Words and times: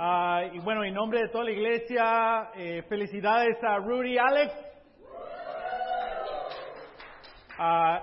Ah, 0.00 0.44
y 0.52 0.60
bueno, 0.60 0.84
en 0.84 0.94
nombre 0.94 1.20
de 1.22 1.28
toda 1.28 1.42
la 1.42 1.50
iglesia, 1.50 2.50
eh, 2.54 2.84
felicidades 2.88 3.56
a 3.64 3.78
Rudy 3.78 4.16
Alex. 4.16 4.54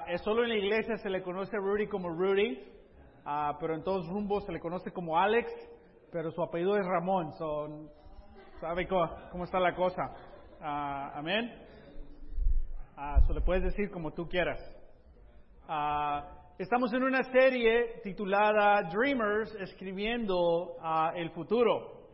Es 0.07 0.21
solo 0.21 0.43
en 0.43 0.49
la 0.49 0.55
iglesia 0.55 0.97
se 0.97 1.09
le 1.09 1.23
conoce 1.23 1.55
a 1.55 1.59
Rudy 1.61 1.87
como 1.87 2.09
Rudy, 2.09 2.61
ah, 3.23 3.55
pero 3.61 3.75
en 3.75 3.83
todos 3.85 4.05
rumbos 4.09 4.45
se 4.45 4.51
le 4.51 4.59
conoce 4.59 4.91
como 4.91 5.17
Alex, 5.17 5.49
pero 6.11 6.31
su 6.31 6.43
apellido 6.43 6.75
es 6.75 6.85
Ramón. 6.85 7.31
So, 7.37 7.89
¿Sabe 8.59 8.89
cómo, 8.89 9.45
está 9.45 9.61
la 9.61 9.73
cosa? 9.73 10.13
Amén. 10.59 11.49
Ah, 12.97 13.21
so 13.25 13.33
le 13.33 13.39
puedes 13.39 13.63
decir 13.63 13.89
como 13.89 14.11
tú 14.11 14.27
quieras. 14.27 14.59
Estamos 16.57 16.93
en 16.93 17.03
una 17.03 17.21
serie 17.23 17.99
titulada 18.01 18.81
Dreamers, 18.83 19.53
escribiendo 19.55 20.77
ah, 20.81 21.11
el 21.15 21.29
futuro. 21.31 22.07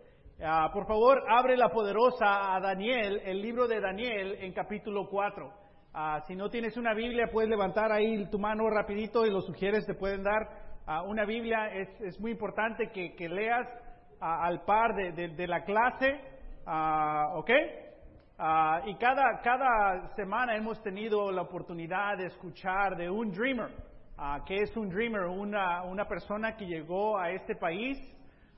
Ah, 0.44 0.72
por 0.74 0.88
favor, 0.88 1.24
abre 1.30 1.56
la 1.56 1.70
poderosa 1.70 2.56
a 2.56 2.60
Daniel, 2.60 3.22
el 3.24 3.40
libro 3.40 3.68
de 3.68 3.80
Daniel 3.80 4.38
en 4.42 4.52
capítulo 4.54 5.08
4. 5.08 5.54
Ah, 5.94 6.22
si 6.28 6.36
no 6.36 6.50
tienes 6.50 6.76
una 6.76 6.96
Biblia, 6.96 7.28
puedes 7.32 7.50
levantar 7.52 7.92
ahí 7.92 8.26
tu 8.32 8.40
mano 8.40 8.68
rapidito 8.70 9.26
y 9.28 9.30
los 9.30 9.46
sugieres 9.46 9.86
te 9.86 9.94
pueden 9.94 10.24
dar 10.24 10.72
una 11.06 11.24
Biblia. 11.26 11.68
Es, 11.76 12.02
es 12.02 12.20
muy 12.20 12.32
importante 12.32 12.90
que, 12.92 13.14
que 13.16 13.30
leas 13.30 13.68
al 14.20 14.62
par 14.66 14.96
de, 14.96 15.12
de- 15.12 15.36
de 15.36 15.48
la 15.48 15.64
clase, 15.64 16.20
¿ok? 17.36 17.50
Y 18.88 18.96
cada, 18.96 19.40
cada 19.44 20.08
semana 20.16 20.56
hemos 20.56 20.82
tenido 20.82 21.32
la 21.32 21.44
oportunidad 21.44 22.18
de 22.18 22.26
escuchar 22.26 22.96
de 22.98 23.08
un 23.08 23.30
dreamer. 23.32 23.70
¿Qué 24.46 24.62
es 24.62 24.78
un 24.78 24.90
dreamer? 24.90 25.24
Una, 25.24 25.82
una 25.82 26.08
persona 26.08 26.56
que 26.56 26.68
llegó 26.68 27.18
a 27.18 27.32
este 27.32 27.56
país 27.56 27.98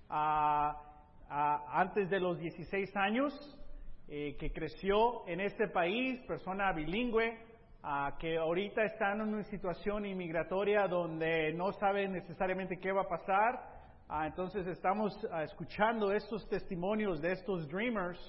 ah, 0.10 0.76
ah, 1.30 1.64
antes 1.72 2.10
de 2.10 2.20
los 2.20 2.38
16 2.38 2.94
años, 2.98 3.34
eh, 4.10 4.36
que 4.38 4.52
creció 4.52 5.26
en 5.26 5.40
este 5.40 5.70
país, 5.70 6.20
persona 6.28 6.74
bilingüe, 6.74 7.38
que 8.20 8.38
ahorita 8.38 8.84
está 8.84 9.14
en 9.14 9.22
una 9.22 9.44
situación 9.44 10.06
inmigratoria 10.06 10.86
donde 10.86 11.54
no 11.54 11.72
sabe 11.72 12.10
necesariamente 12.10 12.78
qué 12.78 12.92
va 12.92 13.04
a 13.04 13.08
pasar. 13.08 13.74
Ah, 14.10 14.28
entonces 14.28 14.68
estamos 14.68 15.18
ah, 15.32 15.44
escuchando 15.44 16.12
estos 16.12 16.46
testimonios 16.50 17.22
de 17.22 17.32
estos 17.32 17.70
dreamers 17.70 18.20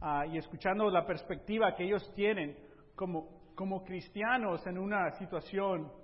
ah, 0.00 0.26
y 0.26 0.36
escuchando 0.36 0.90
la 0.90 1.06
perspectiva 1.06 1.76
que 1.76 1.84
ellos 1.84 2.12
tienen 2.16 2.56
como, 2.96 3.54
como 3.54 3.84
cristianos 3.84 4.66
en 4.66 4.78
una 4.78 5.12
situación 5.12 6.01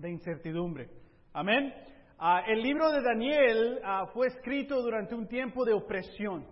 de 0.00 0.10
incertidumbre. 0.10 0.88
Amén. 1.32 1.72
Ah, 2.18 2.42
el 2.46 2.62
libro 2.62 2.90
de 2.90 3.02
Daniel 3.02 3.80
ah, 3.84 4.06
fue 4.12 4.26
escrito 4.28 4.82
durante 4.82 5.14
un 5.14 5.26
tiempo 5.26 5.64
de 5.64 5.72
opresión. 5.72 6.46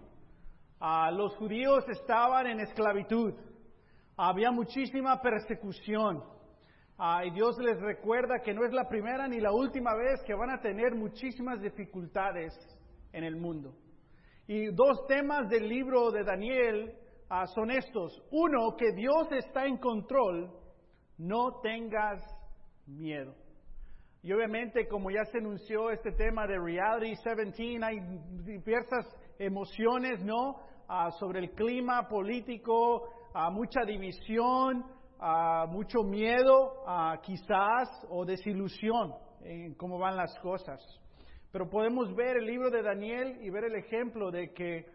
Ah, 0.81 1.11
los 1.11 1.35
judíos 1.37 1.85
estaban 1.89 2.47
en 2.47 2.61
esclavitud. 2.61 3.35
Había 4.17 4.51
muchísima 4.51 5.21
persecución. 5.21 6.23
Y 7.25 7.31
Dios 7.31 7.57
les 7.59 7.81
recuerda 7.81 8.41
que 8.43 8.53
no 8.53 8.65
es 8.65 8.73
la 8.73 8.89
primera 8.89 9.29
ni 9.29 9.39
la 9.39 9.53
última 9.53 9.95
vez 9.95 10.21
que 10.27 10.35
van 10.35 10.51
a 10.51 10.61
tener 10.61 10.97
muchísimas 10.97 11.61
dificultades 11.61 12.53
en 13.13 13.23
el 13.23 13.37
mundo. 13.37 13.73
Y 14.49 14.73
dos 14.73 15.07
temas 15.07 15.49
del 15.49 15.69
libro 15.69 16.11
de 16.11 16.25
Daniel 16.25 16.93
son 17.55 17.71
estos. 17.71 18.21
Uno, 18.33 18.75
que 18.77 18.91
Dios 18.97 19.31
está 19.31 19.65
en 19.67 19.77
control, 19.77 20.51
no 21.19 21.61
tengas 21.61 22.21
miedo. 22.89 23.35
Y 24.23 24.33
obviamente, 24.33 24.89
como 24.89 25.11
ya 25.11 25.25
se 25.27 25.39
anunció 25.39 25.91
este 25.91 26.13
tema 26.13 26.47
de 26.47 26.59
Reality 26.59 27.15
17, 27.25 27.85
hay 27.85 28.01
diversas 28.45 29.07
emociones, 29.39 30.25
¿no? 30.25 30.57
Ah, 30.89 31.11
sobre 31.21 31.41
el 31.41 31.51
clima 31.53 32.09
político, 32.09 33.09
ah, 33.35 33.51
mucha 33.51 33.83
división, 33.87 34.85
ah, 35.21 35.67
mucho 35.69 36.03
miedo, 36.03 36.83
quizás, 37.23 38.07
o 38.11 38.25
desilusión 38.25 39.15
en 39.43 39.75
cómo 39.75 39.99
van 39.99 40.17
las 40.17 40.37
cosas. 40.41 40.81
Pero 41.53 41.69
podemos 41.71 42.15
ver 42.15 42.39
el 42.39 42.47
libro 42.47 42.71
de 42.71 42.83
Daniel 42.83 43.39
y 43.41 43.51
ver 43.51 43.65
el 43.65 43.77
ejemplo 43.77 44.31
de 44.31 44.53
que 44.53 44.87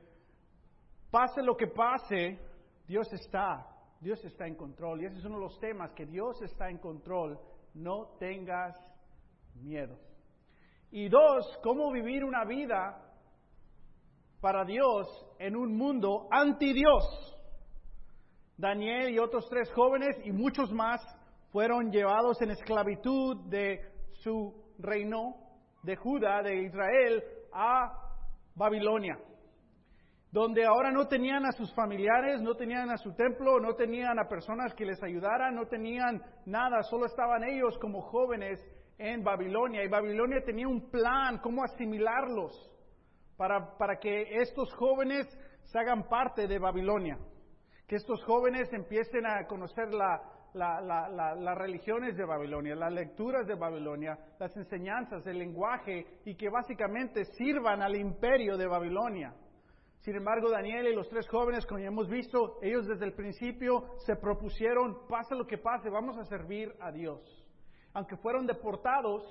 pase 1.10 1.42
lo 1.42 1.56
que 1.56 1.68
pase, 1.68 2.40
Dios 2.88 3.12
está, 3.14 3.66
Dios 4.02 4.24
está 4.26 4.48
en 4.48 4.56
control. 4.56 5.02
Y 5.02 5.06
ese 5.06 5.18
es 5.18 5.26
uno 5.26 5.36
de 5.36 5.44
los 5.46 5.60
temas, 5.60 5.92
que 5.94 6.06
Dios 6.06 6.42
está 6.42 6.70
en 6.70 6.78
control. 6.78 7.40
No 7.74 8.16
tengas 8.20 8.76
miedo. 9.56 9.98
Y 10.92 11.10
dos, 11.10 11.60
cómo 11.64 11.92
vivir 11.92 12.24
una 12.24 12.46
vida 12.46 13.02
para 14.40 14.64
Dios 14.64 15.08
en 15.40 15.56
un 15.56 15.76
mundo 15.76 16.28
anti 16.32 16.74
Dios. 16.74 17.40
Daniel 18.58 19.10
y 19.10 19.20
otros 19.20 19.48
tres 19.50 19.72
jóvenes 19.74 20.16
y 20.24 20.32
muchos 20.32 20.72
más 20.72 21.02
fueron 21.52 21.92
llevados 21.92 22.42
en 22.42 22.52
esclavitud 22.52 23.38
de 23.50 23.80
su 24.24 24.54
reino 24.80 25.36
de 25.82 25.96
Judá, 25.96 26.42
de 26.42 26.64
Israel, 26.64 27.24
a 27.52 28.20
Babilonia 28.56 29.18
donde 30.34 30.66
ahora 30.66 30.90
no 30.90 31.08
tenían 31.08 31.46
a 31.46 31.52
sus 31.52 31.72
familiares, 31.76 32.42
no 32.42 32.56
tenían 32.56 32.90
a 32.90 32.98
su 32.98 33.14
templo, 33.14 33.60
no 33.60 33.76
tenían 33.76 34.18
a 34.18 34.28
personas 34.28 34.74
que 34.74 34.84
les 34.84 35.02
ayudaran, 35.04 35.54
no 35.54 35.68
tenían 35.68 36.24
nada, 36.48 36.82
solo 36.90 37.06
estaban 37.06 37.44
ellos 37.44 37.78
como 37.80 38.02
jóvenes 38.02 38.60
en 38.98 39.24
Babilonia. 39.24 39.84
Y 39.84 39.88
Babilonia 39.90 40.42
tenía 40.44 40.68
un 40.68 40.90
plan, 40.90 41.38
cómo 41.38 41.64
asimilarlos 41.64 42.52
para, 43.38 43.78
para 43.78 43.98
que 44.00 44.24
estos 44.42 44.74
jóvenes 44.74 45.28
se 45.66 45.78
hagan 45.80 46.10
parte 46.10 46.48
de 46.48 46.58
Babilonia, 46.58 47.20
que 47.88 47.98
estos 47.98 48.24
jóvenes 48.24 48.74
empiecen 48.74 49.28
a 49.28 49.46
conocer 49.46 49.94
la, 49.94 50.20
la- 50.56 50.82
la- 50.82 51.10
la- 51.10 51.36
las 51.36 51.58
religiones 51.60 52.18
de 52.18 52.26
Babilonia, 52.26 52.74
las 52.76 52.92
lecturas 52.92 53.46
de 53.46 53.54
Babilonia, 53.54 54.18
las 54.40 54.58
enseñanzas, 54.58 55.28
el 55.28 55.38
lenguaje, 55.38 56.08
y 56.26 56.36
que 56.36 56.50
básicamente 56.50 57.24
sirvan 57.38 57.84
al 57.84 57.96
imperio 57.96 58.58
de 58.58 58.66
Babilonia. 58.66 59.32
Sin 60.04 60.18
embargo, 60.18 60.50
Daniel 60.50 60.88
y 60.88 60.96
los 60.96 61.08
tres 61.08 61.26
jóvenes, 61.30 61.66
como 61.66 61.80
ya 61.80 61.88
hemos 61.88 62.10
visto, 62.10 62.60
ellos 62.62 62.86
desde 62.86 63.06
el 63.06 63.14
principio 63.14 63.86
se 64.00 64.18
propusieron, 64.18 65.08
pase 65.08 65.34
lo 65.34 65.48
que 65.48 65.58
pase, 65.58 65.90
vamos 65.90 66.18
a 66.18 66.26
servir 66.26 66.76
a 66.82 66.92
Dios. 66.92 67.22
Aunque 67.94 68.18
fueron 68.18 68.46
deportados, 68.46 69.24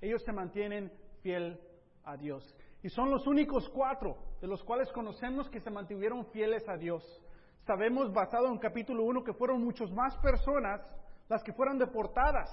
ellos 0.00 0.20
se 0.24 0.32
mantienen 0.32 0.90
fiel 1.22 1.60
a 2.02 2.16
Dios. 2.16 2.42
Y 2.82 2.88
son 2.88 3.12
los 3.12 3.28
únicos 3.28 3.68
cuatro 3.68 4.16
de 4.40 4.48
los 4.48 4.64
cuales 4.64 4.90
conocemos 4.90 5.48
que 5.50 5.60
se 5.60 5.70
mantuvieron 5.70 6.26
fieles 6.32 6.68
a 6.68 6.76
Dios. 6.76 7.04
Sabemos, 7.60 8.12
basado 8.12 8.48
en 8.48 8.58
capítulo 8.58 9.04
1, 9.04 9.22
que 9.22 9.34
fueron 9.34 9.62
muchas 9.62 9.92
más 9.92 10.18
personas 10.18 10.80
las 11.28 11.44
que 11.44 11.52
fueron 11.52 11.78
deportadas. 11.78 12.50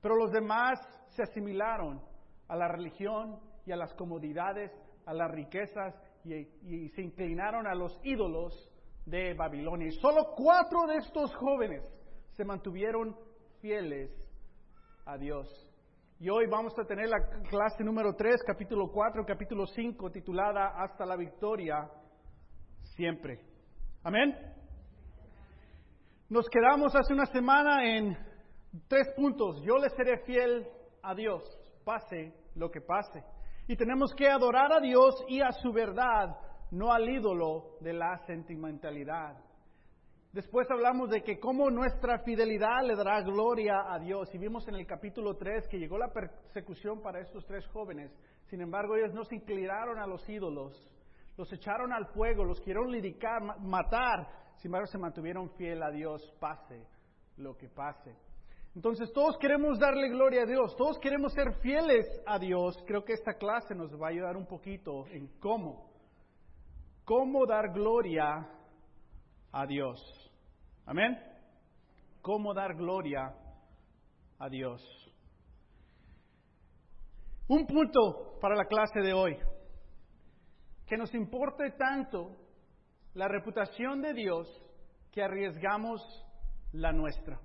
Pero 0.00 0.16
los 0.16 0.32
demás 0.32 0.80
se 1.10 1.22
asimilaron 1.22 2.02
a 2.48 2.56
la 2.56 2.66
religión 2.66 3.38
y 3.64 3.70
a 3.70 3.76
las 3.76 3.94
comodidades, 3.94 4.72
a 5.06 5.14
las 5.14 5.30
riquezas 5.30 5.94
y, 6.24 6.88
se 6.90 7.02
inclinaron 7.02 7.66
a 7.66 7.74
los 7.74 7.98
ídolos 8.04 8.70
de 9.06 9.34
Babilonia. 9.34 9.88
Y 9.88 9.92
solo 9.92 10.34
cuatro 10.36 10.86
de 10.86 10.96
estos 10.96 11.34
jóvenes 11.34 11.82
se 12.32 12.44
mantuvieron 12.44 13.16
fieles 13.60 14.10
a 15.04 15.16
Dios. 15.16 15.48
Y 16.18 16.28
hoy 16.30 16.46
vamos 16.46 16.72
a 16.78 16.84
tener 16.84 17.08
la 17.08 17.18
clase 17.48 17.82
número 17.82 18.14
3, 18.14 18.42
capítulo 18.46 18.90
4, 18.92 19.24
capítulo 19.26 19.66
5, 19.66 20.10
titulada 20.12 20.80
Hasta 20.80 21.04
la 21.04 21.16
victoria 21.16 21.90
siempre. 22.94 23.40
Amén. 24.04 24.36
Nos 26.28 26.48
quedamos 26.48 26.94
hace 26.94 27.12
una 27.12 27.26
semana 27.26 27.84
en 27.84 28.16
tres 28.88 29.12
puntos. 29.16 29.60
Yo 29.62 29.78
le 29.78 29.90
seré 29.90 30.18
fiel 30.24 30.66
a 31.02 31.14
Dios, 31.14 31.42
pase 31.84 32.32
lo 32.54 32.70
que 32.70 32.80
pase. 32.80 33.22
Y 33.66 33.76
tenemos 33.76 34.14
que 34.14 34.28
adorar 34.28 34.72
a 34.72 34.80
Dios 34.80 35.14
y 35.28 35.40
a 35.40 35.52
su 35.52 35.72
verdad, 35.72 36.36
no 36.70 36.92
al 36.92 37.08
ídolo 37.08 37.76
de 37.80 37.92
la 37.92 38.18
sentimentalidad. 38.26 39.36
Después 40.32 40.66
hablamos 40.70 41.10
de 41.10 41.22
que 41.22 41.38
cómo 41.38 41.70
nuestra 41.70 42.18
fidelidad 42.20 42.82
le 42.84 42.96
dará 42.96 43.20
gloria 43.20 43.74
a 43.92 43.98
Dios. 43.98 44.34
Y 44.34 44.38
vimos 44.38 44.66
en 44.66 44.76
el 44.76 44.86
capítulo 44.86 45.36
3 45.36 45.68
que 45.68 45.78
llegó 45.78 45.98
la 45.98 46.08
persecución 46.10 47.02
para 47.02 47.20
estos 47.20 47.44
tres 47.46 47.66
jóvenes. 47.68 48.10
Sin 48.48 48.62
embargo, 48.62 48.96
ellos 48.96 49.12
no 49.12 49.24
se 49.24 49.36
inclinaron 49.36 49.98
a 49.98 50.06
los 50.06 50.26
ídolos. 50.28 50.88
Los 51.36 51.52
echaron 51.52 51.92
al 51.92 52.06
fuego, 52.14 52.44
los 52.44 52.58
quisieron 52.60 52.90
lidicar, 52.90 53.42
ma- 53.42 53.56
matar. 53.58 54.26
Sin 54.56 54.68
embargo, 54.68 54.86
se 54.86 54.98
mantuvieron 54.98 55.50
fiel 55.50 55.82
a 55.82 55.90
Dios, 55.90 56.22
pase 56.40 56.86
lo 57.36 57.56
que 57.56 57.68
pase. 57.68 58.14
Entonces, 58.74 59.12
todos 59.12 59.36
queremos 59.38 59.78
darle 59.78 60.08
gloria 60.08 60.42
a 60.42 60.46
Dios, 60.46 60.74
todos 60.76 60.98
queremos 60.98 61.32
ser 61.34 61.52
fieles 61.60 62.06
a 62.26 62.38
Dios. 62.38 62.74
Creo 62.86 63.04
que 63.04 63.12
esta 63.12 63.34
clase 63.34 63.74
nos 63.74 63.92
va 64.00 64.06
a 64.06 64.10
ayudar 64.10 64.36
un 64.36 64.46
poquito 64.46 65.06
en 65.08 65.28
cómo. 65.40 65.90
Cómo 67.04 67.44
dar 67.46 67.72
gloria 67.72 68.48
a 69.50 69.66
Dios. 69.66 70.00
Amén. 70.86 71.18
Cómo 72.22 72.54
dar 72.54 72.74
gloria 72.74 73.34
a 74.38 74.48
Dios. 74.48 74.82
Un 77.48 77.66
punto 77.66 78.38
para 78.40 78.56
la 78.56 78.64
clase 78.64 79.00
de 79.00 79.12
hoy. 79.12 79.36
que 80.86 80.98
nos 80.98 81.14
importe 81.14 81.70
tanto 81.78 82.36
la 83.14 83.26
reputación 83.26 84.02
de 84.02 84.12
Dios 84.12 84.46
que 85.10 85.22
arriesgamos 85.22 86.02
la 86.72 86.92
nuestra. 86.92 87.40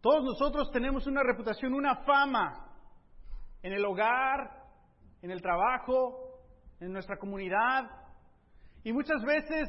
Todos 0.00 0.24
nosotros 0.24 0.70
tenemos 0.70 1.06
una 1.06 1.22
reputación, 1.22 1.74
una 1.74 1.96
fama 2.04 2.66
en 3.62 3.72
el 3.72 3.84
hogar, 3.84 4.64
en 5.22 5.30
el 5.30 5.42
trabajo, 5.42 6.40
en 6.80 6.92
nuestra 6.92 7.16
comunidad. 7.16 7.84
Y 8.84 8.92
muchas 8.92 9.22
veces 9.24 9.68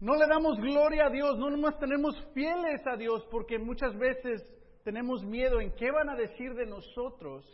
no 0.00 0.14
le 0.16 0.26
damos 0.26 0.58
gloria 0.58 1.06
a 1.06 1.10
Dios, 1.10 1.38
no 1.38 1.50
nos 1.50 1.78
tenemos 1.78 2.14
fieles 2.34 2.86
a 2.86 2.96
Dios 2.96 3.26
porque 3.30 3.58
muchas 3.58 3.96
veces 3.96 4.42
tenemos 4.84 5.22
miedo 5.24 5.60
en 5.60 5.72
qué 5.76 5.90
van 5.90 6.08
a 6.10 6.16
decir 6.16 6.54
de 6.54 6.66
nosotros 6.66 7.44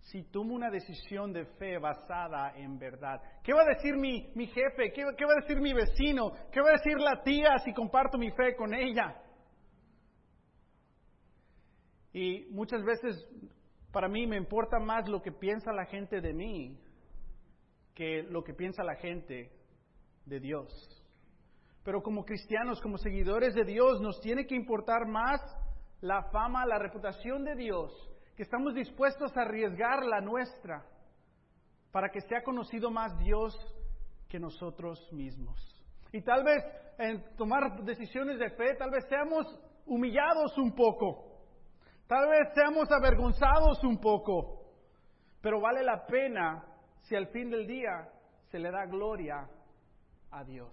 si 0.00 0.22
tomo 0.30 0.54
una 0.54 0.70
decisión 0.70 1.32
de 1.32 1.44
fe 1.58 1.78
basada 1.78 2.52
en 2.56 2.78
verdad. 2.78 3.20
¿Qué 3.42 3.52
va 3.52 3.62
a 3.62 3.74
decir 3.74 3.94
mi, 3.96 4.30
mi 4.34 4.46
jefe? 4.46 4.90
¿Qué, 4.94 5.04
¿Qué 5.16 5.24
va 5.26 5.32
a 5.32 5.42
decir 5.42 5.60
mi 5.60 5.74
vecino? 5.74 6.32
¿Qué 6.50 6.60
va 6.60 6.70
a 6.70 6.72
decir 6.72 6.98
la 6.98 7.22
tía 7.22 7.58
si 7.64 7.74
comparto 7.74 8.16
mi 8.16 8.30
fe 8.30 8.56
con 8.56 8.72
ella? 8.72 9.14
Y 12.18 12.48
muchas 12.50 12.82
veces 12.82 13.24
para 13.92 14.08
mí 14.08 14.26
me 14.26 14.36
importa 14.36 14.80
más 14.80 15.08
lo 15.08 15.22
que 15.22 15.30
piensa 15.30 15.72
la 15.72 15.84
gente 15.84 16.20
de 16.20 16.32
mí 16.32 16.76
que 17.94 18.24
lo 18.24 18.42
que 18.42 18.54
piensa 18.54 18.82
la 18.82 18.96
gente 18.96 19.52
de 20.26 20.40
Dios. 20.40 20.68
Pero 21.84 22.02
como 22.02 22.24
cristianos, 22.24 22.80
como 22.80 22.98
seguidores 22.98 23.54
de 23.54 23.64
Dios, 23.64 24.00
nos 24.00 24.20
tiene 24.20 24.48
que 24.48 24.56
importar 24.56 25.06
más 25.06 25.40
la 26.00 26.24
fama, 26.32 26.66
la 26.66 26.80
reputación 26.80 27.44
de 27.44 27.54
Dios, 27.54 27.92
que 28.36 28.42
estamos 28.42 28.74
dispuestos 28.74 29.30
a 29.36 29.42
arriesgar 29.42 30.04
la 30.04 30.20
nuestra 30.20 30.84
para 31.92 32.08
que 32.08 32.20
sea 32.22 32.42
conocido 32.42 32.90
más 32.90 33.16
Dios 33.20 33.54
que 34.28 34.40
nosotros 34.40 34.98
mismos. 35.12 35.56
Y 36.12 36.20
tal 36.22 36.42
vez 36.42 36.64
en 36.98 37.22
tomar 37.36 37.84
decisiones 37.84 38.40
de 38.40 38.50
fe, 38.50 38.74
tal 38.76 38.90
vez 38.90 39.04
seamos 39.08 39.46
humillados 39.86 40.58
un 40.58 40.74
poco, 40.74 41.27
tal 42.08 42.28
vez 42.28 42.52
seamos 42.54 42.90
avergonzados 42.90 43.84
un 43.84 44.00
poco, 44.00 44.64
pero 45.40 45.60
vale 45.60 45.84
la 45.84 46.06
pena 46.06 46.64
si 47.02 47.14
al 47.14 47.28
fin 47.28 47.50
del 47.50 47.66
día 47.66 48.08
se 48.50 48.58
le 48.58 48.70
da 48.70 48.86
gloria 48.86 49.48
a 50.30 50.42
Dios. 50.42 50.72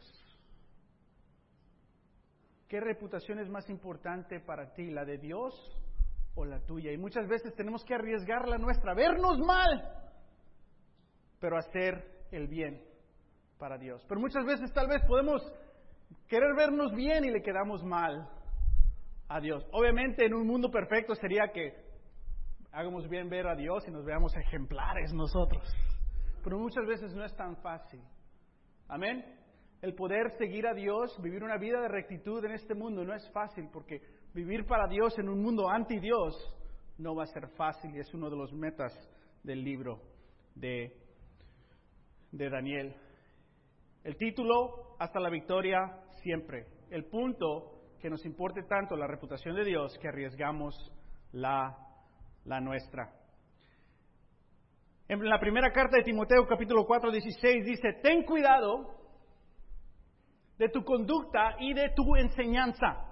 ¿Qué 2.68 2.80
reputación 2.80 3.40
es 3.40 3.50
más 3.50 3.70
importante 3.70 4.40
para 4.40 4.74
ti, 4.74 4.90
la 4.90 5.06
de 5.06 5.18
Dios 5.18 5.54
o 6.36 6.46
la 6.46 6.60
tuya? 6.62 6.92
Y 6.92 6.98
muchas 6.98 7.28
veces 7.28 7.54
tenemos 7.54 7.84
que 7.84 7.94
arriesgar 7.94 8.48
la 8.48 8.58
nuestra, 8.58 8.96
vernos 8.96 9.38
mal, 9.40 9.92
pero 11.40 11.58
hacer 11.58 12.26
el 12.32 12.48
bien 12.48 12.82
para 13.60 13.78
Dios. 13.78 14.04
Pero 14.08 14.20
muchas 14.20 14.46
veces 14.46 14.74
tal 14.74 14.88
vez 14.88 15.04
podemos 15.06 15.42
querer 16.28 16.56
vernos 16.56 16.94
bien 16.96 17.24
y 17.24 17.30
le 17.30 17.42
quedamos 17.42 17.84
mal 17.84 18.30
a 19.28 19.40
Dios. 19.40 19.66
Obviamente 19.72 20.26
en 20.26 20.34
un 20.34 20.46
mundo 20.46 20.70
perfecto 20.70 21.16
sería 21.16 21.52
que 21.54 21.74
hagamos 22.72 23.08
bien 23.10 23.30
ver 23.30 23.48
a 23.48 23.56
Dios 23.56 23.88
y 23.88 23.92
nos 23.92 24.06
veamos 24.06 24.36
ejemplares 24.36 25.14
nosotros. 25.14 25.64
Pero 26.44 26.60
muchas 26.60 26.86
veces 26.86 27.14
no 27.16 27.26
es 27.26 27.36
tan 27.36 27.56
fácil. 27.58 28.02
Amén 28.88 29.24
el 29.86 29.94
poder 29.94 30.32
seguir 30.40 30.66
a 30.66 30.74
Dios, 30.74 31.16
vivir 31.22 31.44
una 31.44 31.58
vida 31.58 31.80
de 31.80 31.88
rectitud 31.88 32.44
en 32.44 32.54
este 32.54 32.74
mundo 32.74 33.04
no 33.04 33.14
es 33.14 33.30
fácil 33.32 33.70
porque 33.72 34.02
vivir 34.34 34.66
para 34.66 34.88
Dios 34.88 35.18
en 35.20 35.30
un 35.30 35.44
mundo 35.44 35.70
anti 35.70 36.00
Dios 36.00 36.34
no 36.98 37.14
va 37.14 37.24
a 37.24 37.28
ser 37.28 37.48
fácil 37.50 37.96
y 37.96 38.00
es 38.00 38.12
uno 38.12 38.32
de 38.32 38.36
los 38.36 38.52
metas 38.52 38.92
del 39.44 39.64
libro 39.64 40.02
de, 40.56 40.92
de 42.32 42.50
Daniel. 42.50 42.96
El 44.04 44.18
título, 44.18 44.96
hasta 44.98 45.20
la 45.20 45.30
victoria 45.30 46.00
siempre. 46.24 46.66
El 46.90 47.06
punto 47.06 47.75
que 48.06 48.10
nos 48.12 48.24
importe 48.24 48.62
tanto 48.62 48.96
la 48.96 49.08
reputación 49.08 49.56
de 49.56 49.66
Dios 49.66 49.98
que 49.98 50.08
arriesgamos 50.08 50.76
la, 51.32 51.76
la 52.44 52.62
nuestra. 52.62 53.12
En 55.08 55.28
la 55.28 55.40
primera 55.40 55.72
carta 55.72 55.98
de 55.98 56.04
Timoteo 56.04 56.46
capítulo 56.46 56.86
4, 56.86 57.10
16 57.10 57.66
dice, 57.66 57.94
ten 58.04 58.22
cuidado 58.22 58.94
de 60.60 60.70
tu 60.70 60.84
conducta 60.84 61.56
y 61.60 61.74
de 61.74 61.94
tu 61.96 62.16
enseñanza. 62.16 63.12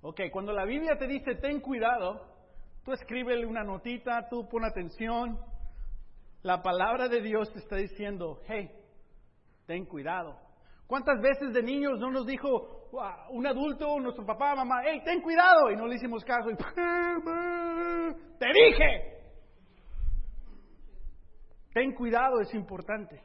Ok, 0.00 0.22
cuando 0.32 0.54
la 0.54 0.64
Biblia 0.64 0.96
te 0.96 1.06
dice 1.06 1.34
ten 1.34 1.60
cuidado, 1.60 2.26
tú 2.86 2.92
escríbele 2.92 3.44
una 3.44 3.64
notita, 3.64 4.30
tú 4.30 4.48
pon 4.48 4.64
atención. 4.64 5.38
La 6.40 6.62
palabra 6.62 7.06
de 7.06 7.20
Dios 7.20 7.52
te 7.52 7.58
está 7.58 7.76
diciendo, 7.76 8.40
hey, 8.48 8.70
ten 9.66 9.84
cuidado. 9.84 10.45
¿Cuántas 10.86 11.20
veces 11.20 11.52
de 11.52 11.62
niños 11.62 11.98
no 11.98 12.10
nos 12.10 12.26
dijo 12.26 12.88
un 13.30 13.46
adulto, 13.46 13.98
nuestro 13.98 14.24
papá, 14.24 14.54
mamá, 14.54 14.82
hey, 14.84 15.02
ten 15.04 15.20
cuidado? 15.20 15.70
Y 15.70 15.76
no 15.76 15.86
le 15.86 15.96
hicimos 15.96 16.24
caso. 16.24 16.50
Y, 16.50 16.56
te 18.38 18.46
dije. 18.52 19.16
Ten 21.74 21.92
cuidado, 21.92 22.40
es 22.40 22.54
importante. 22.54 23.20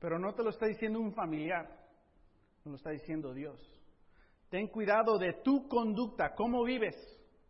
Pero 0.00 0.18
no 0.18 0.32
te 0.34 0.42
lo 0.42 0.48
está 0.50 0.66
diciendo 0.66 0.98
un 0.98 1.12
familiar, 1.12 1.68
no 2.64 2.72
lo 2.72 2.76
está 2.76 2.90
diciendo 2.90 3.34
Dios. 3.34 3.60
Ten 4.48 4.68
cuidado 4.68 5.18
de 5.18 5.34
tu 5.44 5.68
conducta, 5.68 6.34
cómo 6.34 6.64
vives, 6.64 6.96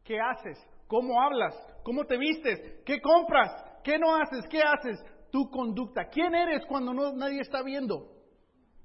qué 0.04 0.18
haces, 0.20 0.58
cómo 0.88 1.22
hablas, 1.22 1.54
cómo 1.84 2.04
te 2.04 2.18
vistes, 2.18 2.82
qué 2.84 3.00
compras, 3.00 3.50
qué 3.84 3.98
no 3.98 4.16
haces, 4.16 4.46
qué 4.48 4.60
haces, 4.60 5.00
tu 5.30 5.48
conducta. 5.48 6.08
¿Quién 6.08 6.34
eres 6.34 6.66
cuando 6.66 6.92
no, 6.92 7.12
nadie 7.12 7.40
está 7.40 7.62
viendo? 7.62 8.19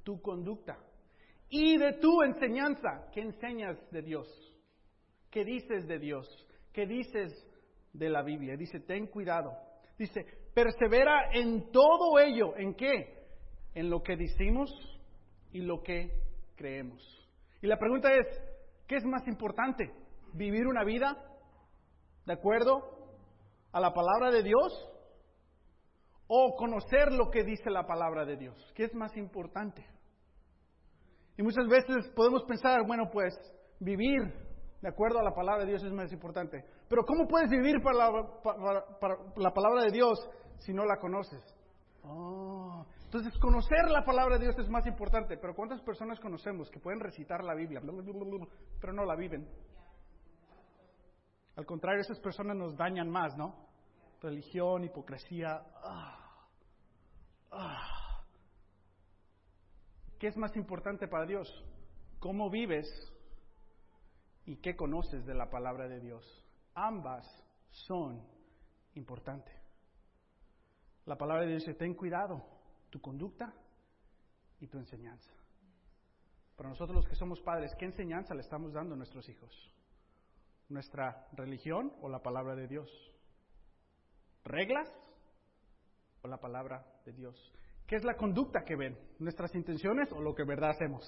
Tu 0.05 0.21
conducta. 0.21 0.79
Y 1.49 1.77
de 1.77 1.91
tu 1.99 2.21
enseñanza, 2.21 3.09
¿qué 3.13 3.19
enseñas 3.19 3.77
de 3.91 4.01
Dios? 4.01 4.27
¿Qué 5.29 5.43
dices 5.43 5.85
de 5.85 5.99
Dios? 5.99 6.47
¿Qué 6.71 6.85
dices 6.85 7.33
de 7.91 8.09
la 8.09 8.23
Biblia? 8.23 8.55
Dice, 8.55 8.79
ten 8.79 9.07
cuidado. 9.07 9.51
Dice, 9.99 10.25
persevera 10.53 11.31
en 11.33 11.69
todo 11.73 12.17
ello. 12.19 12.55
¿En 12.55 12.73
qué? 12.75 13.15
en 13.75 13.89
lo 13.89 14.01
que 14.01 14.15
decimos 14.15 14.71
y 15.51 15.59
lo 15.59 15.83
que 15.83 16.09
creemos. 16.55 17.03
Y 17.61 17.67
la 17.67 17.77
pregunta 17.77 18.09
es, 18.13 18.25
¿qué 18.87 18.95
es 18.95 19.03
más 19.03 19.27
importante? 19.27 19.91
¿Vivir 20.33 20.65
una 20.65 20.83
vida 20.83 21.15
de 22.25 22.33
acuerdo 22.33 22.81
a 23.71 23.79
la 23.79 23.93
palabra 23.93 24.31
de 24.31 24.43
Dios 24.43 24.91
o 26.27 26.55
conocer 26.55 27.11
lo 27.11 27.29
que 27.29 27.43
dice 27.43 27.69
la 27.69 27.85
palabra 27.85 28.25
de 28.25 28.37
Dios? 28.37 28.73
¿Qué 28.73 28.85
es 28.85 28.95
más 28.95 29.15
importante? 29.17 29.85
Y 31.37 31.43
muchas 31.43 31.67
veces 31.67 32.11
podemos 32.15 32.43
pensar, 32.43 32.85
bueno, 32.85 33.09
pues 33.11 33.33
vivir 33.79 34.33
de 34.81 34.89
acuerdo 34.89 35.19
a 35.19 35.23
la 35.23 35.33
palabra 35.33 35.63
de 35.63 35.71
Dios 35.71 35.83
es 35.83 35.91
más 35.91 36.11
importante. 36.11 36.63
Pero 36.87 37.03
¿cómo 37.05 37.27
puedes 37.27 37.49
vivir 37.49 37.81
para 37.81 37.97
la, 37.97 38.41
para 38.99 39.17
la 39.35 39.51
palabra 39.51 39.83
de 39.83 39.91
Dios 39.91 40.19
si 40.59 40.73
no 40.73 40.85
la 40.85 40.97
conoces? 40.97 41.43
Oh, 42.03 42.85
entonces, 43.05 43.39
conocer 43.39 43.89
la 43.89 44.03
palabra 44.03 44.37
de 44.37 44.43
Dios 44.43 44.59
es 44.59 44.69
más 44.69 44.85
importante, 44.85 45.37
pero 45.37 45.55
¿cuántas 45.55 45.81
personas 45.81 46.19
conocemos 46.19 46.69
que 46.69 46.79
pueden 46.79 46.99
recitar 46.99 47.43
la 47.43 47.55
Biblia, 47.55 47.81
pero 48.81 48.93
no 48.93 49.05
la 49.05 49.15
viven? 49.15 49.47
Al 51.55 51.65
contrario, 51.65 52.01
esas 52.01 52.19
personas 52.19 52.57
nos 52.57 52.75
dañan 52.75 53.09
más, 53.09 53.37
¿no? 53.37 53.55
Religión, 54.21 54.83
hipocresía. 54.83 55.61
Ah. 55.81 56.24
¿Qué 60.19 60.27
es 60.27 60.37
más 60.37 60.55
importante 60.55 61.07
para 61.07 61.25
Dios? 61.25 61.47
¿Cómo 62.19 62.49
vives 62.49 62.87
y 64.45 64.57
qué 64.57 64.75
conoces 64.75 65.25
de 65.25 65.33
la 65.33 65.49
palabra 65.49 65.87
de 65.87 65.99
Dios? 65.99 66.43
Ambas 66.73 67.25
son 67.69 68.25
importantes. 68.93 69.53
La 71.05 71.17
palabra 71.17 71.43
de 71.43 71.49
Dios 71.49 71.65
dice, 71.65 71.77
ten 71.77 71.93
cuidado 71.93 72.43
tu 72.89 73.01
conducta 73.01 73.53
y 74.59 74.67
tu 74.67 74.77
enseñanza. 74.77 75.31
Para 76.55 76.69
nosotros 76.69 76.95
los 76.95 77.07
que 77.07 77.15
somos 77.15 77.41
padres, 77.41 77.75
¿qué 77.77 77.85
enseñanza 77.85 78.33
le 78.33 78.41
estamos 78.41 78.73
dando 78.73 78.95
a 78.95 78.97
nuestros 78.97 79.27
hijos? 79.27 79.71
¿Nuestra 80.69 81.27
religión 81.33 81.93
o 82.01 82.09
la 82.09 82.23
palabra 82.23 82.55
de 82.55 82.67
Dios? 82.67 82.89
¿Reglas 84.45 84.89
o 86.21 86.27
la 86.27 86.37
palabra 86.37 86.85
de 87.05 87.11
Dios? 87.11 87.53
¿Qué 87.87 87.95
es 87.95 88.03
la 88.03 88.15
conducta 88.15 88.63
que 88.63 88.75
ven? 88.75 88.97
¿Nuestras 89.19 89.53
intenciones 89.53 90.11
o 90.11 90.19
lo 90.19 90.33
que 90.33 90.43
verdad 90.43 90.71
hacemos? 90.71 91.03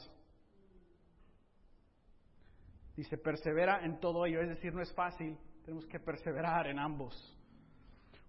Dice, 2.95 3.17
persevera 3.17 3.83
en 3.83 3.99
todo 3.99 4.25
ello, 4.25 4.41
es 4.41 4.49
decir, 4.49 4.73
no 4.73 4.81
es 4.81 4.93
fácil, 4.93 5.37
tenemos 5.63 5.85
que 5.87 5.99
perseverar 5.99 6.67
en 6.67 6.79
ambos. 6.79 7.15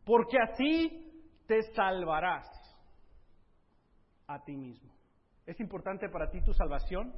Porque 0.04 0.38
así 0.38 1.26
te 1.46 1.62
salvarás 1.74 2.46
a 4.26 4.42
ti 4.44 4.56
mismo. 4.56 4.92
¿Es 5.46 5.58
importante 5.60 6.08
para 6.08 6.30
ti 6.30 6.42
tu 6.42 6.52
salvación? 6.52 7.14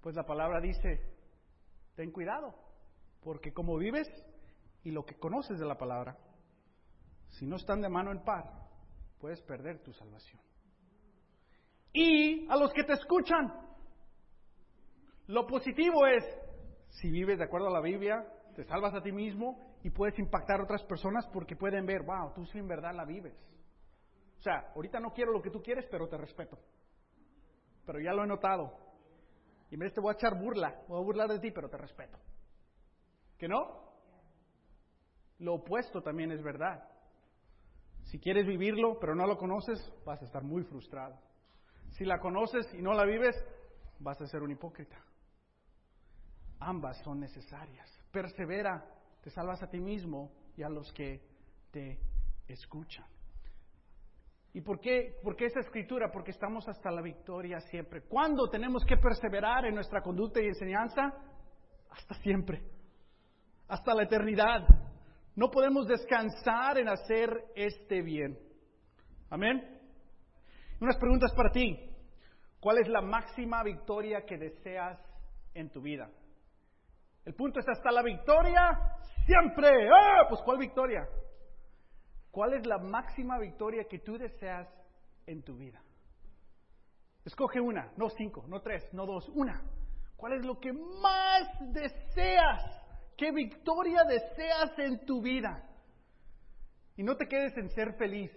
Pues 0.00 0.14
la 0.14 0.24
palabra 0.24 0.60
dice, 0.60 1.00
ten 1.96 2.12
cuidado, 2.12 2.54
porque 3.22 3.52
como 3.52 3.76
vives 3.76 4.08
y 4.84 4.90
lo 4.90 5.04
que 5.04 5.18
conoces 5.18 5.58
de 5.58 5.66
la 5.66 5.78
palabra, 5.78 6.16
si 7.30 7.46
no 7.46 7.56
están 7.56 7.80
de 7.80 7.88
mano 7.88 8.12
en 8.12 8.22
par, 8.22 8.63
puedes 9.24 9.40
perder 9.40 9.78
tu 9.78 9.90
salvación. 9.94 10.38
Y 11.94 12.46
a 12.50 12.58
los 12.58 12.74
que 12.74 12.84
te 12.84 12.92
escuchan. 12.92 13.54
Lo 15.28 15.46
positivo 15.46 16.06
es, 16.06 16.22
si 16.90 17.10
vives 17.10 17.38
de 17.38 17.44
acuerdo 17.44 17.68
a 17.68 17.72
la 17.72 17.80
Biblia, 17.80 18.22
te 18.54 18.64
salvas 18.64 18.92
a 18.92 19.00
ti 19.00 19.12
mismo 19.12 19.78
y 19.82 19.88
puedes 19.88 20.18
impactar 20.18 20.60
a 20.60 20.64
otras 20.64 20.82
personas 20.82 21.26
porque 21.32 21.56
pueden 21.56 21.86
ver, 21.86 22.02
wow, 22.02 22.34
tú 22.34 22.44
sí 22.44 22.58
en 22.58 22.68
verdad 22.68 22.94
la 22.94 23.06
vives. 23.06 23.34
O 24.40 24.42
sea, 24.42 24.70
ahorita 24.74 25.00
no 25.00 25.14
quiero 25.14 25.32
lo 25.32 25.40
que 25.40 25.50
tú 25.50 25.62
quieres, 25.62 25.86
pero 25.90 26.06
te 26.06 26.18
respeto. 26.18 26.58
Pero 27.86 28.00
ya 28.00 28.12
lo 28.12 28.24
he 28.24 28.26
notado. 28.26 28.76
Y 29.70 29.76
en 29.76 29.80
vez 29.80 29.94
te 29.94 30.02
voy 30.02 30.12
a 30.12 30.18
echar 30.18 30.38
burla, 30.38 30.82
voy 30.86 31.00
a 31.00 31.02
burlar 31.02 31.30
de 31.30 31.38
ti, 31.38 31.50
pero 31.50 31.70
te 31.70 31.78
respeto. 31.78 32.18
¿Que 33.38 33.48
no? 33.48 33.90
Lo 35.38 35.54
opuesto 35.54 36.02
también 36.02 36.30
es 36.30 36.42
verdad. 36.42 36.93
Si 38.14 38.20
quieres 38.20 38.46
vivirlo, 38.46 38.96
pero 39.00 39.16
no 39.16 39.26
lo 39.26 39.36
conoces, 39.36 39.92
vas 40.06 40.22
a 40.22 40.24
estar 40.24 40.44
muy 40.44 40.62
frustrado. 40.62 41.18
Si 41.98 42.04
la 42.04 42.20
conoces 42.20 42.64
y 42.72 42.80
no 42.80 42.92
la 42.92 43.04
vives, 43.04 43.34
vas 43.98 44.20
a 44.20 44.28
ser 44.28 44.40
un 44.40 44.52
hipócrita. 44.52 44.96
Ambas 46.60 46.96
son 47.02 47.18
necesarias. 47.18 47.90
Persevera, 48.12 48.86
te 49.20 49.30
salvas 49.30 49.60
a 49.64 49.66
ti 49.68 49.80
mismo 49.80 50.30
y 50.56 50.62
a 50.62 50.68
los 50.68 50.92
que 50.92 51.22
te 51.72 51.98
escuchan. 52.46 53.04
¿Y 54.52 54.60
por 54.60 54.78
qué, 54.78 55.18
por 55.20 55.34
qué 55.34 55.46
esa 55.46 55.58
escritura? 55.58 56.12
Porque 56.12 56.30
estamos 56.30 56.68
hasta 56.68 56.92
la 56.92 57.02
victoria 57.02 57.58
siempre. 57.62 58.02
¿Cuándo 58.02 58.48
tenemos 58.48 58.84
que 58.84 58.96
perseverar 58.96 59.64
en 59.64 59.74
nuestra 59.74 60.02
conducta 60.02 60.40
y 60.40 60.46
enseñanza? 60.46 61.12
Hasta 61.90 62.14
siempre. 62.22 62.62
Hasta 63.66 63.92
la 63.92 64.04
eternidad. 64.04 64.68
No 65.36 65.50
podemos 65.50 65.86
descansar 65.86 66.78
en 66.78 66.88
hacer 66.88 67.44
este 67.56 68.02
bien. 68.02 68.38
Amén. 69.30 69.80
Unas 70.80 70.96
preguntas 70.96 71.32
para 71.34 71.50
ti. 71.50 71.90
¿Cuál 72.60 72.78
es 72.78 72.88
la 72.88 73.00
máxima 73.00 73.62
victoria 73.62 74.24
que 74.24 74.38
deseas 74.38 74.98
en 75.54 75.70
tu 75.70 75.82
vida? 75.82 76.08
El 77.24 77.34
punto 77.34 77.58
es 77.58 77.68
hasta 77.68 77.90
la 77.90 78.02
victoria 78.02 78.78
siempre. 79.26 79.88
¡Ah! 79.90 80.26
Pues 80.28 80.40
¿cuál 80.42 80.58
victoria? 80.58 81.06
¿Cuál 82.30 82.54
es 82.54 82.66
la 82.66 82.78
máxima 82.78 83.38
victoria 83.38 83.84
que 83.88 83.98
tú 84.00 84.18
deseas 84.18 84.68
en 85.26 85.42
tu 85.42 85.56
vida? 85.56 85.80
Escoge 87.24 87.60
una, 87.60 87.92
no 87.96 88.10
cinco, 88.10 88.44
no 88.48 88.60
tres, 88.60 88.86
no 88.92 89.06
dos, 89.06 89.28
una. 89.30 89.62
¿Cuál 90.16 90.34
es 90.34 90.44
lo 90.44 90.60
que 90.60 90.72
más 90.72 91.48
deseas? 91.72 92.83
¿Qué 93.16 93.30
victoria 93.32 94.04
deseas 94.04 94.78
en 94.78 95.04
tu 95.06 95.22
vida? 95.22 95.62
Y 96.96 97.02
no 97.02 97.16
te 97.16 97.26
quedes 97.26 97.56
en 97.56 97.70
ser 97.70 97.94
feliz. 97.94 98.30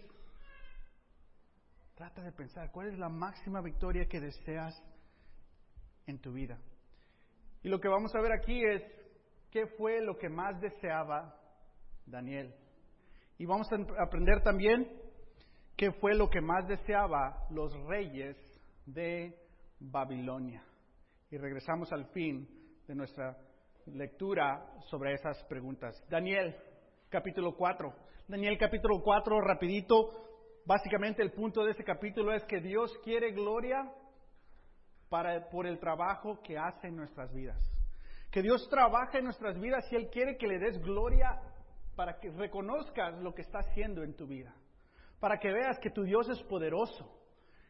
Trata 1.95 2.21
de 2.21 2.31
pensar 2.31 2.71
cuál 2.71 2.89
es 2.89 2.97
la 2.97 3.09
máxima 3.09 3.61
victoria 3.61 4.07
que 4.07 4.19
deseas 4.19 4.75
en 6.05 6.19
tu 6.19 6.31
vida. 6.31 6.59
Y 7.63 7.69
lo 7.69 7.79
que 7.79 7.87
vamos 7.87 8.13
a 8.15 8.21
ver 8.21 8.31
aquí 8.33 8.63
es 8.63 8.83
qué 9.49 9.65
fue 9.77 10.01
lo 10.01 10.17
que 10.17 10.29
más 10.29 10.59
deseaba 10.61 11.35
Daniel. 12.05 12.53
Y 13.39 13.45
vamos 13.45 13.67
a 13.71 14.03
aprender 14.03 14.41
también 14.43 14.87
qué 15.75 15.91
fue 15.93 16.15
lo 16.15 16.29
que 16.29 16.41
más 16.41 16.67
deseaba 16.67 17.47
los 17.49 17.73
reyes 17.85 18.35
de 18.85 19.37
Babilonia. 19.79 20.63
Y 21.29 21.37
regresamos 21.37 21.91
al 21.91 22.05
fin 22.11 22.47
de 22.87 22.95
nuestra 22.95 23.37
lectura 23.93 24.65
sobre 24.89 25.13
esas 25.13 25.41
preguntas. 25.45 26.03
Daniel, 26.09 26.55
capítulo 27.09 27.55
4. 27.55 27.93
Daniel, 28.27 28.57
capítulo 28.57 29.01
4, 29.01 29.41
rapidito. 29.41 30.25
Básicamente 30.65 31.21
el 31.21 31.31
punto 31.31 31.63
de 31.63 31.71
ese 31.71 31.83
capítulo 31.83 32.33
es 32.33 32.43
que 32.45 32.59
Dios 32.59 32.91
quiere 33.03 33.31
gloria 33.31 33.89
para, 35.09 35.49
por 35.49 35.65
el 35.65 35.79
trabajo 35.79 36.41
que 36.41 36.57
hace 36.57 36.87
en 36.87 36.97
nuestras 36.97 37.33
vidas. 37.33 37.57
Que 38.31 38.41
Dios 38.41 38.67
trabaja 38.69 39.17
en 39.19 39.23
nuestras 39.23 39.57
vidas 39.59 39.85
y 39.91 39.95
Él 39.95 40.09
quiere 40.09 40.37
que 40.37 40.47
le 40.47 40.59
des 40.59 40.81
gloria 40.81 41.39
para 41.95 42.19
que 42.19 42.29
reconozcas 42.31 43.17
lo 43.21 43.33
que 43.33 43.43
está 43.43 43.59
haciendo 43.59 44.03
en 44.03 44.15
tu 44.15 44.27
vida. 44.27 44.53
Para 45.19 45.39
que 45.39 45.51
veas 45.51 45.79
que 45.79 45.89
tu 45.89 46.03
Dios 46.03 46.29
es 46.29 46.41
poderoso, 46.43 47.09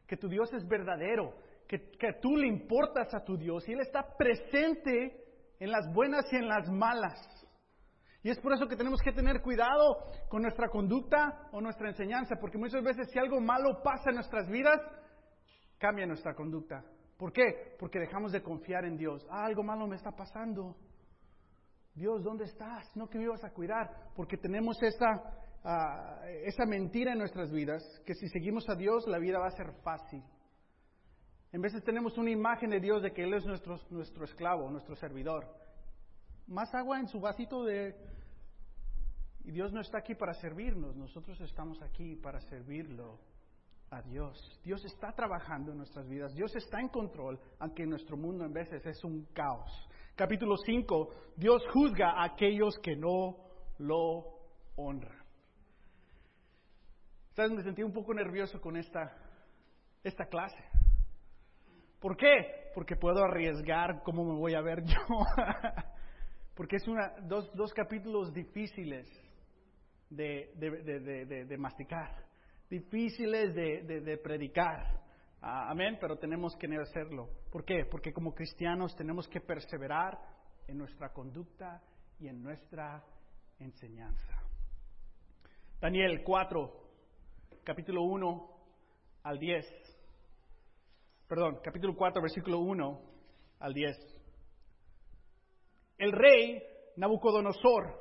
que 0.07 0.17
tu 0.17 0.27
Dios 0.27 0.51
es 0.53 0.67
verdadero, 0.67 1.33
que, 1.67 1.91
que 1.91 2.13
tú 2.13 2.35
le 2.35 2.47
importas 2.47 3.13
a 3.13 3.23
tu 3.23 3.37
Dios 3.37 3.67
y 3.69 3.73
Él 3.73 3.81
está 3.81 4.17
presente 4.17 5.26
en 5.59 5.71
las 5.71 5.91
buenas 5.93 6.25
y 6.31 6.35
en 6.37 6.47
las 6.47 6.69
malas. 6.69 7.19
Y 8.23 8.29
es 8.29 8.39
por 8.39 8.53
eso 8.53 8.67
que 8.67 8.75
tenemos 8.75 8.99
que 9.01 9.13
tener 9.13 9.41
cuidado 9.41 10.11
con 10.29 10.41
nuestra 10.41 10.67
conducta 10.69 11.47
o 11.51 11.61
nuestra 11.61 11.89
enseñanza, 11.89 12.35
porque 12.39 12.57
muchas 12.57 12.83
veces 12.83 13.07
si 13.11 13.19
algo 13.19 13.39
malo 13.39 13.81
pasa 13.83 14.09
en 14.09 14.15
nuestras 14.15 14.47
vidas, 14.49 14.79
cambia 15.77 16.05
nuestra 16.05 16.33
conducta. 16.33 16.83
¿Por 17.17 17.31
qué? 17.31 17.75
Porque 17.79 17.99
dejamos 17.99 18.31
de 18.31 18.43
confiar 18.43 18.85
en 18.85 18.97
Dios. 18.97 19.25
Ah, 19.29 19.45
algo 19.45 19.63
malo 19.63 19.87
me 19.87 19.95
está 19.95 20.11
pasando. 20.11 20.75
Dios, 21.95 22.23
¿dónde 22.23 22.45
estás? 22.45 22.95
No 22.95 23.07
que 23.07 23.17
me 23.17 23.23
ibas 23.23 23.43
a 23.43 23.51
cuidar, 23.51 24.11
porque 24.15 24.37
tenemos 24.37 24.77
esa, 24.83 25.07
ah, 25.63 26.21
esa 26.43 26.65
mentira 26.65 27.13
en 27.13 27.17
nuestras 27.19 27.51
vidas, 27.51 27.81
que 28.05 28.13
si 28.13 28.27
seguimos 28.29 28.69
a 28.69 28.75
Dios 28.75 29.07
la 29.07 29.17
vida 29.17 29.39
va 29.39 29.47
a 29.47 29.51
ser 29.51 29.71
fácil. 29.83 30.23
En 31.51 31.61
veces 31.61 31.83
tenemos 31.83 32.17
una 32.17 32.29
imagen 32.29 32.69
de 32.69 32.79
Dios 32.79 33.01
de 33.01 33.13
que 33.13 33.23
Él 33.23 33.33
es 33.33 33.45
nuestro, 33.45 33.79
nuestro 33.89 34.25
esclavo, 34.25 34.69
nuestro 34.69 34.95
servidor. 34.95 35.47
Más 36.47 36.73
agua 36.75 36.99
en 36.99 37.07
su 37.07 37.19
vasito 37.19 37.63
de... 37.63 37.95
Y 39.43 39.51
Dios 39.51 39.71
no 39.71 39.79
está 39.79 39.99
aquí 39.99 40.13
para 40.13 40.33
servirnos, 40.33 40.95
nosotros 40.97 41.39
estamos 41.39 41.81
aquí 41.81 42.17
para 42.17 42.41
servirlo 42.41 43.17
a 43.91 44.01
Dios. 44.01 44.59
Dios 44.63 44.83
está 44.83 45.13
trabajando 45.13 45.71
en 45.71 45.77
nuestras 45.77 46.07
vidas, 46.09 46.33
Dios 46.35 46.53
está 46.55 46.81
en 46.81 46.89
control, 46.89 47.39
aunque 47.59 47.85
nuestro 47.85 48.17
mundo 48.17 48.43
en 48.43 48.51
veces 48.51 48.85
es 48.85 49.01
un 49.05 49.25
caos. 49.33 49.71
Capítulo 50.15 50.57
5, 50.57 51.09
Dios 51.37 51.63
juzga 51.71 52.11
a 52.11 52.25
aquellos 52.25 52.77
que 52.79 52.95
no 52.97 53.37
lo 53.77 54.37
honran. 54.75 55.23
¿Sabes? 57.33 57.51
Me 57.51 57.63
sentí 57.63 57.83
un 57.83 57.93
poco 57.93 58.13
nervioso 58.13 58.59
con 58.59 58.75
esta, 58.75 59.15
esta 60.03 60.25
clase. 60.25 60.57
¿Por 61.99 62.15
qué? 62.15 62.71
Porque 62.73 62.95
puedo 62.95 63.23
arriesgar 63.23 64.03
cómo 64.03 64.23
me 64.23 64.39
voy 64.39 64.53
a 64.53 64.61
ver 64.61 64.83
yo. 64.85 64.97
Porque 66.55 66.77
es 66.77 66.87
una, 66.87 67.13
dos, 67.21 67.51
dos 67.55 67.73
capítulos 67.73 68.33
difíciles 68.33 69.07
de, 70.09 70.51
de, 70.55 71.45
de, 71.45 71.57
masticar, 71.57 72.25
difíciles 72.69 73.53
de, 73.53 74.19
predicar. 74.23 75.01
Ah, 75.41 75.69
amén, 75.69 75.97
pero 75.99 76.17
tenemos 76.17 76.55
que 76.55 76.67
hacerlo. 76.77 77.29
¿Por 77.51 77.63
qué? 77.63 77.85
Porque 77.85 78.11
como 78.11 78.33
cristianos 78.33 78.95
tenemos 78.95 79.27
que 79.27 79.39
perseverar 79.39 80.17
en 80.67 80.77
nuestra 80.77 81.09
conducta 81.09 81.81
y 82.19 82.27
en 82.27 82.41
nuestra 82.41 83.03
enseñanza. 83.59 84.41
Daniel 85.79 86.23
4, 86.23 86.71
capítulo 87.63 88.01
1 88.03 88.49
al 89.23 89.37
10 89.37 89.86
perdón, 91.27 91.59
capítulo 91.63 91.95
4, 91.95 92.21
versículo 92.21 92.59
1 92.59 93.01
al 93.59 93.73
10. 93.73 93.97
El 95.97 96.11
rey 96.11 96.63
Nabucodonosor 96.95 97.99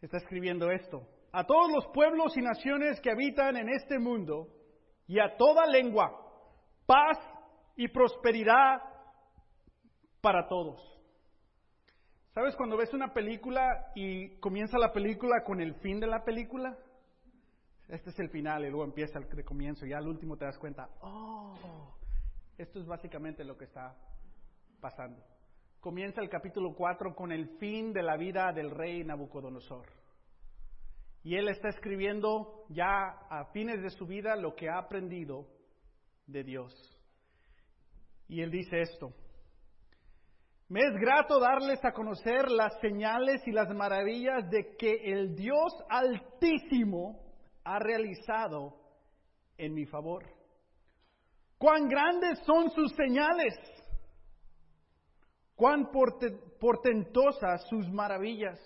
está 0.00 0.18
escribiendo 0.18 0.70
esto. 0.70 1.06
A 1.32 1.44
todos 1.44 1.70
los 1.72 1.86
pueblos 1.94 2.36
y 2.36 2.42
naciones 2.42 3.00
que 3.00 3.10
habitan 3.10 3.56
en 3.56 3.68
este 3.70 3.98
mundo 3.98 4.48
y 5.06 5.18
a 5.18 5.36
toda 5.36 5.66
lengua, 5.66 6.10
paz 6.86 7.18
y 7.76 7.88
prosperidad 7.88 8.82
para 10.20 10.48
todos. 10.48 10.80
¿Sabes 12.34 12.54
cuando 12.56 12.76
ves 12.76 12.92
una 12.92 13.12
película 13.12 13.92
y 13.94 14.38
comienza 14.40 14.78
la 14.78 14.92
película 14.92 15.42
con 15.44 15.60
el 15.60 15.74
fin 15.76 16.00
de 16.00 16.06
la 16.06 16.24
película? 16.24 16.76
Este 17.88 18.10
es 18.10 18.18
el 18.20 18.30
final 18.30 18.64
y 18.64 18.70
luego 18.70 18.84
empieza 18.84 19.18
el 19.18 19.44
comienzo 19.44 19.86
y 19.86 19.92
al 19.92 20.06
último 20.06 20.36
te 20.36 20.44
das 20.44 20.58
cuenta, 20.58 20.88
oh, 21.00 21.96
esto 22.60 22.78
es 22.78 22.86
básicamente 22.86 23.42
lo 23.42 23.56
que 23.56 23.64
está 23.64 23.96
pasando. 24.80 25.24
Comienza 25.80 26.20
el 26.20 26.28
capítulo 26.28 26.74
4 26.74 27.14
con 27.14 27.32
el 27.32 27.56
fin 27.58 27.92
de 27.92 28.02
la 28.02 28.18
vida 28.18 28.52
del 28.52 28.70
rey 28.70 29.02
Nabucodonosor. 29.02 29.86
Y 31.22 31.36
él 31.36 31.48
está 31.48 31.68
escribiendo 31.68 32.66
ya 32.68 32.90
a 33.30 33.46
fines 33.52 33.82
de 33.82 33.88
su 33.90 34.06
vida 34.06 34.36
lo 34.36 34.54
que 34.54 34.68
ha 34.68 34.78
aprendido 34.78 35.46
de 36.26 36.44
Dios. 36.44 36.72
Y 38.28 38.42
él 38.42 38.50
dice 38.50 38.82
esto. 38.82 39.10
Me 40.68 40.80
es 40.80 40.92
grato 41.00 41.40
darles 41.40 41.82
a 41.82 41.92
conocer 41.92 42.50
las 42.50 42.78
señales 42.80 43.42
y 43.46 43.52
las 43.52 43.74
maravillas 43.74 44.48
de 44.50 44.76
que 44.76 45.12
el 45.12 45.34
Dios 45.34 45.72
altísimo 45.88 47.20
ha 47.64 47.78
realizado 47.78 48.76
en 49.56 49.74
mi 49.74 49.86
favor. 49.86 50.39
Cuán 51.60 51.90
grandes 51.90 52.38
son 52.46 52.70
sus 52.70 52.90
señales, 52.94 53.54
cuán 55.54 55.90
portentosas 56.58 57.68
sus 57.68 57.86
maravillas. 57.90 58.58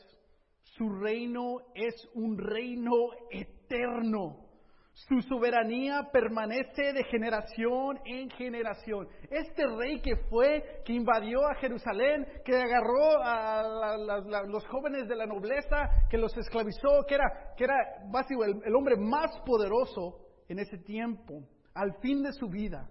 Su 0.62 0.88
reino 1.00 1.56
es 1.74 1.92
un 2.14 2.38
reino 2.38 2.92
eterno. 3.32 4.46
Su 4.92 5.20
soberanía 5.22 6.08
permanece 6.12 6.92
de 6.92 7.02
generación 7.10 7.98
en 8.04 8.30
generación. 8.30 9.08
Este 9.28 9.66
rey 9.76 10.00
que 10.00 10.14
fue, 10.30 10.82
que 10.84 10.92
invadió 10.92 11.48
a 11.48 11.56
Jerusalén, 11.56 12.24
que 12.44 12.54
agarró 12.54 13.24
a 13.24 14.46
los 14.46 14.64
jóvenes 14.68 15.08
de 15.08 15.16
la 15.16 15.26
nobleza, 15.26 16.06
que 16.08 16.16
los 16.16 16.32
esclavizó, 16.36 17.04
que 17.08 17.16
era, 17.16 17.54
que 17.56 17.64
era 17.64 17.74
básicamente 18.08 18.68
el 18.68 18.74
hombre 18.76 18.94
más 18.96 19.32
poderoso 19.44 20.20
en 20.48 20.60
ese 20.60 20.78
tiempo, 20.78 21.42
al 21.74 21.94
fin 22.00 22.22
de 22.22 22.32
su 22.32 22.48
vida, 22.48 22.88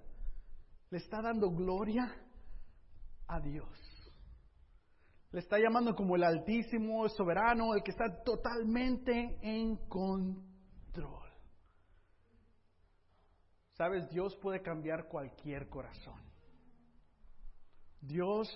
le 0.90 0.98
está 0.98 1.22
dando 1.22 1.50
gloria 1.50 2.14
a 3.28 3.40
Dios. 3.40 3.70
Le 5.32 5.40
está 5.40 5.58
llamando 5.58 5.96
como 5.96 6.16
el 6.16 6.24
Altísimo, 6.24 7.06
el 7.06 7.12
soberano, 7.12 7.74
el 7.74 7.82
que 7.82 7.92
está 7.92 8.22
totalmente 8.24 9.40
en 9.42 9.78
control. 9.88 11.24
Sabes, 13.72 14.08
Dios 14.10 14.36
puede 14.36 14.62
cambiar 14.62 15.08
cualquier 15.08 15.68
corazón. 15.70 16.22
Dios 18.00 18.48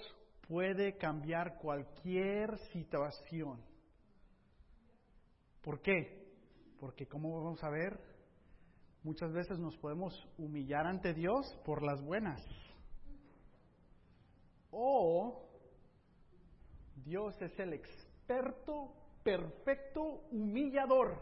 puede 0.47 0.97
cambiar 0.97 1.57
cualquier 1.57 2.57
situación. 2.71 3.59
¿Por 5.61 5.81
qué? 5.81 6.27
Porque, 6.79 7.07
como 7.07 7.43
vamos 7.43 7.63
a 7.63 7.69
ver, 7.69 7.99
muchas 9.03 9.31
veces 9.31 9.59
nos 9.59 9.77
podemos 9.77 10.27
humillar 10.37 10.85
ante 10.85 11.13
Dios 11.13 11.45
por 11.65 11.83
las 11.83 12.01
buenas. 12.01 12.41
O 14.71 15.47
Dios 17.05 17.41
es 17.41 17.57
el 17.59 17.73
experto, 17.73 18.93
perfecto, 19.23 20.01
humillador. 20.31 21.17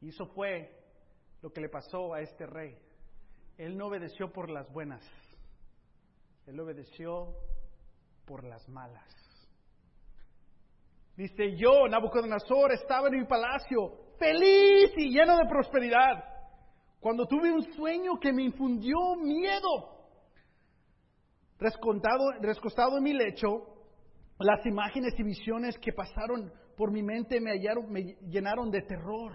Y 0.00 0.08
eso 0.08 0.26
fue 0.26 0.82
lo 1.42 1.52
que 1.52 1.60
le 1.60 1.68
pasó 1.68 2.14
a 2.14 2.20
este 2.20 2.46
rey. 2.46 2.78
Él 3.58 3.76
no 3.76 3.86
obedeció 3.86 4.32
por 4.32 4.50
las 4.50 4.72
buenas, 4.72 5.04
él 6.46 6.58
obedeció 6.58 7.34
por 8.24 8.44
las 8.44 8.68
malas. 8.68 9.22
Dice, 11.16 11.56
yo, 11.56 11.86
Nabucodonosor, 11.88 12.72
estaba 12.72 13.08
en 13.08 13.18
mi 13.18 13.24
palacio, 13.26 14.11
feliz 14.22 14.92
y 14.96 15.10
lleno 15.10 15.36
de 15.36 15.46
prosperidad, 15.48 16.24
cuando 17.00 17.26
tuve 17.26 17.50
un 17.50 17.62
sueño 17.74 18.20
que 18.20 18.32
me 18.32 18.44
infundió 18.44 19.16
miedo. 19.16 19.90
Rescostado, 21.58 22.98
en 22.98 23.02
mi 23.02 23.12
lecho, 23.12 23.48
las 24.38 24.64
imágenes 24.64 25.14
y 25.18 25.22
visiones 25.24 25.76
que 25.78 25.92
pasaron 25.92 26.52
por 26.76 26.92
mi 26.92 27.02
mente 27.02 27.40
me, 27.40 27.52
me 27.88 28.02
llenaron 28.28 28.70
de 28.70 28.82
terror. 28.82 29.32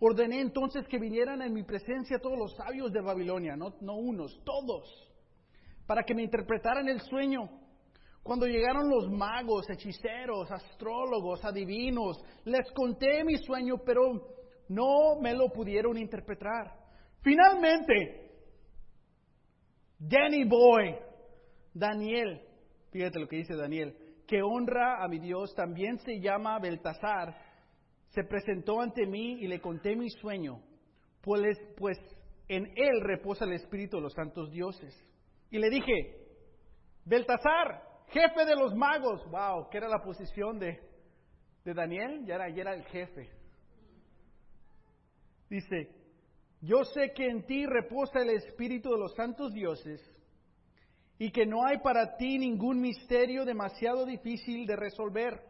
Ordené 0.00 0.40
entonces 0.40 0.86
que 0.88 0.98
vinieran 0.98 1.42
en 1.42 1.52
mi 1.52 1.64
presencia 1.64 2.18
todos 2.20 2.38
los 2.38 2.56
sabios 2.56 2.92
de 2.92 3.00
Babilonia, 3.00 3.56
no 3.56 3.94
unos, 3.96 4.40
todos, 4.44 4.88
para 5.86 6.02
que 6.02 6.14
me 6.14 6.22
interpretaran 6.22 6.88
el 6.88 7.00
sueño. 7.02 7.48
Cuando 8.28 8.46
llegaron 8.46 8.90
los 8.90 9.10
magos, 9.10 9.64
hechiceros, 9.70 10.52
astrólogos, 10.52 11.42
adivinos, 11.46 12.22
les 12.44 12.70
conté 12.72 13.24
mi 13.24 13.38
sueño, 13.38 13.76
pero 13.86 14.02
no 14.68 15.18
me 15.18 15.32
lo 15.32 15.48
pudieron 15.48 15.96
interpretar. 15.96 16.74
Finalmente, 17.22 18.30
Danny 19.98 20.44
Boy, 20.44 20.94
Daniel, 21.72 22.42
fíjate 22.90 23.18
lo 23.18 23.26
que 23.26 23.36
dice 23.36 23.56
Daniel, 23.56 23.96
que 24.26 24.42
honra 24.42 25.02
a 25.02 25.08
mi 25.08 25.20
Dios, 25.20 25.54
también 25.54 25.96
se 26.00 26.20
llama 26.20 26.58
Beltasar, 26.58 27.34
se 28.10 28.24
presentó 28.24 28.82
ante 28.82 29.06
mí 29.06 29.38
y 29.40 29.46
le 29.46 29.58
conté 29.58 29.96
mi 29.96 30.10
sueño, 30.10 30.60
pues, 31.22 31.56
pues 31.78 31.96
en 32.46 32.66
él 32.76 33.00
reposa 33.00 33.46
el 33.46 33.54
espíritu 33.54 33.96
de 33.96 34.02
los 34.02 34.12
santos 34.12 34.50
dioses. 34.50 34.94
Y 35.50 35.56
le 35.56 35.70
dije, 35.70 36.26
Beltasar, 37.06 37.87
jefe 38.10 38.44
de 38.44 38.56
los 38.56 38.74
magos, 38.74 39.24
wow, 39.30 39.68
¿qué 39.70 39.78
era 39.78 39.88
la 39.88 40.02
posición 40.02 40.58
de, 40.58 40.80
de 41.64 41.74
Daniel? 41.74 42.24
Ya 42.26 42.36
era, 42.36 42.48
ya 42.48 42.62
era 42.62 42.74
el 42.74 42.84
jefe. 42.84 43.30
Dice, 45.48 45.90
yo 46.60 46.84
sé 46.84 47.12
que 47.14 47.26
en 47.26 47.44
ti 47.46 47.66
reposa 47.66 48.20
el 48.20 48.30
espíritu 48.30 48.90
de 48.90 48.98
los 48.98 49.14
santos 49.14 49.52
dioses 49.52 50.00
y 51.18 51.30
que 51.30 51.46
no 51.46 51.66
hay 51.66 51.78
para 51.78 52.16
ti 52.16 52.38
ningún 52.38 52.80
misterio 52.80 53.44
demasiado 53.44 54.04
difícil 54.04 54.66
de 54.66 54.76
resolver. 54.76 55.42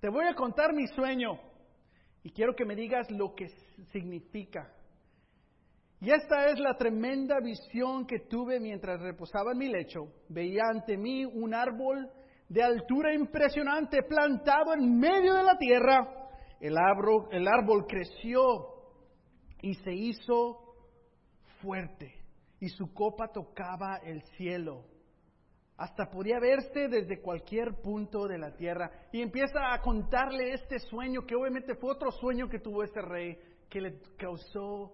Te 0.00 0.08
voy 0.08 0.26
a 0.26 0.34
contar 0.34 0.72
mi 0.72 0.86
sueño 0.86 1.38
y 2.22 2.30
quiero 2.30 2.54
que 2.54 2.64
me 2.64 2.74
digas 2.74 3.10
lo 3.10 3.34
que 3.34 3.48
significa. 3.92 4.72
Y 6.00 6.10
esta 6.12 6.46
es 6.46 6.58
la 6.60 6.76
tremenda 6.76 7.40
visión 7.40 8.06
que 8.06 8.20
tuve 8.20 8.60
mientras 8.60 9.00
reposaba 9.00 9.52
en 9.52 9.58
mi 9.58 9.68
lecho. 9.68 10.12
Veía 10.28 10.62
ante 10.70 10.96
mí 10.96 11.24
un 11.24 11.54
árbol 11.54 12.08
de 12.48 12.62
altura 12.62 13.12
impresionante 13.14 14.02
plantado 14.04 14.74
en 14.74 14.98
medio 14.98 15.34
de 15.34 15.42
la 15.42 15.58
tierra. 15.58 16.28
El 16.60 16.76
árbol, 16.78 17.28
el 17.32 17.48
árbol 17.48 17.86
creció 17.86 18.42
y 19.60 19.74
se 19.74 19.92
hizo 19.92 20.76
fuerte 21.60 22.14
y 22.60 22.68
su 22.68 22.92
copa 22.92 23.28
tocaba 23.28 23.96
el 24.04 24.22
cielo. 24.36 24.84
Hasta 25.76 26.10
podía 26.10 26.40
verse 26.40 26.88
desde 26.88 27.20
cualquier 27.20 27.80
punto 27.80 28.26
de 28.26 28.38
la 28.38 28.54
tierra. 28.56 28.90
Y 29.12 29.22
empieza 29.22 29.72
a 29.72 29.80
contarle 29.80 30.52
este 30.52 30.78
sueño, 30.80 31.24
que 31.24 31.36
obviamente 31.36 31.76
fue 31.76 31.92
otro 31.92 32.10
sueño 32.10 32.48
que 32.48 32.58
tuvo 32.58 32.82
este 32.82 33.00
rey, 33.00 33.38
que 33.70 33.80
le 33.80 34.00
causó 34.16 34.92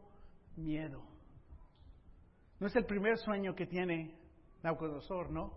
miedo. 0.56 1.02
No 2.60 2.66
es 2.66 2.76
el 2.76 2.86
primer 2.86 3.18
sueño 3.18 3.54
que 3.54 3.66
tiene 3.66 4.18
Nabucodonosor, 4.62 5.30
¿no? 5.30 5.52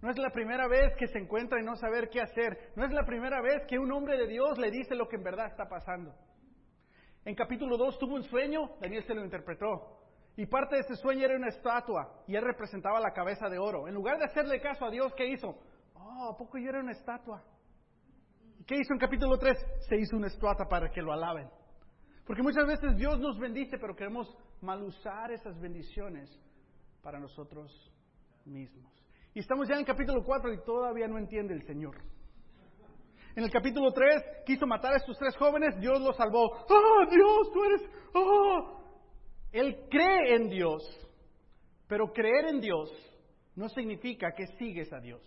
No 0.00 0.10
es 0.10 0.18
la 0.18 0.30
primera 0.30 0.68
vez 0.68 0.94
que 0.98 1.08
se 1.08 1.18
encuentra 1.18 1.58
y 1.60 1.64
no 1.64 1.76
saber 1.76 2.10
qué 2.10 2.20
hacer. 2.20 2.72
No 2.76 2.84
es 2.84 2.92
la 2.92 3.04
primera 3.04 3.40
vez 3.40 3.66
que 3.66 3.78
un 3.78 3.90
hombre 3.90 4.18
de 4.18 4.26
Dios 4.26 4.58
le 4.58 4.70
dice 4.70 4.94
lo 4.94 5.08
que 5.08 5.16
en 5.16 5.22
verdad 5.22 5.46
está 5.46 5.66
pasando. 5.66 6.14
En 7.24 7.34
capítulo 7.34 7.78
2 7.78 7.98
tuvo 7.98 8.16
un 8.16 8.22
sueño, 8.24 8.76
Daniel 8.80 9.02
se 9.04 9.14
lo 9.14 9.24
interpretó. 9.24 10.02
Y 10.36 10.46
parte 10.46 10.76
de 10.76 10.82
ese 10.82 10.96
sueño 10.96 11.24
era 11.24 11.36
una 11.36 11.48
estatua 11.48 12.22
y 12.26 12.36
él 12.36 12.42
representaba 12.42 13.00
la 13.00 13.12
cabeza 13.12 13.48
de 13.48 13.58
oro. 13.58 13.88
En 13.88 13.94
lugar 13.94 14.18
de 14.18 14.26
hacerle 14.26 14.60
caso 14.60 14.84
a 14.84 14.90
Dios, 14.90 15.12
¿qué 15.16 15.26
hizo? 15.26 15.56
Oh, 15.94 16.32
¿a 16.34 16.36
poco 16.36 16.58
yo 16.58 16.68
era 16.68 16.80
una 16.80 16.92
estatua? 16.92 17.42
¿Qué 18.66 18.76
hizo 18.76 18.92
en 18.92 18.98
capítulo 18.98 19.38
3? 19.38 19.56
Se 19.88 19.96
hizo 19.96 20.16
una 20.16 20.26
estatua 20.26 20.68
para 20.68 20.90
que 20.90 21.00
lo 21.00 21.12
alaben. 21.12 21.48
Porque 22.26 22.42
muchas 22.42 22.66
veces 22.66 22.96
Dios 22.96 23.18
nos 23.18 23.38
bendice, 23.38 23.78
pero 23.78 23.94
queremos 23.94 24.34
mal 24.60 24.82
usar 24.82 25.30
esas 25.30 25.60
bendiciones 25.60 26.30
para 27.02 27.20
nosotros 27.20 27.70
mismos. 28.46 28.90
Y 29.34 29.40
estamos 29.40 29.68
ya 29.68 29.76
en 29.76 29.84
capítulo 29.84 30.22
4 30.24 30.54
y 30.54 30.64
todavía 30.64 31.06
no 31.06 31.18
entiende 31.18 31.54
el 31.54 31.62
Señor. 31.66 31.96
En 33.36 33.42
el 33.42 33.50
capítulo 33.50 33.92
3 33.92 34.44
quiso 34.46 34.66
matar 34.66 34.94
a 34.94 34.96
estos 34.96 35.18
tres 35.18 35.36
jóvenes, 35.36 35.78
Dios 35.80 36.00
los 36.00 36.16
salvó. 36.16 36.54
¡Ah, 36.54 37.06
Dios, 37.10 37.52
tú 37.52 37.64
eres! 37.64 37.82
¡Ah! 38.14 38.80
Él 39.50 39.86
cree 39.90 40.36
en 40.36 40.48
Dios, 40.48 40.82
pero 41.88 42.12
creer 42.12 42.46
en 42.46 42.60
Dios 42.60 42.90
no 43.56 43.68
significa 43.68 44.32
que 44.36 44.46
sigues 44.58 44.92
a 44.92 45.00
Dios. 45.00 45.22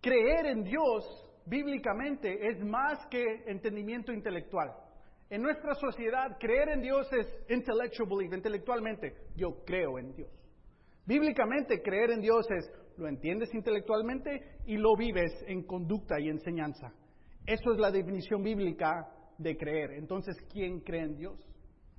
Creer 0.00 0.46
en 0.46 0.64
Dios 0.64 1.04
bíblicamente 1.44 2.48
es 2.48 2.64
más 2.64 3.06
que 3.10 3.22
entendimiento 3.46 4.12
intelectual. 4.12 4.72
En 5.28 5.42
nuestra 5.42 5.74
sociedad, 5.74 6.38
creer 6.40 6.70
en 6.70 6.80
Dios 6.80 7.06
es 7.12 7.26
intellectual 7.50 8.08
belief, 8.08 8.32
intelectualmente. 8.32 9.14
Yo 9.36 9.62
creo 9.64 9.98
en 9.98 10.14
Dios. 10.14 10.30
Bíblicamente, 11.04 11.82
creer 11.82 12.12
en 12.12 12.20
Dios 12.20 12.46
es 12.50 12.70
lo 12.96 13.08
entiendes 13.08 13.52
intelectualmente 13.54 14.58
y 14.66 14.76
lo 14.76 14.96
vives 14.96 15.32
en 15.46 15.64
conducta 15.64 16.18
y 16.18 16.28
enseñanza. 16.28 16.92
Eso 17.46 17.72
es 17.72 17.78
la 17.78 17.90
definición 17.90 18.42
bíblica 18.42 19.06
de 19.38 19.56
creer. 19.56 19.92
Entonces, 19.92 20.36
¿quién 20.50 20.80
cree 20.80 21.02
en 21.02 21.16
Dios? 21.16 21.38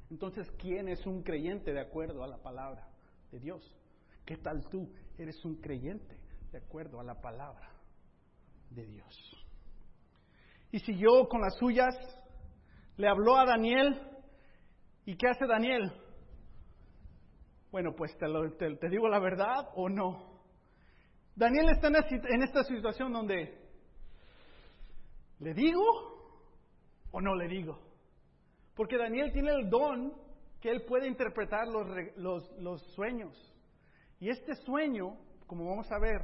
Entonces, 0.09 0.49
¿quién 0.57 0.87
es 0.89 1.05
un 1.05 1.23
creyente 1.23 1.71
de 1.71 1.81
acuerdo 1.81 2.23
a 2.23 2.27
la 2.27 2.37
palabra 2.37 2.87
de 3.31 3.39
Dios? 3.39 3.63
¿Qué 4.25 4.37
tal 4.37 4.67
tú? 4.69 4.91
Eres 5.17 5.43
un 5.45 5.55
creyente 5.55 6.17
de 6.51 6.57
acuerdo 6.57 6.99
a 6.99 7.03
la 7.03 7.19
palabra 7.19 7.80
de 8.71 8.86
Dios. 8.86 9.45
Y 10.71 10.79
siguió 10.79 11.27
con 11.29 11.41
las 11.41 11.55
suyas, 11.57 11.95
le 12.97 13.07
habló 13.07 13.38
a 13.38 13.45
Daniel. 13.45 14.01
¿Y 15.05 15.15
qué 15.15 15.27
hace 15.27 15.45
Daniel? 15.45 15.91
Bueno, 17.71 17.93
pues 17.95 18.17
te, 18.17 18.27
te 18.75 18.89
digo 18.89 19.07
la 19.07 19.19
verdad 19.19 19.69
o 19.75 19.89
no. 19.89 20.41
Daniel 21.36 21.69
está 21.69 21.88
en 21.88 22.43
esta 22.43 22.63
situación 22.63 23.13
donde 23.13 23.62
¿Le 25.41 25.55
digo 25.55 25.84
o 27.12 27.19
no 27.19 27.34
le 27.34 27.47
digo? 27.47 27.79
Porque 28.75 28.95
Daniel 28.95 29.31
tiene 29.34 29.51
el 29.51 29.69
don 29.69 30.13
que 30.62 30.69
él 30.69 30.84
puede 30.86 31.07
interpretar 31.07 31.67
los, 31.67 32.47
los, 32.60 32.81
sueños. 32.93 33.36
Y 34.19 34.29
este 34.29 34.53
sueño, 34.53 35.17
como 35.47 35.65
vamos 35.67 35.91
a 35.91 35.97
ver, 35.97 36.21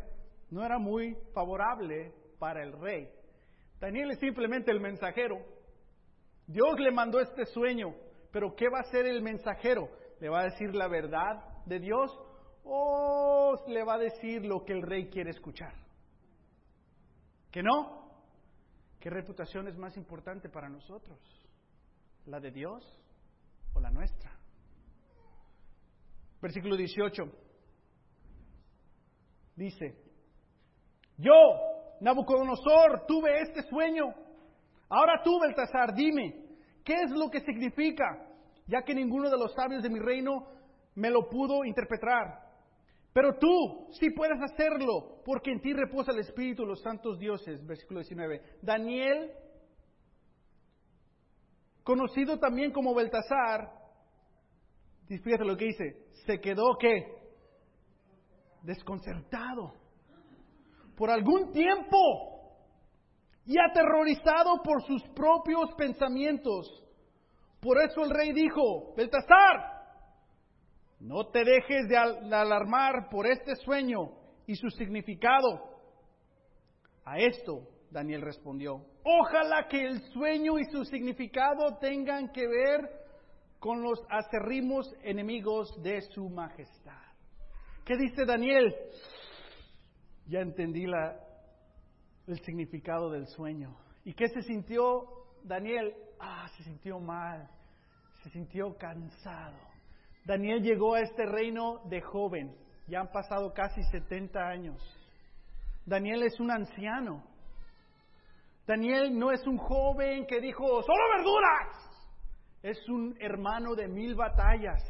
no 0.52 0.64
era 0.64 0.78
muy 0.78 1.16
favorable 1.34 2.14
para 2.40 2.64
el 2.64 2.74
rey. 2.74 3.10
Daniel 3.80 4.12
es 4.12 4.20
simplemente 4.20 4.72
el 4.72 4.80
mensajero. 4.80 5.38
Dios 6.48 6.80
le 6.80 6.92
mandó 6.92 7.20
este 7.20 7.46
sueño, 7.46 7.94
pero 8.32 8.56
¿qué 8.56 8.70
va 8.70 8.80
a 8.80 8.82
hacer 8.82 9.06
el 9.06 9.22
mensajero? 9.22 9.90
¿Le 10.20 10.30
va 10.30 10.42
a 10.42 10.46
decir 10.46 10.74
la 10.74 10.88
verdad 10.88 11.64
de 11.66 11.80
Dios 11.80 12.12
o 12.64 13.56
le 13.68 13.84
va 13.84 13.96
a 13.96 14.00
decir 14.00 14.46
lo 14.46 14.64
que 14.64 14.74
el 14.74 14.82
rey 14.82 15.10
quiere 15.10 15.32
escuchar? 15.32 15.74
¿Que 17.52 17.62
no? 17.62 18.12
¿Qué 19.00 19.10
reputación 19.10 19.68
es 19.68 19.78
más 19.78 19.96
importante 19.98 20.50
para 20.50 20.70
nosotros? 20.70 21.20
¿La 22.26 22.40
de 22.40 22.52
Dios 22.52 22.84
o 23.74 23.80
la 23.80 23.92
nuestra? 23.92 24.32
Versículo 26.42 26.76
18 26.76 27.24
dice, 29.56 29.98
yo, 31.18 31.34
Nabucodonosor, 32.02 33.06
tuve 33.08 33.42
este 33.42 33.64
sueño. 33.64 34.14
Ahora 34.90 35.22
tú, 35.24 35.40
Beltasar, 35.40 35.94
dime, 35.94 36.46
¿qué 36.84 36.94
es 36.94 37.12
lo 37.12 37.30
que 37.30 37.42
significa? 37.42 38.06
Ya 38.68 38.82
que 38.84 38.94
ninguno 38.94 39.30
de 39.30 39.38
los 39.38 39.54
sabios 39.54 39.84
de 39.84 39.90
mi 39.90 40.00
reino 40.00 40.48
me 40.96 41.10
lo 41.10 41.30
pudo 41.30 41.64
interpretar. 41.66 42.48
Pero 43.14 43.38
tú 43.40 43.88
sí 44.00 44.12
puedes 44.12 44.40
hacerlo, 44.42 45.22
porque 45.26 45.52
en 45.52 45.62
ti 45.62 45.74
reposa 45.74 46.12
el 46.12 46.20
Espíritu 46.20 46.64
de 46.64 46.70
los 46.70 46.82
santos 46.82 47.18
dioses. 47.18 47.66
Versículo 47.66 48.02
19. 48.02 48.42
Daniel, 48.62 49.32
conocido 51.84 52.38
también 52.38 52.72
como 52.72 52.94
Beltasar, 52.94 53.72
fíjate 55.08 55.46
lo 55.46 55.58
que 55.58 55.66
dice, 55.66 56.08
se 56.26 56.40
quedó 56.40 56.78
qué? 56.80 57.08
Desconcertado. 58.64 59.74
Por 60.98 61.12
algún 61.12 61.52
tiempo 61.54 61.98
y 63.46 63.56
aterrorizado 63.58 64.62
por 64.62 64.84
sus 64.84 65.02
propios 65.16 65.74
pensamientos. 65.78 66.84
Por 67.62 67.78
eso 67.82 68.04
el 68.04 68.10
rey 68.10 68.34
dijo, 68.34 68.94
Beltasar, 68.96 69.78
no 71.00 71.28
te 71.28 71.44
dejes 71.46 71.88
de 71.88 71.98
alarmar 72.36 73.10
por 73.10 73.26
este 73.26 73.56
sueño 73.56 74.10
y 74.48 74.56
su 74.56 74.70
significado. 74.72 75.78
A 77.06 77.20
esto 77.20 77.70
Daniel 77.90 78.22
respondió, 78.22 78.82
ojalá 79.04 79.68
que 79.70 79.82
el 79.82 80.02
sueño 80.12 80.60
y 80.60 80.66
su 80.66 80.84
significado 80.86 81.78
tengan 81.80 82.32
que 82.34 82.48
ver 82.48 82.82
con 83.60 83.82
los 83.82 84.00
acerrimos 84.10 84.94
enemigos 85.04 85.70
de 85.82 86.02
su 86.02 86.30
majestad. 86.30 87.02
¿Qué 87.86 87.96
dice 87.96 88.26
Daniel? 88.26 88.76
Ya 90.28 90.42
entendí 90.42 90.86
el 92.28 92.40
significado 92.44 93.10
del 93.10 93.28
sueño. 93.28 93.76
¿Y 94.04 94.14
qué 94.14 94.28
se 94.30 94.42
sintió 94.42 95.06
Daniel? 95.44 95.94
Ah, 96.20 96.50
se 96.58 96.64
sintió 96.64 97.00
mal, 97.00 97.50
se 98.24 98.30
sintió 98.30 98.76
cansado. 98.78 99.58
Daniel 100.26 100.62
llegó 100.62 100.96
a 100.96 101.02
este 101.02 101.26
reino 101.26 101.82
de 101.86 102.02
joven, 102.02 102.54
ya 102.88 103.00
han 103.00 103.12
pasado 103.12 103.54
casi 103.54 103.82
70 103.84 104.40
años. 104.40 104.82
Daniel 105.86 106.24
es 106.24 106.38
un 106.40 106.52
anciano. 106.52 107.24
Daniel 108.66 109.18
no 109.18 109.32
es 109.32 109.48
un 109.48 109.58
joven 109.58 110.26
que 110.28 110.42
dijo, 110.42 110.84
solo 110.84 111.04
verduras. 111.16 111.88
Es 112.62 112.90
un 112.90 113.16
hermano 113.22 113.76
de 113.76 113.88
mil 113.88 114.16
batallas, 114.16 114.84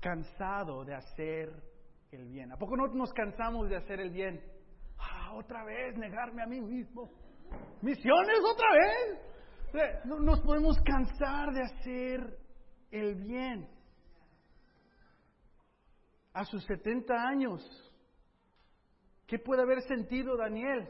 cansado 0.00 0.84
de 0.84 0.94
hacer 0.94 1.69
el 2.12 2.26
bien. 2.26 2.52
¿A 2.52 2.56
poco 2.56 2.76
no 2.76 2.88
nos 2.88 3.12
cansamos 3.12 3.68
de 3.68 3.76
hacer 3.76 4.00
el 4.00 4.10
bien? 4.10 4.42
Ah, 4.98 5.34
otra 5.34 5.64
vez, 5.64 5.96
negarme 5.96 6.42
a 6.42 6.46
mí 6.46 6.60
mismo. 6.60 7.10
Misiones 7.82 8.38
otra 8.52 8.68
vez. 8.72 10.04
No 10.04 10.18
nos 10.18 10.40
podemos 10.40 10.76
cansar 10.82 11.52
de 11.52 11.62
hacer 11.62 12.38
el 12.90 13.14
bien 13.14 13.68
a 16.32 16.44
sus 16.44 16.64
70 16.64 17.14
años. 17.14 17.62
¿Qué 19.26 19.38
puede 19.38 19.62
haber 19.62 19.82
sentido 19.82 20.36
Daniel? 20.36 20.88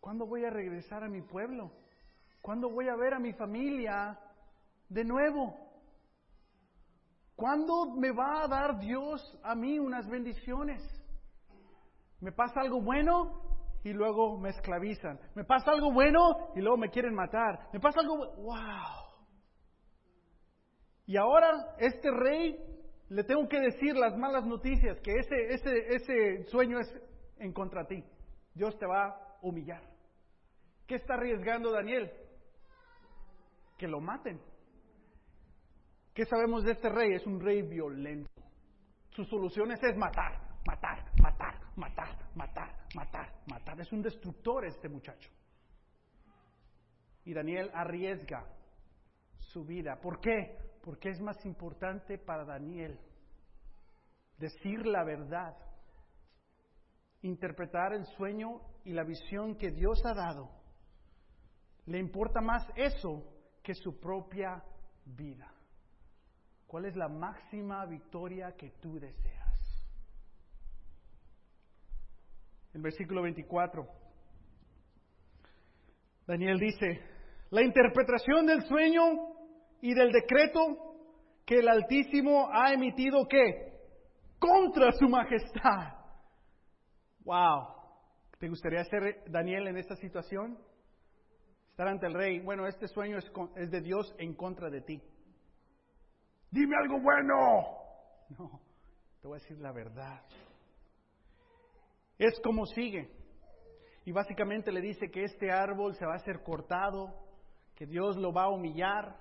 ¿Cuándo 0.00 0.26
voy 0.26 0.44
a 0.44 0.50
regresar 0.50 1.02
a 1.02 1.08
mi 1.08 1.22
pueblo? 1.22 1.72
¿Cuándo 2.40 2.70
voy 2.70 2.88
a 2.88 2.96
ver 2.96 3.14
a 3.14 3.18
mi 3.18 3.32
familia 3.32 4.18
de 4.88 5.04
nuevo? 5.04 5.61
¿Cuándo 7.36 7.94
me 7.96 8.12
va 8.12 8.44
a 8.44 8.48
dar 8.48 8.78
Dios 8.78 9.38
a 9.42 9.54
mí 9.54 9.78
unas 9.78 10.08
bendiciones? 10.08 10.82
¿Me 12.20 12.30
pasa 12.32 12.60
algo 12.60 12.80
bueno 12.80 13.42
y 13.82 13.92
luego 13.92 14.38
me 14.38 14.50
esclavizan? 14.50 15.18
¿Me 15.34 15.44
pasa 15.44 15.72
algo 15.72 15.92
bueno 15.92 16.52
y 16.54 16.60
luego 16.60 16.76
me 16.76 16.90
quieren 16.90 17.14
matar? 17.14 17.68
¿Me 17.72 17.80
pasa 17.80 18.00
algo... 18.00 18.16
¡Wow! 18.36 19.12
Y 21.06 21.16
ahora 21.16 21.74
este 21.78 22.10
rey 22.10 22.56
le 23.08 23.24
tengo 23.24 23.48
que 23.48 23.60
decir 23.60 23.96
las 23.96 24.16
malas 24.16 24.46
noticias, 24.46 25.00
que 25.00 25.12
ese, 25.12 25.54
ese, 25.54 25.94
ese 25.94 26.44
sueño 26.50 26.78
es 26.78 26.88
en 27.38 27.52
contra 27.52 27.86
ti. 27.86 28.04
Dios 28.54 28.78
te 28.78 28.86
va 28.86 29.06
a 29.06 29.38
humillar. 29.42 29.82
¿Qué 30.86 30.94
está 30.94 31.14
arriesgando 31.14 31.72
Daniel? 31.72 32.10
Que 33.76 33.88
lo 33.88 34.00
maten. 34.00 34.40
¿Qué 36.14 36.26
sabemos 36.26 36.64
de 36.64 36.72
este 36.72 36.90
rey? 36.90 37.14
Es 37.14 37.26
un 37.26 37.40
rey 37.40 37.62
violento. 37.62 38.30
Sus 39.10 39.28
soluciones 39.28 39.82
es 39.82 39.96
matar, 39.96 40.58
matar, 40.66 41.10
matar, 41.18 41.60
matar, 41.76 42.30
matar, 42.34 42.86
matar, 42.94 43.32
matar. 43.46 43.80
Es 43.80 43.90
un 43.92 44.02
destructor 44.02 44.66
este 44.66 44.88
muchacho. 44.88 45.30
Y 47.24 47.32
Daniel 47.32 47.70
arriesga 47.72 48.44
su 49.38 49.64
vida. 49.64 49.98
¿Por 50.00 50.20
qué? 50.20 50.58
Porque 50.82 51.10
es 51.10 51.20
más 51.20 51.42
importante 51.46 52.18
para 52.18 52.44
Daniel 52.44 52.98
decir 54.36 54.84
la 54.86 55.04
verdad, 55.04 55.56
interpretar 57.22 57.94
el 57.94 58.04
sueño 58.16 58.60
y 58.84 58.92
la 58.92 59.04
visión 59.04 59.56
que 59.56 59.70
Dios 59.70 60.04
ha 60.04 60.14
dado. 60.14 60.50
Le 61.86 61.98
importa 61.98 62.40
más 62.40 62.66
eso 62.76 63.24
que 63.62 63.74
su 63.74 63.98
propia 63.98 64.62
vida. 65.04 65.48
¿Cuál 66.72 66.86
es 66.86 66.96
la 66.96 67.06
máxima 67.06 67.84
victoria 67.84 68.56
que 68.56 68.70
tú 68.80 68.98
deseas? 68.98 69.86
El 72.72 72.80
versículo 72.80 73.20
24. 73.20 73.86
Daniel 76.26 76.58
dice, 76.58 76.98
la 77.50 77.62
interpretación 77.62 78.46
del 78.46 78.62
sueño 78.62 79.02
y 79.82 79.92
del 79.92 80.12
decreto 80.12 80.94
que 81.44 81.58
el 81.58 81.68
Altísimo 81.68 82.48
ha 82.50 82.72
emitido 82.72 83.26
¿qué? 83.28 83.78
contra 84.38 84.92
su 84.92 85.10
majestad. 85.10 85.92
Wow. 87.26 87.66
¿Te 88.38 88.48
gustaría 88.48 88.82
ser 88.84 89.24
Daniel 89.26 89.68
en 89.68 89.76
esta 89.76 89.94
situación? 89.96 90.56
Estar 91.68 91.88
ante 91.88 92.06
el 92.06 92.14
rey. 92.14 92.40
Bueno, 92.40 92.66
este 92.66 92.88
sueño 92.88 93.18
es 93.56 93.70
de 93.70 93.80
Dios 93.82 94.14
en 94.16 94.34
contra 94.34 94.70
de 94.70 94.80
ti. 94.80 95.02
Dime 96.52 96.76
algo 96.76 97.00
bueno. 97.00 97.82
No, 98.38 98.60
te 99.20 99.26
voy 99.26 99.38
a 99.38 99.40
decir 99.40 99.58
la 99.58 99.72
verdad. 99.72 100.22
Es 102.18 102.38
como 102.44 102.66
sigue. 102.66 103.10
Y 104.04 104.12
básicamente 104.12 104.70
le 104.70 104.82
dice 104.82 105.10
que 105.10 105.24
este 105.24 105.50
árbol 105.50 105.94
se 105.94 106.04
va 106.04 106.14
a 106.14 106.18
ser 106.18 106.42
cortado, 106.42 107.14
que 107.74 107.86
Dios 107.86 108.18
lo 108.18 108.34
va 108.34 108.44
a 108.44 108.50
humillar, 108.50 109.16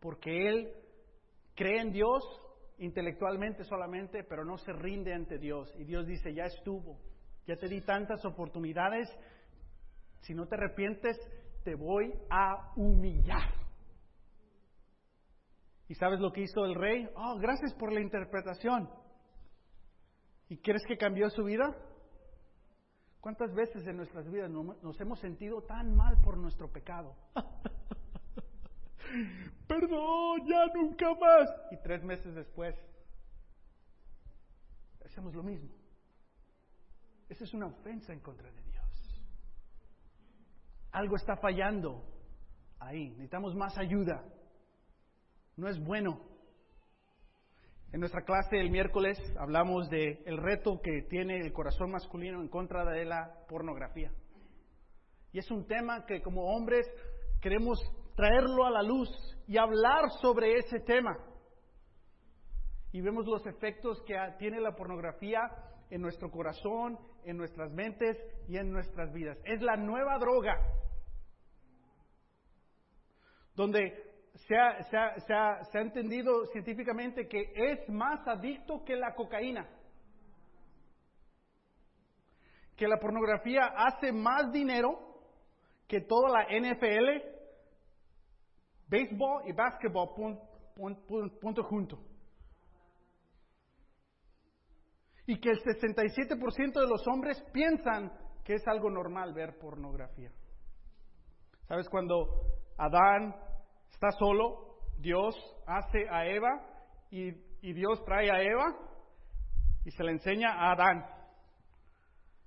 porque 0.00 0.48
él 0.48 0.72
cree 1.54 1.80
en 1.80 1.92
Dios 1.92 2.24
intelectualmente 2.78 3.62
solamente, 3.62 4.24
pero 4.24 4.44
no 4.44 4.58
se 4.58 4.72
rinde 4.72 5.14
ante 5.14 5.38
Dios. 5.38 5.72
Y 5.78 5.84
Dios 5.84 6.04
dice, 6.04 6.34
ya 6.34 6.44
estuvo, 6.44 6.98
ya 7.46 7.54
te 7.56 7.68
di 7.68 7.80
tantas 7.82 8.24
oportunidades, 8.24 9.08
si 10.22 10.34
no 10.34 10.46
te 10.46 10.56
arrepientes, 10.56 11.16
te 11.62 11.76
voy 11.76 12.12
a 12.28 12.72
humillar. 12.74 13.61
¿Y 15.92 15.94
sabes 15.96 16.20
lo 16.20 16.32
que 16.32 16.40
hizo 16.40 16.64
el 16.64 16.74
rey? 16.74 17.06
Oh, 17.16 17.36
gracias 17.36 17.74
por 17.74 17.92
la 17.92 18.00
interpretación. 18.00 18.88
¿Y 20.48 20.56
crees 20.56 20.80
que 20.88 20.96
cambió 20.96 21.28
su 21.28 21.44
vida? 21.44 21.76
¿Cuántas 23.20 23.52
veces 23.52 23.86
en 23.86 23.98
nuestras 23.98 24.26
vidas 24.30 24.50
nos 24.50 24.98
hemos 25.02 25.20
sentido 25.20 25.60
tan 25.60 25.94
mal 25.94 26.18
por 26.24 26.38
nuestro 26.38 26.72
pecado? 26.72 27.14
perdón, 29.68 30.40
ya 30.46 30.64
nunca 30.74 31.10
más. 31.10 31.50
Y 31.72 31.76
tres 31.82 32.02
meses 32.02 32.34
después, 32.36 32.74
hacemos 35.04 35.34
lo 35.34 35.42
mismo. 35.42 35.68
Esa 37.28 37.44
es 37.44 37.52
una 37.52 37.66
ofensa 37.66 38.14
en 38.14 38.20
contra 38.20 38.50
de 38.50 38.62
Dios. 38.62 39.22
Algo 40.92 41.16
está 41.16 41.36
fallando 41.36 42.02
ahí. 42.78 43.10
Necesitamos 43.10 43.54
más 43.54 43.76
ayuda. 43.76 44.24
No 45.62 45.68
es 45.68 45.78
bueno. 45.78 46.18
En 47.92 48.00
nuestra 48.00 48.24
clase 48.24 48.58
el 48.58 48.68
miércoles 48.68 49.16
hablamos 49.38 49.88
de 49.90 50.20
el 50.26 50.38
reto 50.38 50.80
que 50.82 51.02
tiene 51.02 51.38
el 51.38 51.52
corazón 51.52 51.92
masculino 51.92 52.40
en 52.40 52.48
contra 52.48 52.84
de 52.84 53.04
la 53.04 53.46
pornografía. 53.48 54.10
Y 55.30 55.38
es 55.38 55.48
un 55.52 55.64
tema 55.68 56.04
que 56.04 56.20
como 56.20 56.52
hombres 56.52 56.84
queremos 57.40 57.78
traerlo 58.16 58.64
a 58.66 58.72
la 58.72 58.82
luz 58.82 59.08
y 59.46 59.56
hablar 59.56 60.10
sobre 60.20 60.56
ese 60.56 60.80
tema. 60.80 61.16
Y 62.90 63.00
vemos 63.00 63.24
los 63.24 63.46
efectos 63.46 64.02
que 64.04 64.16
tiene 64.40 64.60
la 64.60 64.74
pornografía 64.74 65.42
en 65.90 66.02
nuestro 66.02 66.28
corazón, 66.28 66.98
en 67.24 67.36
nuestras 67.36 67.70
mentes 67.70 68.16
y 68.48 68.56
en 68.56 68.72
nuestras 68.72 69.12
vidas. 69.12 69.38
Es 69.44 69.62
la 69.62 69.76
nueva 69.76 70.18
droga 70.18 70.58
donde 73.54 74.11
se 74.34 74.56
ha, 74.56 75.60
entendido 75.74 76.46
científicamente 76.46 77.28
que 77.28 77.52
es 77.54 77.88
más 77.88 78.26
adicto 78.26 78.82
que 78.84 78.96
la 78.96 79.14
cocaína. 79.14 79.68
Que 82.76 82.88
la 82.88 82.98
pornografía 82.98 83.66
hace 83.76 84.12
más 84.12 84.50
dinero 84.50 84.98
que 85.86 86.00
toda 86.00 86.30
la 86.30 86.44
NFL, 86.44 87.22
béisbol 88.88 89.48
y 89.48 89.52
básquetbol 89.52 90.08
punto, 90.74 91.62
junto. 91.64 91.98
Y 95.26 95.38
que 95.38 95.50
el 95.50 95.62
67% 95.62 96.80
de 96.80 96.88
los 96.88 97.06
hombres 97.06 97.40
piensan 97.52 98.10
que 98.42 98.54
es 98.54 98.66
algo 98.66 98.90
normal 98.90 99.32
ver 99.34 99.58
pornografía. 99.58 100.32
¿Sabes? 101.68 101.88
Cuando 101.88 102.42
Adán 102.76 103.51
está 103.92 104.10
solo, 104.18 104.78
Dios 104.98 105.34
hace 105.66 106.08
a 106.10 106.26
Eva 106.26 106.50
y, 107.10 107.30
Dios 107.72 108.04
trae 108.04 108.30
a 108.30 108.42
Eva 108.42 108.76
y 109.84 109.90
se 109.92 110.02
le 110.02 110.12
enseña 110.12 110.52
a 110.52 110.72
Adán. 110.72 111.06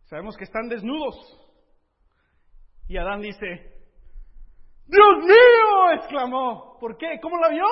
Sabemos 0.04 0.36
que 0.36 0.44
están 0.44 0.68
desnudos. 0.68 1.16
Y 2.88 2.98
Adán 2.98 3.22
dice, 3.22 3.48
Dios 4.86 5.24
mío, 5.24 5.92
exclamó. 5.96 6.78
¿Por 6.80 6.98
qué? 6.98 7.20
¿Cómo 7.22 7.38
la 7.38 7.50
vio? 7.50 7.66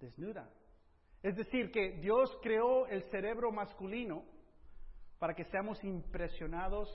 Desnuda. 0.00 0.50
Es 1.22 1.36
decir, 1.36 1.70
que 1.70 1.98
Dios 2.00 2.36
creó 2.42 2.86
el 2.88 3.02
cerebro 3.10 3.52
masculino 3.52 4.24
para 5.18 5.34
que 5.34 5.44
seamos 5.44 5.82
impresionados 5.84 6.88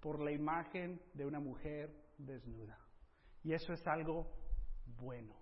por 0.00 0.20
la 0.20 0.32
imagen 0.32 1.00
de 1.14 1.26
una 1.26 1.40
mujer 1.40 1.90
desnuda. 2.16 2.78
Y 3.44 3.52
eso 3.52 3.72
es 3.72 3.86
algo 3.86 4.26
bueno. 4.96 5.34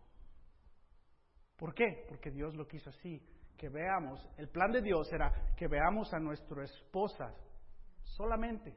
¿Por 1.57 1.75
qué? 1.75 2.05
Porque 2.09 2.31
Dios 2.31 2.55
lo 2.55 2.67
quiso 2.67 2.91
así, 2.91 3.23
que 3.57 3.69
veamos, 3.69 4.21
el 4.37 4.49
plan 4.49 4.71
de 4.71 4.83
Dios 4.83 5.11
era 5.13 5.55
que 5.57 5.69
veamos 5.69 6.13
a 6.13 6.19
nuestra 6.19 6.65
esposa 6.65 7.35
solamente, 8.03 8.77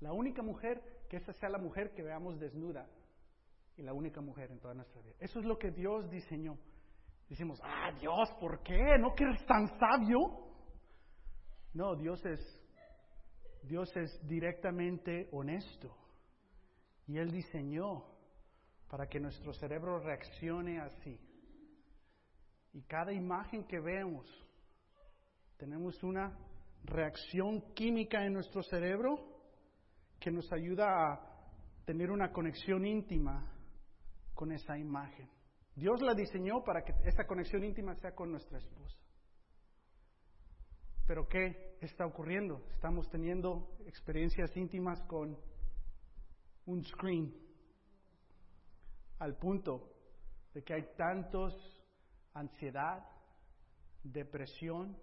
la 0.00 0.12
única 0.12 0.42
mujer, 0.42 0.80
que 1.08 1.16
esa 1.16 1.32
sea 1.32 1.48
la 1.48 1.58
mujer 1.58 1.92
que 1.94 2.02
veamos 2.02 2.38
desnuda 2.38 2.88
y 3.76 3.82
la 3.82 3.92
única 3.92 4.20
mujer 4.20 4.50
en 4.50 4.60
toda 4.60 4.74
nuestra 4.74 5.00
vida. 5.02 5.14
Eso 5.18 5.40
es 5.40 5.44
lo 5.44 5.58
que 5.58 5.70
Dios 5.70 6.08
diseñó. 6.10 6.56
Decimos, 7.28 7.60
ah, 7.64 7.90
Dios, 7.98 8.30
¿por 8.40 8.62
qué? 8.62 8.98
¿No 8.98 9.14
eres 9.16 9.44
tan 9.46 9.66
sabio? 9.78 10.52
No, 11.74 11.96
Dios 11.96 12.24
es, 12.26 12.40
Dios 13.62 13.90
es 13.96 14.26
directamente 14.26 15.28
honesto. 15.32 15.96
Y 17.06 17.18
Él 17.18 17.30
diseñó 17.30 18.04
para 18.92 19.06
que 19.06 19.18
nuestro 19.18 19.54
cerebro 19.54 20.00
reaccione 20.00 20.78
así. 20.78 21.18
Y 22.74 22.82
cada 22.82 23.10
imagen 23.10 23.64
que 23.64 23.80
vemos, 23.80 24.26
tenemos 25.56 26.02
una 26.02 26.38
reacción 26.84 27.72
química 27.72 28.22
en 28.26 28.34
nuestro 28.34 28.62
cerebro 28.62 29.16
que 30.20 30.30
nos 30.30 30.52
ayuda 30.52 31.10
a 31.10 31.20
tener 31.86 32.10
una 32.10 32.32
conexión 32.32 32.84
íntima 32.84 33.50
con 34.34 34.52
esa 34.52 34.76
imagen. 34.76 35.26
Dios 35.74 36.02
la 36.02 36.12
diseñó 36.12 36.62
para 36.62 36.84
que 36.84 36.92
esa 37.06 37.26
conexión 37.26 37.64
íntima 37.64 37.94
sea 37.94 38.14
con 38.14 38.30
nuestra 38.30 38.58
esposa. 38.58 38.98
Pero 41.06 41.26
¿qué 41.26 41.78
está 41.80 42.04
ocurriendo? 42.04 42.62
Estamos 42.74 43.08
teniendo 43.08 43.74
experiencias 43.86 44.54
íntimas 44.54 45.02
con 45.04 45.38
un 46.66 46.84
screen, 46.84 47.34
al 49.22 49.36
punto 49.36 49.88
de 50.52 50.64
que 50.64 50.74
hay 50.74 50.94
tantos 50.96 51.54
ansiedad, 52.34 53.04
depresión, 54.02 54.96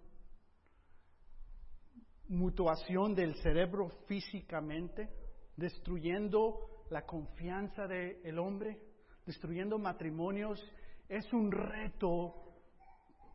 mutuación 2.28 3.14
del 3.14 3.34
cerebro 3.36 3.88
físicamente, 4.06 5.08
destruyendo 5.56 6.84
la 6.90 7.06
confianza 7.06 7.86
del 7.86 8.38
hombre, 8.38 8.78
destruyendo 9.24 9.78
matrimonios, 9.78 10.62
es 11.08 11.32
un 11.32 11.50
reto 11.50 12.34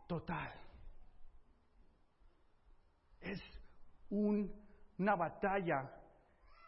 total. 0.07 0.53
Es 3.21 3.41
una 4.11 5.15
batalla 5.15 5.91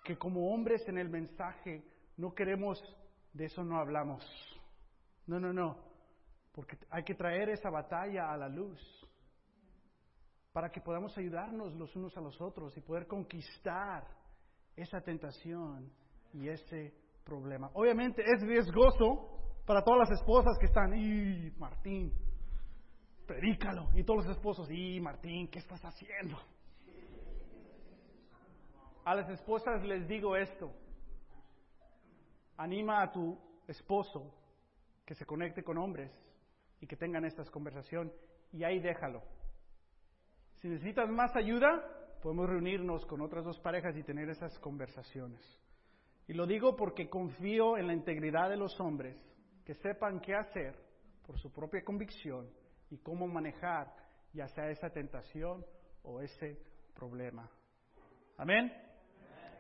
que 0.03 0.17
como 0.17 0.51
hombres 0.51 0.87
en 0.87 0.97
el 0.97 1.07
mensaje 1.07 1.83
no 2.17 2.33
queremos 2.33 2.81
de 3.37 3.45
eso 3.45 3.63
no 3.63 3.77
hablamos. 3.77 4.23
No, 5.27 5.39
no, 5.39 5.53
no. 5.53 5.77
Porque 6.51 6.77
hay 6.89 7.03
que 7.03 7.13
traer 7.13 7.49
esa 7.49 7.69
batalla 7.69 8.31
a 8.31 8.37
la 8.37 8.49
luz 8.49 8.79
para 10.51 10.71
que 10.71 10.81
podamos 10.81 11.15
ayudarnos 11.17 11.75
los 11.75 11.95
unos 11.95 12.17
a 12.17 12.21
los 12.21 12.41
otros 12.41 12.75
y 12.75 12.81
poder 12.81 13.05
conquistar 13.05 14.07
esa 14.75 15.01
tentación 15.01 15.91
y 16.33 16.49
ese 16.49 16.93
problema. 17.23 17.69
Obviamente 17.75 18.23
es 18.23 18.41
riesgoso 18.41 19.61
para 19.67 19.83
todas 19.83 20.09
las 20.09 20.19
esposas 20.19 20.57
que 20.59 20.65
están, 20.65 20.93
y 20.95 21.51
Martín, 21.59 22.11
predícalo. 23.27 23.89
Y 23.93 24.03
todos 24.03 24.25
los 24.25 24.35
esposos, 24.35 24.67
y 24.71 24.99
Martín, 24.99 25.47
¿qué 25.49 25.59
estás 25.59 25.81
haciendo? 25.83 26.37
A 29.05 29.13
las 29.13 29.29
esposas 29.29 29.83
les 29.83 30.07
digo 30.07 30.35
esto, 30.35 30.71
anima 32.57 33.01
a 33.01 33.11
tu 33.11 33.37
esposo 33.67 34.33
que 35.05 35.15
se 35.15 35.25
conecte 35.25 35.63
con 35.63 35.77
hombres 35.77 36.11
y 36.81 36.87
que 36.87 36.95
tengan 36.95 37.25
estas 37.25 37.49
conversaciones 37.49 38.13
y 38.51 38.63
ahí 38.63 38.79
déjalo. 38.79 39.21
Si 40.55 40.67
necesitas 40.67 41.09
más 41.09 41.35
ayuda, 41.35 41.83
podemos 42.21 42.49
reunirnos 42.49 43.05
con 43.05 43.21
otras 43.21 43.45
dos 43.45 43.59
parejas 43.59 43.95
y 43.95 44.03
tener 44.03 44.29
esas 44.29 44.57
conversaciones. 44.59 45.41
Y 46.27 46.33
lo 46.33 46.45
digo 46.45 46.75
porque 46.75 47.09
confío 47.09 47.77
en 47.77 47.87
la 47.87 47.93
integridad 47.93 48.49
de 48.49 48.57
los 48.57 48.77
hombres, 48.81 49.15
que 49.65 49.75
sepan 49.75 50.19
qué 50.19 50.35
hacer 50.35 50.75
por 51.25 51.37
su 51.39 51.51
propia 51.51 51.83
convicción 51.83 52.49
y 52.89 52.97
cómo 52.97 53.27
manejar 53.27 53.93
ya 54.33 54.47
sea 54.47 54.69
esa 54.69 54.89
tentación 54.89 55.65
o 56.03 56.21
ese 56.21 56.57
problema. 56.93 57.49
Amén. 58.37 58.71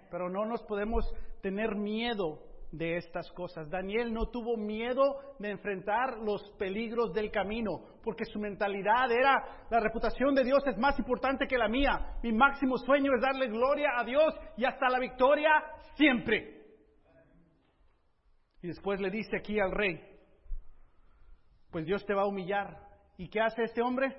Pero 0.09 0.29
no 0.29 0.45
nos 0.45 0.63
podemos 0.63 1.05
tener 1.41 1.75
miedo 1.75 2.46
de 2.77 2.97
estas 2.97 3.31
cosas. 3.31 3.69
Daniel 3.69 4.13
no 4.13 4.27
tuvo 4.27 4.55
miedo 4.55 5.17
de 5.39 5.49
enfrentar 5.49 6.17
los 6.19 6.41
peligros 6.57 7.11
del 7.13 7.31
camino, 7.31 7.81
porque 8.03 8.25
su 8.25 8.39
mentalidad 8.39 9.11
era, 9.11 9.65
la 9.69 9.79
reputación 9.79 10.35
de 10.35 10.43
Dios 10.43 10.63
es 10.67 10.77
más 10.77 10.97
importante 10.99 11.47
que 11.47 11.57
la 11.57 11.67
mía. 11.67 12.17
Mi 12.23 12.31
máximo 12.31 12.77
sueño 12.77 13.11
es 13.15 13.21
darle 13.21 13.47
gloria 13.47 13.89
a 13.97 14.03
Dios 14.03 14.33
y 14.57 14.65
hasta 14.65 14.89
la 14.89 14.99
victoria 14.99 15.49
siempre. 15.95 16.57
Y 18.61 18.67
después 18.67 18.99
le 18.99 19.09
dice 19.09 19.37
aquí 19.37 19.59
al 19.59 19.71
rey, 19.71 19.99
pues 21.71 21.85
Dios 21.85 22.05
te 22.05 22.13
va 22.13 22.23
a 22.23 22.27
humillar. 22.27 22.77
¿Y 23.17 23.29
qué 23.29 23.41
hace 23.41 23.63
este 23.63 23.81
hombre? 23.81 24.15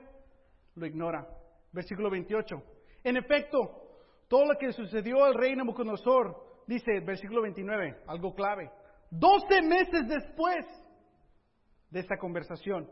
Lo 0.75 0.87
ignora. 0.87 1.27
Versículo 1.73 2.11
28. 2.11 2.57
En 3.05 3.17
efecto, 3.17 3.59
todo 4.29 4.45
lo 4.47 4.59
que 4.59 4.73
sucedió 4.73 5.25
al 5.25 5.35
rey 5.35 5.55
Nabucodonosor 5.55 6.48
dice, 6.69 7.01
versículo 7.01 7.43
29, 7.43 8.03
algo 8.07 8.35
clave. 8.35 8.71
Doce 9.11 9.63
meses 9.63 10.07
después 10.07 10.67
de 11.91 12.01
esta 12.01 12.19
conversación, 12.19 12.89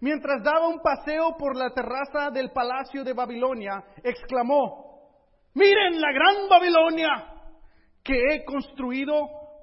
mientras 0.00 0.42
daba 0.42 0.66
un 0.66 0.80
paseo 0.80 1.36
por 1.38 1.54
la 1.54 1.70
terraza 1.74 2.30
del 2.30 2.50
palacio 2.50 3.04
de 3.04 3.12
Babilonia, 3.12 3.84
exclamó, 4.02 5.12
miren 5.54 6.00
la 6.00 6.10
gran 6.10 6.48
Babilonia 6.48 7.08
que 8.02 8.14
he 8.30 8.44
construido 8.44 9.14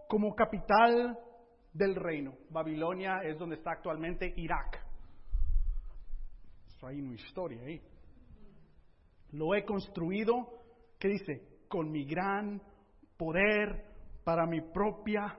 como 0.08 0.36
capital 0.36 1.18
del 1.74 1.96
reino. 1.96 2.36
Babilonia 2.52 3.22
es 3.24 3.38
donde 3.38 3.56
está 3.56 3.72
actualmente 3.72 4.32
Irak. 4.38 4.86
hay 6.84 7.02
una 7.02 7.16
historia 7.16 7.62
ahí. 7.64 7.82
Lo 9.32 9.54
he 9.56 9.66
construido, 9.66 10.36
¿qué 11.00 11.08
dice? 11.10 11.42
Con 11.68 11.92
mi 11.92 12.06
gran 12.06 12.62
poder 13.20 13.86
para 14.24 14.48
mi 14.48 14.62
propia 14.62 15.38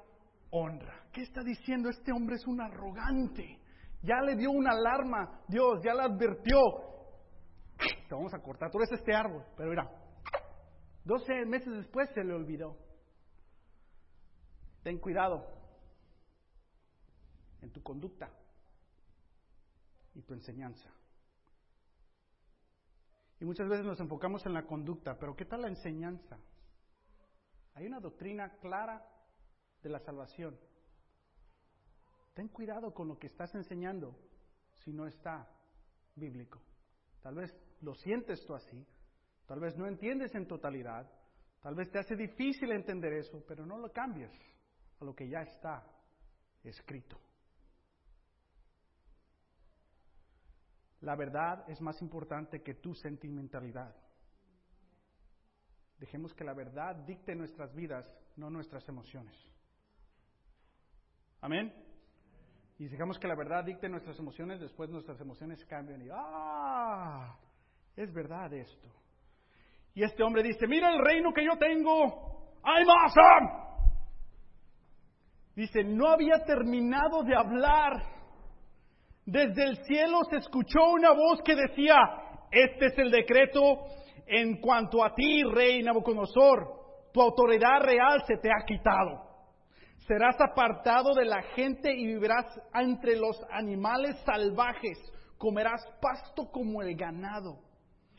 honra. 0.51 1.07
¿Qué 1.13 1.23
está 1.23 1.43
diciendo? 1.43 1.89
Este 1.89 2.13
hombre 2.13 2.37
es 2.37 2.47
un 2.47 2.61
arrogante 2.61 3.59
Ya 4.03 4.21
le 4.21 4.37
dio 4.37 4.51
una 4.51 4.73
alarma, 4.73 5.41
Dios, 5.49 5.81
ya 5.83 5.95
la 5.95 6.05
advirtió. 6.05 6.59
Te 7.79 8.15
vamos 8.15 8.35
a 8.35 8.39
cortar, 8.41 8.71
tú 8.71 8.79
eres 8.79 8.93
este 8.93 9.15
árbol, 9.15 9.45
pero 9.57 9.71
mira, 9.71 9.91
12 11.05 11.47
meses 11.47 11.73
después 11.73 12.11
se 12.15 12.23
le 12.23 12.35
olvidó. 12.35 12.77
Ten 14.83 14.99
cuidado 14.99 15.47
en 17.63 17.73
tu 17.73 17.83
conducta 17.83 18.31
y 20.15 20.23
tu 20.23 20.35
enseñanza. 20.35 20.91
Y 23.39 23.45
muchas 23.47 23.69
veces 23.69 23.87
nos 23.87 24.01
enfocamos 24.01 24.45
en 24.45 24.53
la 24.53 24.67
conducta, 24.67 25.19
pero 25.19 25.35
¿qué 25.35 25.47
tal 25.47 25.63
la 25.63 25.69
enseñanza? 25.69 26.39
Hay 27.81 27.87
una 27.87 27.99
doctrina 27.99 28.51
clara 28.61 29.03
de 29.83 29.89
la 29.89 29.99
salvación. 30.01 30.55
Ten 32.35 32.49
cuidado 32.49 32.93
con 32.93 33.09
lo 33.09 33.19
que 33.19 33.29
estás 33.29 33.55
enseñando 33.55 34.19
si 34.75 34.93
no 34.93 35.07
está 35.07 35.49
bíblico. 36.15 36.61
Tal 37.23 37.37
vez 37.37 37.51
lo 37.81 37.95
sientes 37.95 38.45
tú 38.45 38.55
así, 38.55 38.87
tal 39.47 39.61
vez 39.61 39.79
no 39.79 39.87
entiendes 39.87 40.35
en 40.35 40.47
totalidad, 40.47 41.11
tal 41.63 41.75
vez 41.75 41.91
te 41.91 42.01
hace 42.01 42.17
difícil 42.17 42.71
entender 42.71 43.15
eso, 43.15 43.43
pero 43.49 43.65
no 43.65 43.79
lo 43.79 43.91
cambies 43.91 44.31
a 45.01 45.05
lo 45.07 45.15
que 45.15 45.31
ya 45.31 45.41
está 45.41 45.83
escrito. 46.63 47.19
La 51.01 51.17
verdad 51.17 51.65
es 51.67 51.81
más 51.81 52.03
importante 52.03 52.61
que 52.63 52.75
tu 52.75 52.95
sentimentalidad. 52.95 53.97
Dejemos 56.01 56.35
que 56.35 56.43
la 56.43 56.55
verdad 56.55 56.97
dicte 57.07 57.35
nuestras 57.35 57.73
vidas, 57.75 58.05
no 58.37 58.51
nuestras 58.51 58.89
emociones. 58.89 59.37
Amén. 61.41 61.73
Y 62.79 62.89
dejamos 62.89 63.19
que 63.19 63.29
la 63.29 63.37
verdad 63.37 63.65
dicte 63.65 63.89
nuestras 63.89 64.19
emociones, 64.19 64.61
después 64.61 64.91
nuestras 64.91 65.21
emociones 65.21 65.65
cambian 65.67 66.03
y 66.03 66.09
¡ah! 66.13 67.39
Es 67.95 68.13
verdad 68.13 68.53
esto. 68.53 68.89
Y 69.95 70.03
este 70.03 70.23
hombre 70.23 70.43
dice, 70.43 70.67
mira 70.67 70.91
el 70.91 71.05
reino 71.05 71.33
que 71.33 71.45
yo 71.45 71.57
tengo, 71.59 72.57
¡I'm 72.65 72.89
awesome! 72.89 73.71
Dice, 75.55 75.85
no 75.85 76.09
había 76.09 76.43
terminado 76.45 77.23
de 77.23 77.37
hablar 77.37 78.21
desde 79.31 79.63
el 79.63 79.77
cielo 79.85 80.25
se 80.29 80.39
escuchó 80.39 80.91
una 80.93 81.13
voz 81.13 81.41
que 81.45 81.55
decía, 81.55 81.97
este 82.51 82.87
es 82.87 82.99
el 82.99 83.13
decreto 83.13 83.85
en 84.31 84.61
cuanto 84.61 85.05
a 85.05 85.13
ti, 85.13 85.43
rey 85.43 85.83
Nabucodonosor, 85.83 87.11
tu 87.13 87.21
autoridad 87.21 87.81
real 87.83 88.23
se 88.27 88.37
te 88.37 88.49
ha 88.49 88.65
quitado. 88.65 89.29
Serás 90.07 90.37
apartado 90.41 91.15
de 91.15 91.25
la 91.25 91.43
gente 91.55 91.93
y 91.93 92.07
vivirás 92.07 92.47
entre 92.75 93.17
los 93.17 93.37
animales 93.51 94.17
salvajes, 94.25 94.99
comerás 95.37 95.85
pasto 96.01 96.49
como 96.51 96.81
el 96.81 96.97
ganado. 96.97 97.59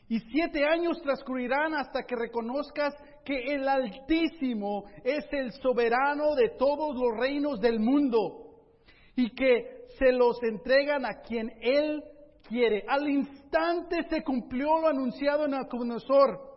Y 0.08 0.20
siete 0.20 0.66
años 0.66 1.00
transcurrirán 1.02 1.74
hasta 1.74 2.02
que 2.02 2.14
reconozcas 2.14 2.94
que 3.24 3.54
el 3.54 3.66
Altísimo 3.66 4.84
es 5.04 5.24
el 5.32 5.50
soberano 5.52 6.34
de 6.34 6.50
todos 6.58 6.94
los 6.94 7.16
reinos 7.18 7.58
del 7.60 7.80
mundo 7.80 8.50
y 9.16 9.34
que 9.34 9.86
se 9.98 10.12
los 10.12 10.42
entregan 10.42 11.06
a 11.06 11.22
quien 11.22 11.50
Él 11.62 12.02
quiere. 12.48 12.84
Al 12.88 13.08
instante 13.08 14.02
se 14.08 14.22
cumplió 14.22 14.78
lo 14.80 14.88
anunciado 14.88 15.44
en 15.44 15.52
Nabucodonosor. 15.52 16.52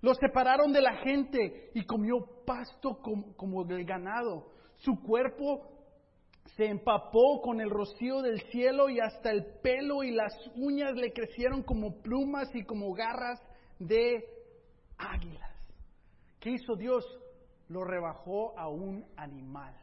Lo 0.00 0.14
separaron 0.14 0.72
de 0.72 0.82
la 0.82 0.96
gente 0.96 1.70
y 1.74 1.84
comió 1.84 2.16
pasto 2.44 2.98
como, 3.00 3.34
como 3.36 3.64
del 3.64 3.84
ganado. 3.84 4.50
Su 4.76 5.00
cuerpo 5.00 5.66
se 6.56 6.66
empapó 6.66 7.40
con 7.42 7.60
el 7.60 7.70
rocío 7.70 8.20
del 8.20 8.40
cielo 8.50 8.88
y 8.88 9.00
hasta 9.00 9.30
el 9.30 9.46
pelo 9.62 10.02
y 10.02 10.10
las 10.10 10.32
uñas 10.56 10.94
le 10.94 11.12
crecieron 11.12 11.62
como 11.62 12.02
plumas 12.02 12.54
y 12.54 12.64
como 12.64 12.92
garras 12.92 13.40
de 13.78 14.24
águilas. 14.98 15.50
¿Qué 16.38 16.50
hizo 16.50 16.76
Dios? 16.76 17.04
Lo 17.68 17.82
rebajó 17.82 18.58
a 18.58 18.68
un 18.68 19.06
animal 19.16 19.74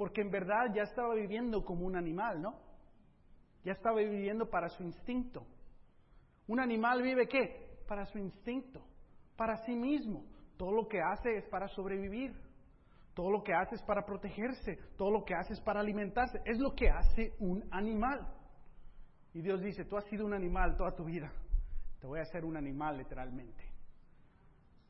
porque 0.00 0.22
en 0.22 0.30
verdad 0.30 0.72
ya 0.74 0.84
estaba 0.84 1.14
viviendo 1.14 1.62
como 1.62 1.84
un 1.84 1.94
animal, 1.94 2.40
¿no? 2.40 2.54
Ya 3.64 3.72
estaba 3.72 3.98
viviendo 3.98 4.48
para 4.48 4.68
su 4.68 4.82
instinto. 4.82 5.46
Un 6.46 6.60
animal 6.60 7.02
vive 7.02 7.28
qué? 7.28 7.78
Para 7.86 8.06
su 8.06 8.18
instinto, 8.18 8.82
para 9.36 9.56
sí 9.64 9.74
mismo. 9.74 10.24
Todo 10.56 10.72
lo 10.72 10.88
que 10.88 11.00
hace 11.00 11.36
es 11.36 11.44
para 11.48 11.68
sobrevivir. 11.68 12.34
Todo 13.14 13.30
lo 13.30 13.42
que 13.42 13.52
hace 13.52 13.74
es 13.74 13.82
para 13.82 14.04
protegerse. 14.04 14.78
Todo 14.96 15.10
lo 15.10 15.24
que 15.24 15.34
hace 15.34 15.54
es 15.54 15.60
para 15.60 15.80
alimentarse. 15.80 16.40
Es 16.44 16.58
lo 16.58 16.74
que 16.74 16.88
hace 16.88 17.34
un 17.38 17.66
animal. 17.70 18.26
Y 19.32 19.42
Dios 19.42 19.60
dice, 19.60 19.84
tú 19.84 19.96
has 19.96 20.04
sido 20.06 20.26
un 20.26 20.34
animal 20.34 20.76
toda 20.76 20.94
tu 20.94 21.04
vida. 21.04 21.32
Te 22.00 22.06
voy 22.06 22.18
a 22.18 22.22
hacer 22.22 22.44
un 22.44 22.56
animal 22.56 22.98
literalmente. 22.98 23.64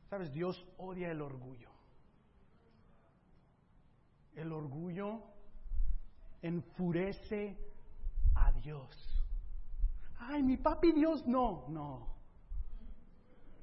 ¿Sabes? 0.09 0.31
Dios 0.31 0.65
odia 0.77 1.11
el 1.11 1.21
orgullo. 1.21 1.69
El 4.35 4.51
orgullo 4.51 5.21
enfurece 6.41 7.57
a 8.35 8.51
Dios. 8.53 8.89
Ay, 10.19 10.43
mi 10.43 10.57
papi 10.57 10.91
Dios, 10.91 11.25
no, 11.25 11.67
no. 11.69 12.07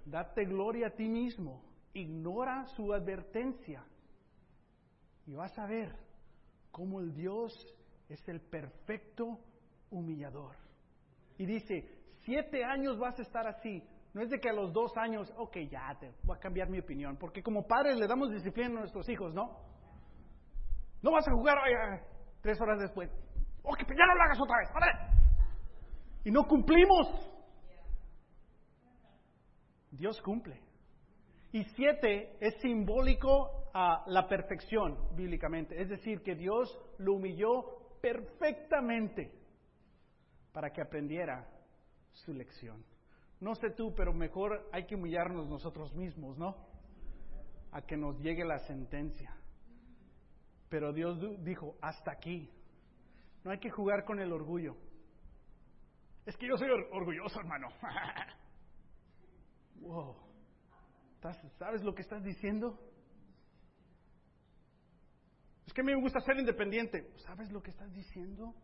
Date 0.05 0.45
gloria 0.45 0.89
a 0.89 0.91
ti 0.91 1.09
mismo. 1.09 1.63
Ignora 1.93 2.67
su 2.77 2.93
advertencia. 2.93 3.85
Y 5.27 5.35
vas 5.35 5.57
a 5.59 5.67
ver 5.67 5.95
cómo 6.71 7.01
el 7.01 7.15
Dios 7.15 7.53
es 8.09 8.27
el 8.29 8.41
perfecto 8.41 9.39
humillador. 9.91 10.57
Y 11.37 11.47
dice, 11.47 11.85
siete 12.25 12.65
años 12.65 12.99
vas 12.99 13.19
a 13.19 13.23
estar 13.23 13.47
así. 13.47 13.83
No 14.15 14.23
es 14.23 14.31
de 14.31 14.41
que 14.41 14.49
a 14.49 14.53
los 14.53 14.73
dos 14.73 14.97
años, 14.97 15.33
ok, 15.37 15.57
ya 15.71 15.97
te 16.01 16.13
voy 16.25 16.37
a 16.37 16.41
cambiar 16.41 16.69
mi 16.71 16.79
opinión. 16.79 17.17
Porque 17.17 17.43
como 17.43 17.67
padres 17.67 17.99
le 17.99 18.07
damos 18.07 18.31
disciplina 18.31 18.69
a 18.69 18.81
nuestros 18.81 19.09
hijos, 19.09 19.35
¿no? 19.35 19.59
No 21.03 21.13
vas 21.13 21.29
a 21.29 21.33
jugar 21.33 21.57
tres 22.41 22.61
horas 22.61 22.81
después. 22.81 23.11
Ok, 23.63 23.79
pues 23.87 23.99
ya 23.99 24.07
no 24.07 24.15
lo 24.15 24.23
hagas 24.23 24.41
otra 24.41 24.59
vez, 24.59 24.69
¿vale? 24.73 24.87
Y 26.25 26.31
no 26.31 26.47
cumplimos. 26.47 27.07
Dios 29.91 30.21
cumple. 30.23 30.61
Y 31.53 31.65
siete 31.65 32.37
es 32.41 32.61
simbólico 32.61 33.71
a 33.73 34.05
la 34.07 34.29
perfección 34.29 34.99
bíblicamente. 35.17 35.81
Es 35.81 35.89
decir, 35.89 36.23
que 36.23 36.35
Dios 36.35 36.79
lo 36.99 37.15
humilló 37.15 37.99
perfectamente 38.01 39.33
para 40.53 40.71
que 40.71 40.83
aprendiera 40.83 41.49
su 42.13 42.33
lección. 42.33 42.85
No 43.41 43.55
sé 43.55 43.71
tú, 43.71 43.95
pero 43.95 44.13
mejor 44.13 44.69
hay 44.73 44.85
que 44.87 44.97
humillarnos 44.97 45.49
nosotros 45.49 45.95
mismos, 45.95 46.37
¿no? 46.37 46.57
A 47.73 47.83
que 47.83 47.97
nos 47.97 48.19
llegue 48.21 48.45
la 48.45 48.59
sentencia. 48.61 49.35
Pero 50.69 50.93
Dios 50.93 51.19
dijo, 51.45 51.77
hasta 51.81 52.13
aquí. 52.13 52.51
No 53.49 53.53
hay 53.53 53.61
que 53.61 53.71
jugar 53.71 54.05
con 54.05 54.21
el 54.21 54.31
orgullo. 54.31 54.77
Es 56.27 56.37
que 56.37 56.47
yo 56.47 56.59
soy 56.59 56.69
orgulloso, 56.69 57.41
hermano. 57.41 57.69
wow. 59.81 60.15
¿Sabes 61.59 61.83
lo 61.83 61.95
que 61.95 62.03
estás 62.03 62.23
diciendo? 62.23 62.79
Es 65.67 65.73
que 65.73 65.81
a 65.81 65.85
mí 65.85 65.95
me 65.95 66.03
gusta 66.03 66.21
ser 66.21 66.37
independiente. 66.37 67.11
¿Sabes 67.21 67.51
lo 67.51 67.63
que 67.63 67.71
estás 67.71 67.91
diciendo? 67.95 68.55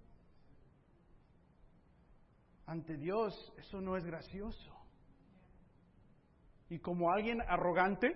Ante 2.66 2.98
Dios 2.98 3.54
eso 3.56 3.80
no 3.80 3.96
es 3.96 4.04
gracioso. 4.04 4.86
Y 6.68 6.78
como 6.78 7.10
alguien 7.10 7.40
arrogante, 7.40 8.14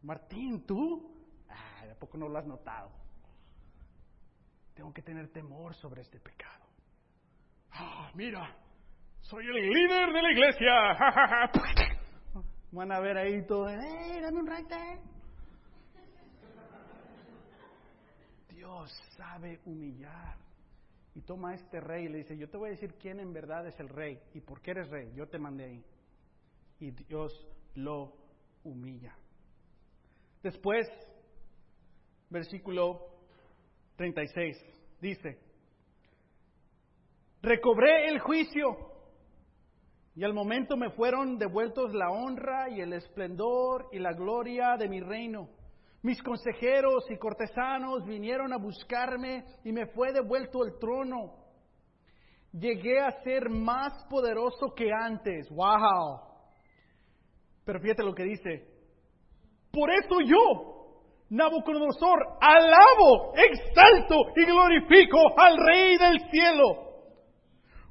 Martín, 0.00 0.64
tú 0.64 1.20
poco 2.00 2.16
no 2.16 2.28
lo 2.28 2.38
has 2.38 2.46
notado? 2.46 2.90
Tengo 4.80 4.94
que 4.94 5.02
tener 5.02 5.28
temor 5.28 5.74
sobre 5.74 6.00
este 6.00 6.18
pecado. 6.18 6.64
Ah, 7.70 8.10
mira, 8.14 8.56
soy 9.20 9.44
el 9.44 9.68
líder 9.68 10.10
de 10.10 10.22
la 10.22 10.32
iglesia. 10.32 10.72
Van 12.72 12.90
a 12.90 12.98
ver 12.98 13.18
ahí 13.18 13.46
todo. 13.46 13.68
¡Eh, 13.68 14.20
dame 14.22 14.40
un 14.40 14.46
right 14.46 14.72
Dios 18.48 18.90
sabe 19.18 19.60
humillar. 19.66 20.38
Y 21.14 21.20
toma 21.20 21.50
a 21.50 21.54
este 21.56 21.78
rey 21.78 22.06
y 22.06 22.08
le 22.08 22.18
dice, 22.18 22.38
yo 22.38 22.48
te 22.48 22.56
voy 22.56 22.68
a 22.68 22.70
decir 22.70 22.94
quién 22.94 23.20
en 23.20 23.34
verdad 23.34 23.66
es 23.66 23.78
el 23.80 23.90
rey 23.90 24.18
y 24.32 24.40
por 24.40 24.62
qué 24.62 24.70
eres 24.70 24.88
rey. 24.88 25.12
Yo 25.14 25.28
te 25.28 25.38
mandé 25.38 25.64
ahí. 25.66 25.84
Y 26.78 26.90
Dios 26.92 27.30
lo 27.74 28.14
humilla. 28.64 29.14
Después 30.42 30.88
versículo 32.30 33.10
36. 33.96 34.79
Dice, 35.00 35.38
recobré 37.42 38.08
el 38.08 38.18
juicio 38.18 38.90
y 40.14 40.24
al 40.24 40.34
momento 40.34 40.76
me 40.76 40.90
fueron 40.90 41.38
devueltos 41.38 41.94
la 41.94 42.10
honra 42.10 42.68
y 42.68 42.80
el 42.80 42.92
esplendor 42.92 43.88
y 43.92 43.98
la 43.98 44.12
gloria 44.12 44.76
de 44.76 44.88
mi 44.88 45.00
reino. 45.00 45.48
Mis 46.02 46.22
consejeros 46.22 47.10
y 47.10 47.16
cortesanos 47.16 48.04
vinieron 48.06 48.52
a 48.52 48.58
buscarme 48.58 49.44
y 49.64 49.72
me 49.72 49.86
fue 49.86 50.12
devuelto 50.12 50.64
el 50.64 50.78
trono. 50.78 51.34
Llegué 52.52 53.00
a 53.00 53.22
ser 53.22 53.48
más 53.48 54.04
poderoso 54.10 54.74
que 54.74 54.90
antes. 54.92 55.48
¡Wow! 55.50 56.20
Pero 57.64 57.80
fíjate 57.80 58.02
lo 58.02 58.14
que 58.14 58.24
dice. 58.24 58.66
Por 59.70 59.90
eso 59.92 60.20
yo, 60.24 60.79
Nabucodonosor, 61.30 62.38
alabo, 62.40 63.32
exalto 63.34 64.16
y 64.36 64.44
glorifico 64.44 65.18
al 65.38 65.56
Rey 65.56 65.96
del 65.96 66.20
cielo 66.30 66.90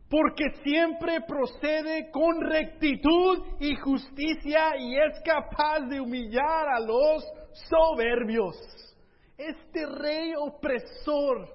porque 0.09 0.49
siempre 0.63 1.21
procede 1.21 2.09
con 2.09 2.41
rectitud 2.41 3.45
y 3.59 3.75
justicia 3.75 4.75
y 4.77 4.97
es 4.97 5.21
capaz 5.23 5.81
de 5.81 6.01
humillar 6.01 6.67
a 6.67 6.79
los 6.79 7.23
soberbios. 7.69 8.55
Este 9.37 9.85
rey 9.85 10.33
opresor 10.35 11.47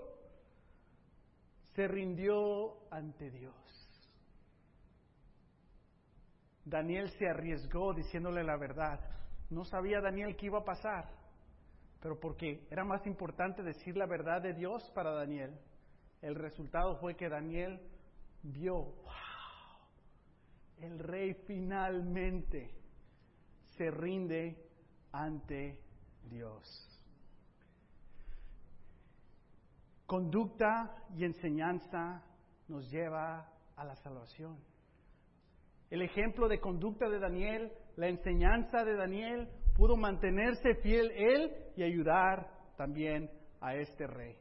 se 1.75 1.89
rindió 1.89 2.89
ante 2.91 3.31
Dios. 3.31 3.55
Daniel 6.65 7.11
se 7.19 7.29
arriesgó 7.29 7.93
diciéndole 7.93 8.45
la 8.45 8.57
verdad. 8.57 9.01
No 9.51 9.65
sabía 9.65 10.01
Daniel 10.01 10.37
qué 10.37 10.47
iba 10.47 10.61
a 10.61 10.65
pasar, 10.65 11.11
pero 12.05 12.21
porque 12.21 12.67
era 12.71 12.85
más 12.85 13.07
importante 13.07 13.63
decir 13.63 13.97
la 13.97 14.05
verdad 14.05 14.43
de 14.43 14.53
Dios 14.53 14.93
para 14.95 15.13
Daniel, 15.13 15.59
el 16.21 16.35
resultado 16.35 16.97
fue 16.97 17.17
que 17.17 17.31
Daniel 17.31 17.81
vio, 18.43 18.75
wow, 18.75 19.15
el 20.83 20.99
rey 20.99 21.33
finalmente 21.47 22.75
se 23.79 23.91
rinde 23.91 24.55
ante 25.13 25.81
Dios. 26.29 26.87
Conducta 30.05 31.07
y 31.17 31.25
enseñanza 31.25 32.23
nos 32.69 32.91
lleva 32.91 33.51
a 33.77 33.85
la 33.87 33.97
salvación. 33.97 34.59
El 35.89 36.03
ejemplo 36.03 36.49
de 36.49 36.61
conducta 36.61 37.09
de 37.09 37.19
Daniel, 37.19 37.73
la 37.97 38.09
enseñanza 38.09 38.85
de 38.85 38.95
Daniel, 38.95 39.49
pudo 39.75 39.97
mantenerse 39.97 40.75
fiel 40.77 41.11
él 41.11 41.53
y 41.77 41.83
ayudar 41.83 42.49
también 42.77 43.31
a 43.61 43.75
este 43.75 44.07
rey. 44.07 44.37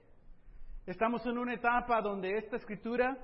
Estamos 0.85 1.25
en 1.25 1.37
una 1.37 1.53
etapa 1.53 2.01
donde 2.01 2.37
esta 2.37 2.57
escritura 2.57 3.17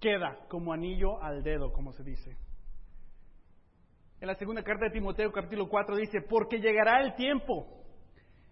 queda 0.00 0.38
como 0.48 0.72
anillo 0.72 1.22
al 1.22 1.42
dedo, 1.42 1.72
como 1.72 1.92
se 1.92 2.02
dice. 2.02 2.36
En 4.20 4.28
la 4.28 4.34
segunda 4.34 4.62
carta 4.62 4.86
de 4.86 4.92
Timoteo 4.92 5.32
capítulo 5.32 5.68
4 5.68 5.96
dice, 5.96 6.20
porque 6.28 6.58
llegará 6.58 7.02
el 7.02 7.14
tiempo 7.14 7.66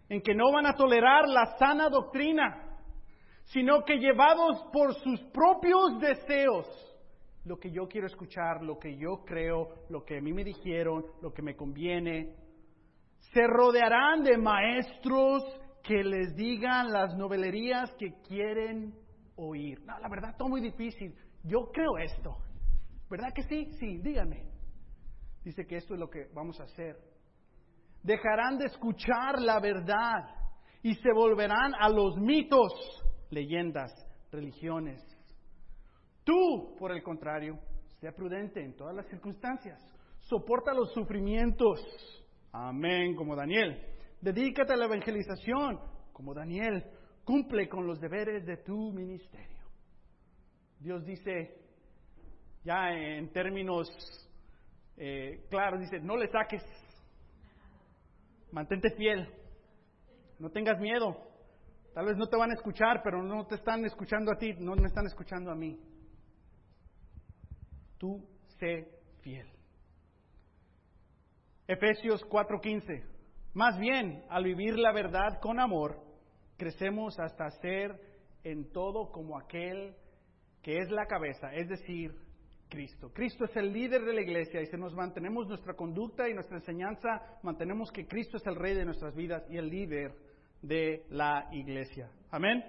en 0.09 0.21
que 0.21 0.35
no 0.35 0.51
van 0.53 0.67
a 0.67 0.75
tolerar 0.75 1.29
la 1.29 1.57
sana 1.59 1.89
doctrina, 1.89 2.79
sino 3.45 3.85
que 3.85 3.99
llevados 3.99 4.65
por 4.73 4.95
sus 4.95 5.21
propios 5.33 5.99
deseos, 6.01 6.67
lo 7.45 7.59
que 7.59 7.71
yo 7.71 7.89
quiero 7.89 8.07
escuchar, 8.07 8.63
lo 8.63 8.79
que 8.79 8.97
yo 8.97 9.25
creo, 9.25 9.87
lo 9.89 10.05
que 10.05 10.19
a 10.19 10.21
mí 10.21 10.33
me 10.33 10.45
dijeron, 10.45 11.05
lo 11.21 11.33
que 11.33 11.43
me 11.43 11.57
conviene, 11.57 12.37
se 13.33 13.47
rodearán 13.47 14.23
de 14.23 14.39
maestros 14.39 15.43
que 15.83 16.03
les 16.05 16.35
digan 16.37 16.93
las 16.93 17.17
novelerías 17.17 17.93
que 17.99 18.15
quieren 18.29 18.95
oír. 19.37 19.81
No, 19.85 19.99
la 19.99 20.09
verdad, 20.09 20.37
todo 20.37 20.49
muy 20.49 20.61
difícil 20.61 21.15
yo 21.45 21.71
creo 21.73 21.99
esto. 21.99 22.37
¿Verdad 23.11 23.33
que 23.35 23.43
sí? 23.43 23.71
Sí, 23.79 23.99
díganme. 23.99 24.49
Dice 25.45 25.67
que 25.67 25.77
esto 25.77 25.95
es 25.95 26.01
lo 26.01 26.09
que 26.09 26.29
vamos 26.33 26.59
a 26.61 26.65
hacer. 26.65 26.97
Dejarán 28.03 28.59
de 28.59 28.67
escuchar 28.67 29.41
la 29.41 29.61
verdad 29.61 30.25
y 30.83 30.95
se 30.95 31.13
volverán 31.13 31.75
a 31.79 31.89
los 31.89 32.17
mitos, 32.17 32.73
leyendas, 33.31 33.93
religiones. 34.31 35.01
Tú, 36.25 36.77
por 36.79 36.93
el 36.93 37.03
contrario, 37.03 37.59
sea 38.01 38.13
prudente 38.13 38.63
en 38.63 38.77
todas 38.77 38.95
las 38.95 39.07
circunstancias. 39.07 39.81
Soporta 40.21 40.73
los 40.73 40.93
sufrimientos. 40.93 41.81
Amén, 42.53 43.15
como 43.17 43.35
Daniel. 43.35 43.81
Dedícate 44.21 44.73
a 44.73 44.77
la 44.77 44.85
evangelización, 44.85 45.81
como 46.13 46.35
Daniel. 46.35 46.85
Cumple 47.25 47.69
con 47.69 47.87
los 47.87 48.01
deberes 48.01 48.45
de 48.47 48.59
tu 48.59 48.93
ministerio. 48.93 49.63
Dios 50.79 51.05
dice, 51.05 51.63
ya 52.65 52.91
en 52.93 53.33
términos 53.33 53.89
eh, 54.97 55.47
claros, 55.49 55.81
dice, 55.81 56.01
no 56.01 56.17
le 56.17 56.29
saques, 56.29 56.63
mantente 58.51 58.91
fiel, 58.97 59.29
no 60.39 60.51
tengas 60.51 60.79
miedo. 60.81 61.17
Tal 61.95 62.07
vez 62.07 62.17
no 62.17 62.27
te 62.27 62.37
van 62.37 62.51
a 62.51 62.55
escuchar, 62.55 63.03
pero 63.03 63.23
no 63.23 63.47
te 63.47 63.57
están 63.57 63.85
escuchando 63.85 64.33
a 64.33 64.39
ti, 64.39 64.55
no 64.59 64.75
me 64.75 64.87
están 64.87 65.07
escuchando 65.07 65.51
a 65.51 65.55
mí. 65.55 65.79
Tú 68.03 68.21
sé 68.59 68.89
fiel. 69.21 69.47
Efesios 71.69 72.21
4:15. 72.29 73.01
Más 73.55 73.79
bien, 73.79 74.25
al 74.29 74.43
vivir 74.43 74.77
la 74.77 74.91
verdad 74.91 75.39
con 75.41 75.61
amor, 75.61 76.01
crecemos 76.57 77.17
hasta 77.21 77.49
ser 77.61 77.97
en 78.43 78.73
todo 78.73 79.13
como 79.13 79.39
aquel 79.39 79.95
que 80.63 80.79
es 80.79 80.91
la 80.91 81.07
cabeza, 81.07 81.55
es 81.55 81.69
decir, 81.69 82.13
Cristo. 82.69 83.13
Cristo 83.13 83.45
es 83.45 83.55
el 83.55 83.73
líder 83.73 84.05
de 84.05 84.15
la 84.15 84.23
iglesia 84.23 84.61
y 84.61 84.67
si 84.67 84.77
nos 84.77 84.95
mantenemos 84.95 85.47
nuestra 85.47 85.75
conducta 85.75 86.29
y 86.29 86.35
nuestra 86.35 86.57
enseñanza, 86.57 87.39
mantenemos 87.45 87.93
que 87.93 88.09
Cristo 88.09 88.37
es 88.37 88.47
el 88.49 88.57
rey 88.57 88.75
de 88.75 88.85
nuestras 88.85 89.15
vidas 89.15 89.45
y 89.49 89.59
el 89.59 89.69
líder 89.69 90.13
de 90.61 91.05
la 91.11 91.49
iglesia. 91.53 92.11
Amén. 92.33 92.65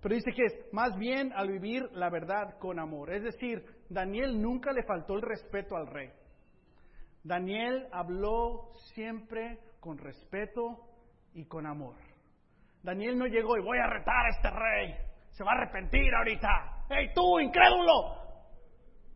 Pero 0.00 0.14
dice 0.14 0.30
que 0.30 0.44
es 0.44 0.72
más 0.72 0.96
bien 0.96 1.32
al 1.32 1.48
vivir 1.48 1.82
la 1.92 2.08
verdad 2.08 2.56
con 2.60 2.78
amor. 2.78 3.12
Es 3.12 3.24
decir, 3.24 3.64
Daniel 3.88 4.40
nunca 4.40 4.72
le 4.72 4.82
faltó 4.82 5.14
el 5.14 5.22
respeto 5.22 5.76
al 5.76 5.86
rey. 5.86 6.10
Daniel 7.22 7.88
habló 7.92 8.70
siempre 8.94 9.58
con 9.80 9.98
respeto 9.98 10.78
y 11.34 11.46
con 11.46 11.66
amor. 11.66 11.96
Daniel 12.82 13.18
no 13.18 13.26
llegó 13.26 13.56
y 13.56 13.62
voy 13.62 13.78
a 13.78 13.86
retar 13.86 14.26
a 14.26 14.28
este 14.30 14.50
rey. 14.50 14.94
Se 15.32 15.44
va 15.44 15.52
a 15.52 15.54
arrepentir 15.54 16.14
ahorita. 16.14 16.84
¡Hey 16.88 17.10
tú, 17.14 17.38
incrédulo! 17.40 18.16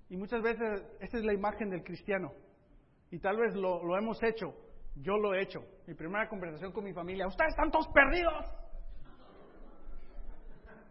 Y 0.08 0.16
muchas 0.16 0.42
veces 0.42 0.82
esa 1.00 1.18
es 1.18 1.24
la 1.24 1.32
imagen 1.32 1.70
del 1.70 1.82
cristiano. 1.82 2.32
Y 3.10 3.18
tal 3.18 3.36
vez 3.36 3.54
lo, 3.54 3.82
lo 3.84 3.96
hemos 3.96 4.22
hecho. 4.22 4.54
Yo 4.96 5.16
lo 5.16 5.34
he 5.34 5.42
hecho. 5.42 5.60
Mi 5.86 5.94
primera 5.94 6.28
conversación 6.28 6.72
con 6.72 6.84
mi 6.84 6.92
familia. 6.92 7.26
Ustedes 7.26 7.50
están 7.50 7.70
todos 7.70 7.88
perdidos. 7.88 8.44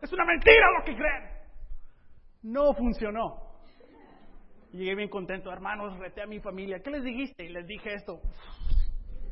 Es 0.01 0.11
una 0.11 0.25
mentira 0.25 0.65
lo 0.79 0.85
que 0.85 0.95
creen. 0.95 1.29
No 2.43 2.73
funcionó. 2.73 3.50
Llegué 4.71 4.95
bien 4.95 5.09
contento, 5.09 5.51
hermanos, 5.51 5.97
reté 5.99 6.21
a 6.21 6.27
mi 6.27 6.39
familia. 6.39 6.81
¿Qué 6.81 6.89
les 6.89 7.03
dijiste? 7.03 7.45
Y 7.45 7.49
les 7.49 7.65
dije 7.67 7.93
esto. 7.93 8.21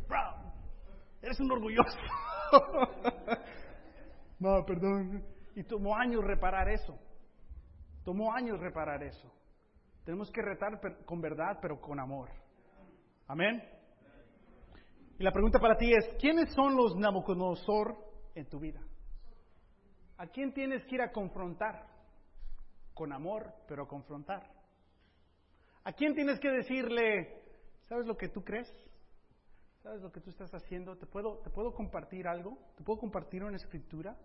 Bro, 0.08 0.54
eres 1.22 1.40
un 1.40 1.52
orgulloso. 1.52 1.98
no, 4.40 4.66
perdón. 4.66 5.24
Y 5.56 5.64
tomó 5.64 5.96
años 5.96 6.24
reparar 6.24 6.70
eso. 6.70 6.98
Tomó 8.04 8.34
años 8.34 8.60
reparar 8.60 9.04
eso. 9.04 9.32
Tenemos 10.06 10.32
que 10.32 10.42
retar 10.42 10.80
con 11.06 11.22
verdad, 11.22 11.60
pero 11.62 11.80
con 11.80 12.00
amor. 12.00 12.30
Amén. 13.28 13.62
Y 15.20 15.24
la 15.24 15.32
pregunta 15.32 15.60
para 15.60 15.78
ti 15.78 15.92
es, 15.92 16.16
¿quiénes 16.20 16.54
son 16.54 16.76
los 16.76 16.96
Nabucodonosor 16.96 17.96
en 18.36 18.48
tu 18.48 18.60
vida? 18.60 18.82
¿A 20.18 20.28
quién 20.28 20.54
tienes 20.54 20.84
que 20.86 20.96
ir 20.96 21.02
a 21.02 21.12
confrontar? 21.12 21.86
Con 22.94 23.14
amor, 23.14 23.54
pero 23.68 23.88
confrontar. 23.88 24.59
¿A 25.84 25.94
quién 25.94 26.14
tienes 26.14 26.40
que 26.40 26.50
decirle, 26.50 27.42
¿sabes 27.88 28.06
lo 28.06 28.18
que 28.18 28.30
tú 28.30 28.44
crees? 28.44 28.68
¿Sabes 29.82 30.02
lo 30.02 30.12
que 30.12 30.20
tú 30.20 30.30
estás 30.30 30.52
haciendo? 30.54 30.98
¿Te 30.98 31.06
puedo, 31.06 31.40
¿te 31.40 31.50
puedo 31.50 31.74
compartir 31.74 32.28
algo? 32.28 32.58
¿Te 32.76 32.84
puedo 32.84 33.00
compartir 33.00 33.44
una 33.44 33.56
escritura? 33.56 34.16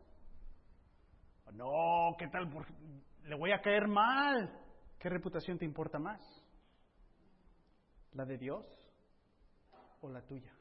No, 1.53 2.17
¿qué 2.19 2.27
tal? 2.29 2.51
le 3.25 3.37
voy 3.37 3.53
a 3.53 3.61
caer 3.61 3.87
mal. 3.87 4.61
¿Qué 4.99 5.09
reputación 5.09 5.59
te 5.59 5.65
importa 5.65 5.99
más? 5.99 6.21
¿La 8.13 8.25
de 8.25 8.39
Dios 8.39 8.67
o 10.01 10.09
la 10.09 10.23
tuya? 10.23 10.53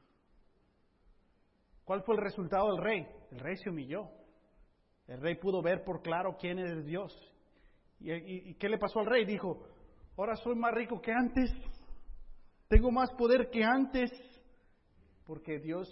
¿Cuál 1.84 2.04
fue 2.04 2.16
el 2.16 2.22
resultado 2.22 2.72
del 2.72 2.84
rey? 2.84 3.08
El 3.32 3.40
rey 3.40 3.58
se 3.58 3.70
humilló. 3.70 4.10
El 5.08 5.22
rey 5.22 5.36
pudo 5.36 5.62
ver 5.62 5.84
por 5.84 6.02
claro 6.02 6.38
quién 6.40 6.60
es 6.60 6.86
Dios. 6.86 7.14
¿Y, 8.00 8.56
qué 8.56 8.70
le 8.70 8.78
pasó 8.78 9.00
al 9.00 9.06
rey? 9.06 9.26
Dijo, 9.26 9.68
ahora 10.18 10.36
soy 10.38 10.56
más 10.56 10.74
rico 10.74 11.02
que 11.02 11.12
antes, 11.12 11.52
tengo 12.68 12.92
más 12.92 13.12
poder 13.12 13.50
que 13.50 13.64
antes, 13.64 14.12
porque 15.26 15.60
Dios 15.60 15.88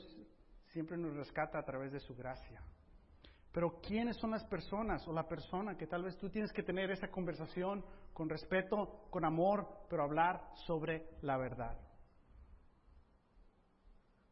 siempre 0.67 0.97
nos 0.97 1.15
rescata 1.15 1.59
a 1.59 1.63
través 1.63 1.91
de 1.91 1.99
su 1.99 2.15
gracia. 2.15 2.61
Pero 3.51 3.81
¿quiénes 3.81 4.15
son 4.17 4.31
las 4.31 4.45
personas 4.45 5.05
o 5.07 5.13
la 5.13 5.27
persona 5.27 5.75
que 5.75 5.87
tal 5.87 6.03
vez 6.03 6.17
tú 6.17 6.29
tienes 6.29 6.53
que 6.53 6.63
tener 6.63 6.89
esa 6.89 7.09
conversación 7.09 7.83
con 8.13 8.29
respeto, 8.29 9.07
con 9.09 9.25
amor, 9.25 9.67
pero 9.89 10.03
hablar 10.03 10.41
sobre 10.65 11.09
la 11.21 11.37
verdad? 11.37 11.77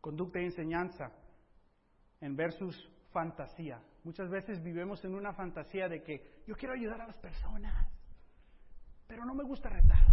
conducta 0.02 0.40
y 0.40 0.46
enseñanza 0.46 1.12
en 2.22 2.36
versus 2.36 2.76
fantasía. 3.12 3.82
Muchas 4.04 4.30
veces 4.30 4.62
vivimos 4.64 5.04
en 5.04 5.16
una 5.16 5.34
fantasía 5.34 5.88
de 5.88 6.02
que 6.04 6.44
yo 6.48 6.56
quiero 6.56 6.74
ayudar 6.74 7.02
a 7.02 7.08
las 7.08 7.18
personas, 7.18 7.88
pero 9.10 9.26
no 9.26 9.34
me 9.34 9.44
gusta 9.44 9.70
retar. 9.70 10.06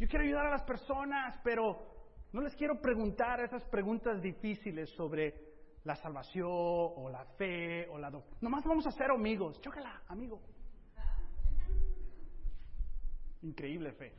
Yo 0.00 0.08
quiero 0.08 0.24
ayudar 0.24 0.46
a 0.46 0.50
las 0.50 0.64
personas, 0.64 1.40
pero 1.44 1.86
no 2.32 2.40
les 2.40 2.52
quiero 2.56 2.80
preguntar 2.80 3.40
esas 3.40 3.64
preguntas 3.66 4.20
difíciles 4.20 4.90
sobre 4.96 5.54
la 5.84 5.94
salvación 5.94 6.48
o 6.50 7.08
la 7.08 7.24
fe 7.36 7.86
o 7.88 7.96
la 7.96 8.10
doctrina. 8.10 8.38
Nomás 8.40 8.64
vamos 8.64 8.84
a 8.88 8.90
ser 8.90 9.08
amigos. 9.12 9.60
Chócala, 9.60 10.02
amigo. 10.08 10.42
Increíble 13.42 13.92
fe. 13.92 14.12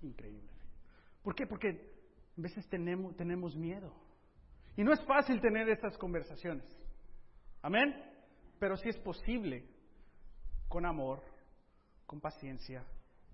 Increíble 0.00 0.48
fe. 0.48 0.66
¿Por 1.22 1.34
qué? 1.34 1.46
Porque 1.46 1.68
a 1.68 2.40
veces 2.40 2.66
tenemos, 2.70 3.14
tenemos 3.16 3.54
miedo. 3.54 3.92
Y 4.78 4.82
no 4.82 4.94
es 4.94 5.04
fácil 5.04 5.42
tener 5.42 5.68
estas 5.68 5.98
conversaciones. 5.98 6.64
Amén. 7.60 7.94
Pero 8.58 8.78
sí 8.78 8.88
es 8.88 8.98
posible 8.98 9.68
con 10.68 10.86
amor, 10.86 11.22
con 12.10 12.20
paciencia 12.20 12.84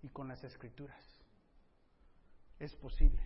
y 0.03 0.11
con 0.11 0.29
las 0.29 0.45
escrituras. 0.45 1.03
Es 2.59 2.77
posible. 2.77 3.23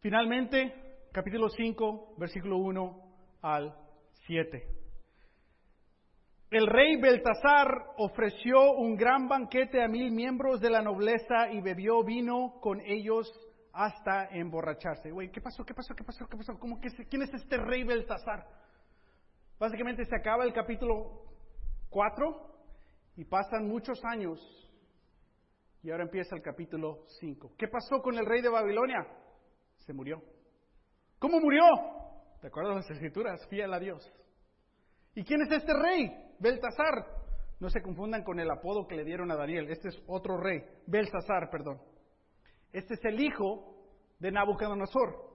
Finalmente, 0.00 1.06
capítulo 1.12 1.48
5, 1.48 2.16
versículo 2.18 2.58
1 2.58 3.14
al 3.40 3.74
7. 4.26 4.68
El 6.50 6.66
rey 6.66 7.00
Beltasar 7.00 7.94
ofreció 7.96 8.72
un 8.72 8.96
gran 8.96 9.26
banquete 9.26 9.82
a 9.82 9.88
mil 9.88 10.12
miembros 10.12 10.60
de 10.60 10.68
la 10.68 10.82
nobleza 10.82 11.50
y 11.50 11.62
bebió 11.62 12.04
vino 12.04 12.60
con 12.60 12.82
ellos 12.82 13.32
hasta 13.72 14.26
emborracharse. 14.26 15.10
Güey, 15.10 15.30
¿qué 15.30 15.40
pasó? 15.40 15.64
¿Qué 15.64 15.72
pasó? 15.72 15.94
¿Qué 15.94 16.04
pasó? 16.04 16.26
¿Qué 16.26 16.36
pasó? 16.36 16.58
¿Cómo 16.58 16.78
que 16.82 16.90
¿Quién 17.06 17.22
es 17.22 17.32
este 17.32 17.56
rey 17.56 17.82
Beltasar? 17.82 18.46
Básicamente 19.58 20.04
se 20.04 20.16
acaba 20.16 20.44
el 20.44 20.52
capítulo 20.52 21.29
4 21.90 22.50
y 23.16 23.24
pasan 23.24 23.68
muchos 23.68 24.00
años 24.04 24.40
y 25.82 25.90
ahora 25.90 26.04
empieza 26.04 26.36
el 26.36 26.42
capítulo 26.42 27.04
5. 27.20 27.52
¿Qué 27.58 27.68
pasó 27.68 28.00
con 28.02 28.16
el 28.16 28.26
rey 28.26 28.42
de 28.42 28.48
Babilonia? 28.48 29.06
Se 29.78 29.92
murió. 29.92 30.22
¿Cómo 31.18 31.40
murió? 31.40 31.62
¿Te 32.40 32.48
acuerdas 32.48 32.74
de 32.74 32.80
las 32.80 32.90
escrituras? 32.90 33.46
Fiel 33.48 33.72
a 33.72 33.78
Dios. 33.78 34.10
¿Y 35.14 35.24
quién 35.24 35.42
es 35.42 35.50
este 35.50 35.72
rey? 35.72 36.34
Beltasar. 36.38 37.20
No 37.60 37.68
se 37.68 37.82
confundan 37.82 38.24
con 38.24 38.40
el 38.40 38.50
apodo 38.50 38.86
que 38.86 38.96
le 38.96 39.04
dieron 39.04 39.30
a 39.30 39.36
Daniel. 39.36 39.70
Este 39.70 39.88
es 39.88 40.02
otro 40.06 40.38
rey. 40.38 40.62
Belsasar, 40.86 41.50
perdón. 41.50 41.78
Este 42.72 42.94
es 42.94 43.04
el 43.04 43.20
hijo 43.20 43.74
de 44.18 44.32
Nabucodonosor. 44.32 45.30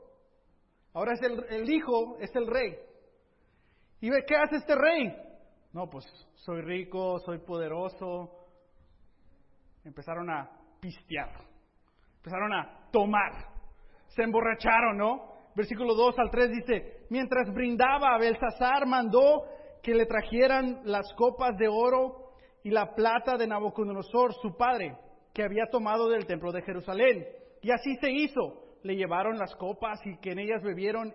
Ahora 0.94 1.14
es 1.14 1.22
el, 1.22 1.70
hijo, 1.70 2.18
es 2.20 2.36
el 2.36 2.48
rey. 2.48 2.78
¿Y 4.00 4.10
qué 4.26 4.36
hace 4.36 4.56
este 4.56 4.74
rey? 4.76 5.16
No, 5.76 5.90
pues 5.90 6.06
soy 6.36 6.62
rico, 6.62 7.20
soy 7.20 7.40
poderoso. 7.40 8.32
Empezaron 9.84 10.30
a 10.30 10.50
pistear. 10.80 11.30
Empezaron 12.16 12.54
a 12.54 12.88
tomar. 12.94 13.34
Se 14.08 14.24
emborracharon, 14.24 14.98
¿no? 14.98 15.34
Versículo 15.54 15.94
2 15.94 16.16
al 16.18 16.32
3 16.32 16.50
dice, 16.50 17.06
mientras 17.10 17.54
brindaba, 17.54 18.18
Belsasar 18.18 18.88
mandó 18.88 19.44
que 19.84 19.94
le 19.94 20.06
trajeran 20.06 20.80
las 20.86 21.14
copas 21.16 21.58
de 21.58 21.68
oro 21.68 22.32
y 22.64 22.70
la 22.70 22.96
plata 22.96 23.36
de 23.36 23.46
Nabucodonosor, 23.46 24.34
su 24.36 24.56
padre, 24.56 24.98
que 25.34 25.44
había 25.44 25.66
tomado 25.70 26.08
del 26.08 26.26
templo 26.26 26.54
de 26.54 26.62
Jerusalén. 26.62 27.28
Y 27.62 27.72
así 27.72 27.98
se 27.98 28.12
hizo. 28.12 28.78
Le 28.84 28.96
llevaron 28.96 29.38
las 29.38 29.54
copas 29.58 30.00
y 30.06 30.16
que 30.20 30.32
en 30.32 30.40
ellas 30.40 30.64
bebieron 30.64 31.14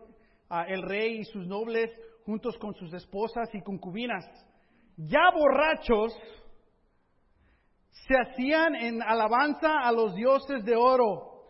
el 0.68 0.82
rey 0.82 1.20
y 1.20 1.24
sus 1.24 1.46
nobles 1.46 1.90
juntos 2.26 2.58
con 2.58 2.74
sus 2.74 2.92
esposas 2.92 3.48
y 3.54 3.62
concubinas. 3.62 4.49
Ya 5.08 5.30
borrachos, 5.34 6.12
se 7.90 8.14
hacían 8.16 8.74
en 8.74 9.02
alabanza 9.02 9.80
a 9.80 9.92
los 9.92 10.14
dioses 10.14 10.64
de 10.64 10.76
oro 10.76 11.46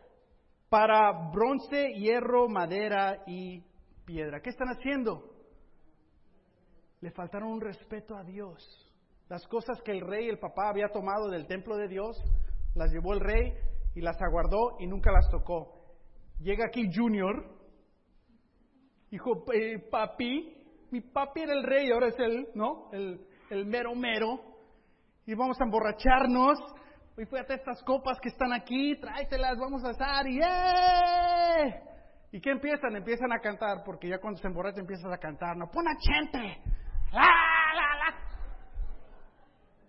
para 0.69 1.31
bronce, 1.33 1.95
hierro, 1.95 2.49
madera 2.49 3.23
y 3.27 3.63
piedra. 4.05 4.41
¿Qué 4.41 4.51
están 4.51 4.69
haciendo? 4.69 5.31
le 7.01 7.11
faltaron 7.11 7.51
un 7.51 7.61
respeto 7.61 8.17
a 8.17 8.23
Dios. 8.23 8.63
Las 9.29 9.47
cosas 9.47 9.81
que 9.83 9.93
el 9.93 10.01
rey, 10.01 10.29
el 10.29 10.39
papá, 10.39 10.69
había 10.69 10.89
tomado 10.89 11.29
del 11.29 11.47
templo 11.47 11.77
de 11.77 11.89
Dios, 11.89 12.17
las 12.75 12.91
llevó 12.93 13.15
el 13.15 13.21
rey 13.21 13.55
y 13.95 14.01
las 14.01 14.21
aguardó 14.21 14.77
y 14.79 14.87
nunca 14.87 15.11
las 15.13 15.29
tocó. 15.31 15.97
Llega 16.41 16.67
aquí 16.67 16.91
Junior, 16.93 17.45
dijo, 19.11 19.45
eh, 19.53 19.79
papi, 19.91 20.57
mi 20.91 21.01
papi 21.01 21.41
era 21.41 21.53
el 21.53 21.63
rey, 21.63 21.91
ahora 21.91 22.09
es 22.09 22.19
él, 22.19 22.49
¿no? 22.55 22.91
El, 22.93 23.27
el 23.51 23.67
mero 23.67 23.95
mero. 23.95 24.41
Y 25.27 25.35
vamos 25.35 25.61
a 25.61 25.65
emborracharnos. 25.65 26.59
Y 27.19 27.27
fíjate 27.27 27.55
estas 27.55 27.83
copas 27.83 28.19
que 28.21 28.31
están 28.31 28.53
aquí, 28.53 28.99
tráetelas, 28.99 29.59
vamos 29.59 29.85
a 29.85 29.91
asar 29.91 30.27
y 30.27 30.41
¡eh! 30.43 31.83
¿Y 32.33 32.41
qué 32.41 32.51
empiezan? 32.51 32.97
Empiezan 32.97 33.33
a 33.33 33.41
cantar, 33.41 33.83
porque 33.85 34.09
ya 34.09 34.19
cuando 34.19 34.41
se 34.41 34.47
emborracha 34.47 34.81
empiezas 34.81 35.13
a 35.13 35.19
cantar, 35.19 35.57
no, 35.57 35.69
pon 35.71 35.85
a 35.87 35.97
gente, 36.01 36.63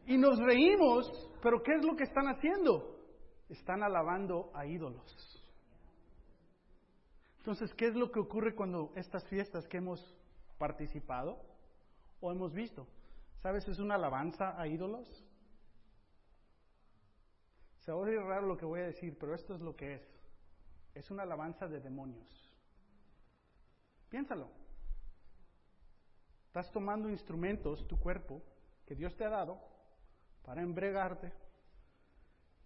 y 0.07 0.18
nos 0.18 0.38
reímos, 0.39 1.09
pero 1.41 1.62
¿qué 1.64 1.74
es 1.76 1.86
lo 1.86 1.95
que 1.95 2.03
están 2.03 2.26
haciendo? 2.28 2.97
Están 3.49 3.84
alabando 3.84 4.51
a 4.53 4.66
ídolos. 4.66 5.41
Entonces, 7.38 7.74
¿qué 7.76 7.88
es 7.88 7.95
lo 7.95 8.12
que 8.12 8.20
ocurre 8.20 8.55
cuando 8.55 8.91
estas 8.95 9.28
fiestas 9.30 9.68
que 9.68 9.78
hemos 9.78 9.99
participado 10.57 11.38
o 12.20 12.32
hemos 12.32 12.53
visto? 12.53 12.88
¿Sabes? 13.41 13.67
Es 13.67 13.79
una 13.79 13.95
alabanza 13.95 14.59
a 14.59 14.67
ídolos. 14.67 15.07
Se 17.79 17.91
oír 17.91 18.19
raro 18.19 18.45
lo 18.45 18.57
que 18.57 18.65
voy 18.65 18.81
a 18.81 18.85
decir, 18.85 19.17
pero 19.19 19.33
esto 19.33 19.55
es 19.55 19.61
lo 19.61 19.75
que 19.75 19.95
es. 19.95 20.21
Es 20.93 21.09
una 21.09 21.23
alabanza 21.23 21.67
de 21.67 21.79
demonios. 21.79 22.29
Piénsalo. 24.09 24.49
Estás 26.45 26.71
tomando 26.71 27.09
instrumentos, 27.09 27.87
tu 27.87 27.97
cuerpo, 27.99 28.43
que 28.85 28.93
Dios 28.93 29.15
te 29.15 29.25
ha 29.25 29.29
dado, 29.29 29.57
para 30.43 30.61
embregarte 30.61 31.31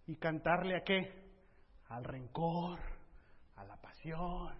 y 0.06 0.16
cantarle 0.16 0.76
a 0.76 0.84
qué? 0.84 1.24
Al 1.88 2.04
rencor, 2.04 2.80
a 3.54 3.64
la 3.64 3.80
pasión, 3.80 4.52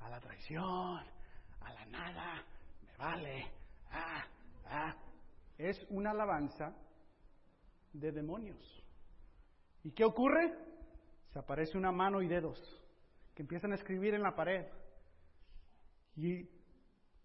a 0.00 0.08
la 0.08 0.20
traición, 0.20 1.04
a 1.60 1.72
la 1.72 1.84
nada, 1.86 2.44
me 2.82 2.96
vale. 2.96 3.55
Es 5.58 5.84
una 5.90 6.10
alabanza 6.10 6.74
de 7.92 8.12
demonios. 8.12 8.84
¿Y 9.82 9.92
qué 9.92 10.04
ocurre? 10.04 10.52
Se 11.32 11.38
aparece 11.38 11.78
una 11.78 11.92
mano 11.92 12.22
y 12.22 12.28
dedos 12.28 12.58
que 13.34 13.42
empiezan 13.42 13.72
a 13.72 13.76
escribir 13.76 14.14
en 14.14 14.22
la 14.22 14.34
pared. 14.34 14.66
Y 16.16 16.48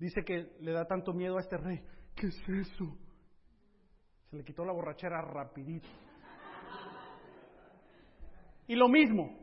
Dice 0.02 0.24
que 0.26 0.56
le 0.62 0.72
da 0.72 0.86
tanto 0.86 1.14
miedo 1.14 1.38
a 1.38 1.42
este 1.42 1.58
rey. 1.58 1.80
¿Qué 2.16 2.26
es 2.26 2.50
eso? 2.50 2.98
Se 4.32 4.36
le 4.36 4.44
quitó 4.44 4.66
la 4.66 4.74
borrachera 4.74 5.22
rapidito. 5.22 5.88
Y 8.66 8.74
lo 8.74 8.90
mismo. 8.90 9.38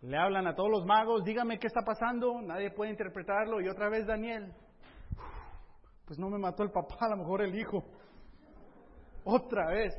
Le 0.00 0.16
hablan 0.16 0.48
a 0.48 0.56
todos 0.56 0.70
los 0.70 0.84
magos, 0.84 1.22
dígame 1.22 1.60
qué 1.60 1.68
está 1.68 1.82
pasando, 1.82 2.42
nadie 2.42 2.72
puede 2.72 2.90
interpretarlo. 2.90 3.60
Y 3.60 3.68
otra 3.68 3.88
vez 3.88 4.08
Daniel. 4.08 4.52
Pues 6.08 6.18
no 6.18 6.30
me 6.30 6.38
mató 6.38 6.62
el 6.62 6.70
papá, 6.70 6.96
a 7.00 7.10
lo 7.10 7.18
mejor 7.18 7.42
el 7.42 7.54
hijo. 7.54 7.84
Otra 9.24 9.68
vez. 9.68 9.92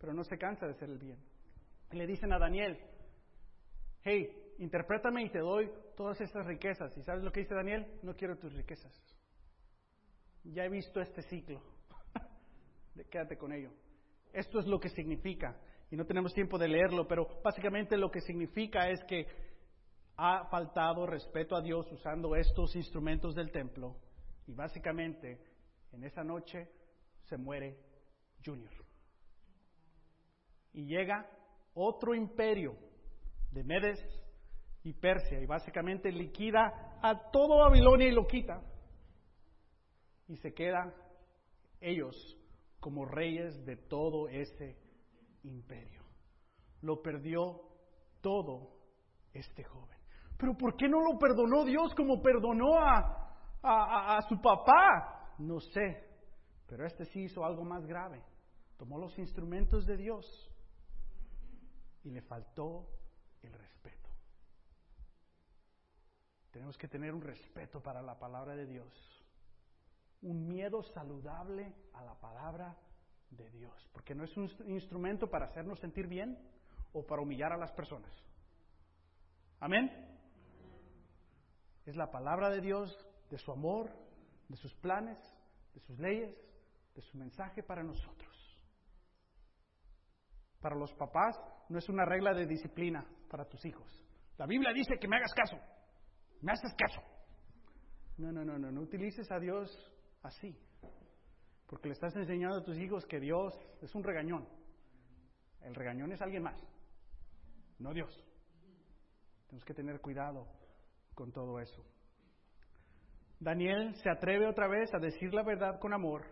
Pero 0.00 0.12
no 0.12 0.24
se 0.24 0.36
cansa 0.36 0.66
de 0.66 0.72
hacer 0.72 0.90
el 0.90 0.98
bien. 0.98 1.16
Le 1.92 2.08
dicen 2.08 2.32
a 2.32 2.40
Daniel, 2.40 2.76
hey, 4.02 4.28
interprétame 4.58 5.22
y 5.22 5.30
te 5.30 5.38
doy 5.38 5.70
todas 5.96 6.20
estas 6.20 6.44
riquezas. 6.44 6.94
¿Y 6.98 7.02
sabes 7.04 7.22
lo 7.22 7.30
que 7.30 7.40
dice 7.40 7.54
Daniel? 7.54 7.86
No 8.02 8.14
quiero 8.14 8.36
tus 8.36 8.52
riquezas. 8.52 8.92
Ya 10.42 10.64
he 10.64 10.68
visto 10.68 11.00
este 11.00 11.22
ciclo. 11.22 11.62
Quédate 13.10 13.38
con 13.38 13.52
ello. 13.52 13.70
Esto 14.32 14.58
es 14.58 14.66
lo 14.66 14.80
que 14.80 14.88
significa. 14.88 15.56
Y 15.88 15.96
no 15.96 16.04
tenemos 16.04 16.34
tiempo 16.34 16.58
de 16.58 16.66
leerlo, 16.66 17.06
pero 17.06 17.28
básicamente 17.44 17.96
lo 17.96 18.10
que 18.10 18.20
significa 18.22 18.90
es 18.90 19.04
que 19.04 19.28
ha 20.16 20.46
faltado 20.46 21.06
respeto 21.06 21.54
a 21.54 21.62
Dios 21.62 21.90
usando 21.92 22.34
estos 22.34 22.74
instrumentos 22.74 23.36
del 23.36 23.52
templo. 23.52 23.96
Y 24.46 24.52
básicamente 24.52 25.40
en 25.92 26.04
esa 26.04 26.22
noche 26.22 26.68
se 27.24 27.36
muere 27.36 27.78
Junior. 28.44 28.72
Y 30.72 30.86
llega 30.86 31.26
otro 31.74 32.14
imperio 32.14 32.76
de 33.52 33.64
Medes 33.64 33.98
y 34.82 34.92
Persia 34.92 35.40
y 35.40 35.46
básicamente 35.46 36.10
liquida 36.10 36.98
a 37.02 37.30
todo 37.30 37.58
Babilonia 37.58 38.08
y 38.08 38.12
lo 38.12 38.26
quita. 38.26 38.60
Y 40.28 40.36
se 40.36 40.52
quedan 40.52 40.92
ellos 41.80 42.14
como 42.80 43.04
reyes 43.04 43.64
de 43.64 43.76
todo 43.76 44.28
ese 44.28 44.76
imperio. 45.42 46.02
Lo 46.82 47.00
perdió 47.00 47.62
todo 48.20 48.74
este 49.32 49.64
joven. 49.64 49.98
Pero 50.36 50.54
¿por 50.56 50.76
qué 50.76 50.88
no 50.88 51.00
lo 51.00 51.18
perdonó 51.18 51.64
Dios 51.64 51.94
como 51.94 52.20
perdonó 52.20 52.78
a, 52.78 53.23
a, 53.64 54.20
su 54.28 54.40
papá? 54.40 55.34
No 55.38 55.58
sé, 55.60 56.04
pero 56.66 56.86
este 56.86 57.04
sí 57.06 57.22
hizo 57.22 57.44
algo 57.44 57.64
más 57.64 57.84
grave. 57.86 58.22
Tomó 58.76 58.98
los 58.98 59.18
instrumentos 59.18 59.86
de 59.86 59.96
Dios 59.96 60.50
y 62.02 62.10
le 62.10 62.22
faltó 62.22 62.88
el 63.42 63.52
respeto. 63.52 64.10
Tenemos 66.50 66.76
que 66.76 66.88
tener 66.88 67.14
un 67.14 67.22
respeto 67.22 67.82
para 67.82 68.02
la 68.02 68.18
palabra 68.18 68.54
de 68.54 68.66
Dios, 68.66 68.92
un 70.22 70.46
miedo 70.46 70.82
saludable 70.82 71.74
a 71.94 72.04
la 72.04 72.14
palabra 72.14 72.76
de 73.30 73.50
Dios, 73.50 73.72
porque 73.92 74.14
no 74.14 74.24
es 74.24 74.36
un 74.36 74.48
instrumento 74.66 75.28
para 75.28 75.46
hacernos 75.46 75.80
sentir 75.80 76.06
bien 76.06 76.38
o 76.92 77.04
para 77.04 77.22
humillar 77.22 77.52
a 77.52 77.56
las 77.56 77.72
personas. 77.72 78.12
Amén. 79.60 79.90
Es 81.86 81.96
la 81.96 82.10
palabra 82.10 82.50
de 82.50 82.60
Dios, 82.60 82.96
de 83.34 83.38
su 83.38 83.50
amor, 83.50 83.90
de 84.48 84.56
sus 84.56 84.72
planes, 84.74 85.18
de 85.74 85.80
sus 85.80 85.98
leyes, 85.98 86.32
de 86.94 87.02
su 87.02 87.18
mensaje 87.18 87.64
para 87.64 87.82
nosotros. 87.82 88.32
Para 90.60 90.76
los 90.76 90.94
papás 90.94 91.34
no 91.68 91.78
es 91.78 91.88
una 91.88 92.04
regla 92.04 92.32
de 92.32 92.46
disciplina 92.46 93.04
para 93.28 93.44
tus 93.44 93.64
hijos. 93.66 93.90
La 94.38 94.46
Biblia 94.46 94.72
dice 94.72 94.94
que 95.00 95.08
me 95.08 95.16
hagas 95.16 95.34
caso. 95.34 95.56
Me 96.42 96.52
haces 96.52 96.72
caso. 96.78 97.00
No, 98.18 98.30
no, 98.30 98.44
no, 98.44 98.56
no, 98.56 98.70
no 98.70 98.82
utilices 98.82 99.28
a 99.32 99.40
Dios 99.40 99.68
así. 100.22 100.56
Porque 101.66 101.88
le 101.88 101.94
estás 101.94 102.14
enseñando 102.14 102.58
a 102.58 102.64
tus 102.64 102.78
hijos 102.78 103.04
que 103.04 103.18
Dios 103.18 103.52
es 103.82 103.92
un 103.96 104.04
regañón. 104.04 104.48
El 105.60 105.74
regañón 105.74 106.12
es 106.12 106.22
alguien 106.22 106.44
más, 106.44 106.62
no 107.80 107.92
Dios. 107.92 108.14
Tenemos 109.46 109.64
que 109.64 109.74
tener 109.74 110.00
cuidado 110.00 110.46
con 111.14 111.32
todo 111.32 111.58
eso. 111.58 111.84
Daniel 113.40 113.94
se 113.96 114.10
atreve 114.10 114.46
otra 114.46 114.68
vez 114.68 114.92
a 114.94 114.98
decir 114.98 115.32
la 115.34 115.42
verdad 115.42 115.78
con 115.78 115.92
amor 115.92 116.24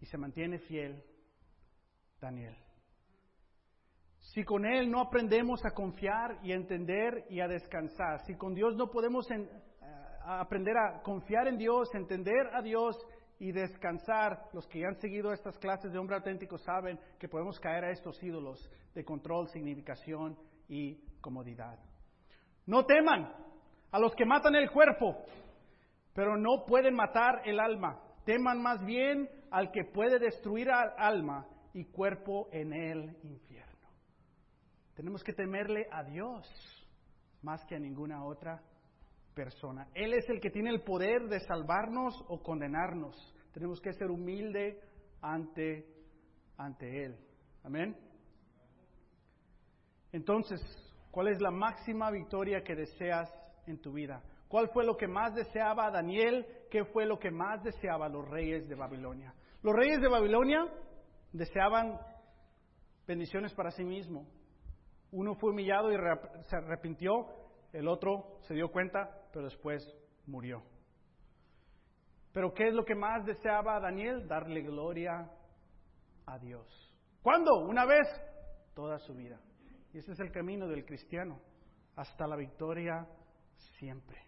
y 0.00 0.06
se 0.06 0.18
mantiene 0.18 0.58
fiel. 0.60 1.02
Daniel. 2.20 2.56
Si 4.18 4.44
con 4.44 4.66
Él 4.66 4.90
no 4.90 5.00
aprendemos 5.00 5.64
a 5.64 5.70
confiar 5.70 6.38
y 6.42 6.52
a 6.52 6.56
entender 6.56 7.24
y 7.30 7.40
a 7.40 7.48
descansar, 7.48 8.24
si 8.26 8.34
con 8.36 8.54
Dios 8.54 8.76
no 8.76 8.90
podemos 8.90 9.26
a 10.24 10.40
aprender 10.40 10.76
a 10.76 11.00
confiar 11.02 11.48
en 11.48 11.56
Dios, 11.56 11.88
entender 11.94 12.48
a 12.52 12.60
Dios 12.60 12.96
y 13.38 13.52
descansar, 13.52 14.48
los 14.52 14.66
que 14.66 14.84
han 14.84 14.96
seguido 14.96 15.32
estas 15.32 15.56
clases 15.58 15.92
de 15.92 15.98
hombre 15.98 16.16
auténtico 16.16 16.58
saben 16.58 16.98
que 17.18 17.28
podemos 17.28 17.58
caer 17.60 17.84
a 17.84 17.90
estos 17.90 18.22
ídolos 18.22 18.68
de 18.94 19.04
control, 19.04 19.48
significación 19.48 20.36
y 20.68 20.96
comodidad. 21.20 21.78
No 22.66 22.84
teman 22.84 23.32
a 23.90 23.98
los 23.98 24.14
que 24.14 24.24
matan 24.24 24.54
el 24.54 24.70
cuerpo, 24.70 25.16
pero 26.14 26.36
no 26.36 26.64
pueden 26.66 26.94
matar 26.94 27.42
el 27.44 27.60
alma. 27.60 28.00
Teman 28.24 28.60
más 28.60 28.84
bien 28.84 29.28
al 29.50 29.70
que 29.70 29.84
puede 29.84 30.18
destruir 30.18 30.70
al 30.70 30.92
alma 30.98 31.46
y 31.72 31.84
cuerpo 31.84 32.48
en 32.52 32.72
el 32.72 33.16
infierno. 33.22 33.88
Tenemos 34.94 35.22
que 35.22 35.32
temerle 35.32 35.86
a 35.90 36.02
Dios 36.02 36.46
más 37.42 37.64
que 37.66 37.76
a 37.76 37.78
ninguna 37.78 38.24
otra 38.24 38.60
persona. 39.34 39.88
Él 39.94 40.12
es 40.12 40.28
el 40.28 40.40
que 40.40 40.50
tiene 40.50 40.70
el 40.70 40.82
poder 40.82 41.28
de 41.28 41.40
salvarnos 41.40 42.24
o 42.28 42.42
condenarnos. 42.42 43.16
Tenemos 43.52 43.80
que 43.80 43.92
ser 43.92 44.10
humilde 44.10 44.80
ante, 45.22 45.86
ante 46.56 47.04
Él. 47.04 47.16
Amén. 47.62 47.96
Entonces, 50.10 50.60
¿cuál 51.10 51.28
es 51.28 51.40
la 51.40 51.50
máxima 51.50 52.10
victoria 52.10 52.62
que 52.62 52.74
deseas 52.74 53.30
en 53.68 53.80
tu 53.80 53.92
vida? 53.92 54.22
¿Cuál 54.48 54.68
fue 54.70 54.84
lo 54.84 54.96
que 54.96 55.06
más 55.06 55.34
deseaba 55.34 55.90
Daniel? 55.90 56.46
¿Qué 56.70 56.84
fue 56.86 57.04
lo 57.06 57.18
que 57.18 57.30
más 57.30 57.62
deseaba 57.62 58.08
los 58.08 58.26
reyes 58.28 58.68
de 58.68 58.74
Babilonia? 58.74 59.34
Los 59.62 59.74
reyes 59.74 60.00
de 60.00 60.08
Babilonia 60.08 60.66
deseaban 61.32 61.98
bendiciones 63.06 63.52
para 63.54 63.70
sí 63.70 63.84
mismos. 63.84 64.26
Uno 65.12 65.34
fue 65.34 65.50
humillado 65.50 65.92
y 65.92 65.96
se 66.44 66.56
arrepintió, 66.56 67.26
el 67.72 67.88
otro 67.88 68.38
se 68.42 68.54
dio 68.54 68.70
cuenta, 68.70 69.10
pero 69.32 69.44
después 69.44 69.82
murió. 70.26 70.62
Pero 72.32 72.52
¿qué 72.54 72.68
es 72.68 72.74
lo 72.74 72.84
que 72.84 72.94
más 72.94 73.24
deseaba 73.24 73.80
Daniel? 73.80 74.26
Darle 74.28 74.62
gloria 74.62 75.30
a 76.26 76.38
Dios. 76.38 76.92
¿Cuándo? 77.22 77.58
Una 77.60 77.84
vez, 77.84 78.06
toda 78.74 78.98
su 78.98 79.14
vida. 79.14 79.40
Y 79.92 79.98
ese 79.98 80.12
es 80.12 80.20
el 80.20 80.30
camino 80.30 80.68
del 80.68 80.84
cristiano, 80.84 81.40
hasta 81.96 82.26
la 82.26 82.36
victoria 82.36 83.06
siempre, 83.78 84.18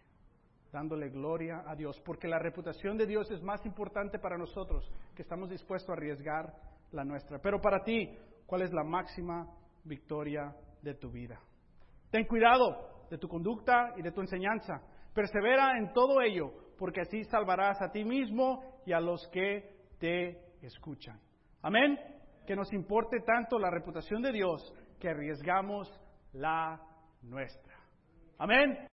dándole 0.71 1.09
gloria 1.09 1.63
a 1.67 1.75
Dios, 1.75 1.99
porque 2.05 2.27
la 2.27 2.39
reputación 2.39 2.97
de 2.97 3.05
Dios 3.05 3.29
es 3.31 3.41
más 3.41 3.65
importante 3.65 4.19
para 4.19 4.37
nosotros, 4.37 4.91
que 5.15 5.21
estamos 5.21 5.49
dispuestos 5.49 5.89
a 5.89 5.93
arriesgar 5.93 6.53
la 6.91 7.03
nuestra. 7.03 7.39
Pero 7.39 7.59
para 7.59 7.83
ti, 7.83 8.17
¿cuál 8.45 8.61
es 8.61 8.71
la 8.71 8.83
máxima 8.83 9.47
victoria 9.83 10.55
de 10.81 10.95
tu 10.95 11.09
vida? 11.11 11.39
Ten 12.09 12.25
cuidado 12.25 13.07
de 13.09 13.17
tu 13.17 13.27
conducta 13.27 13.93
y 13.97 14.01
de 14.01 14.11
tu 14.11 14.21
enseñanza. 14.21 14.81
Persevera 15.13 15.77
en 15.77 15.93
todo 15.93 16.21
ello, 16.21 16.51
porque 16.77 17.01
así 17.01 17.23
salvarás 17.25 17.81
a 17.81 17.91
ti 17.91 18.03
mismo 18.03 18.81
y 18.85 18.93
a 18.93 18.99
los 18.99 19.27
que 19.29 19.75
te 19.99 20.41
escuchan. 20.61 21.19
Amén. 21.61 21.97
Que 22.45 22.55
nos 22.55 22.71
importe 22.73 23.19
tanto 23.21 23.59
la 23.59 23.69
reputación 23.69 24.21
de 24.21 24.31
Dios 24.31 24.73
que 24.99 25.09
arriesgamos 25.09 25.87
la 26.33 26.81
nuestra. 27.21 27.75
Amén. 28.37 28.89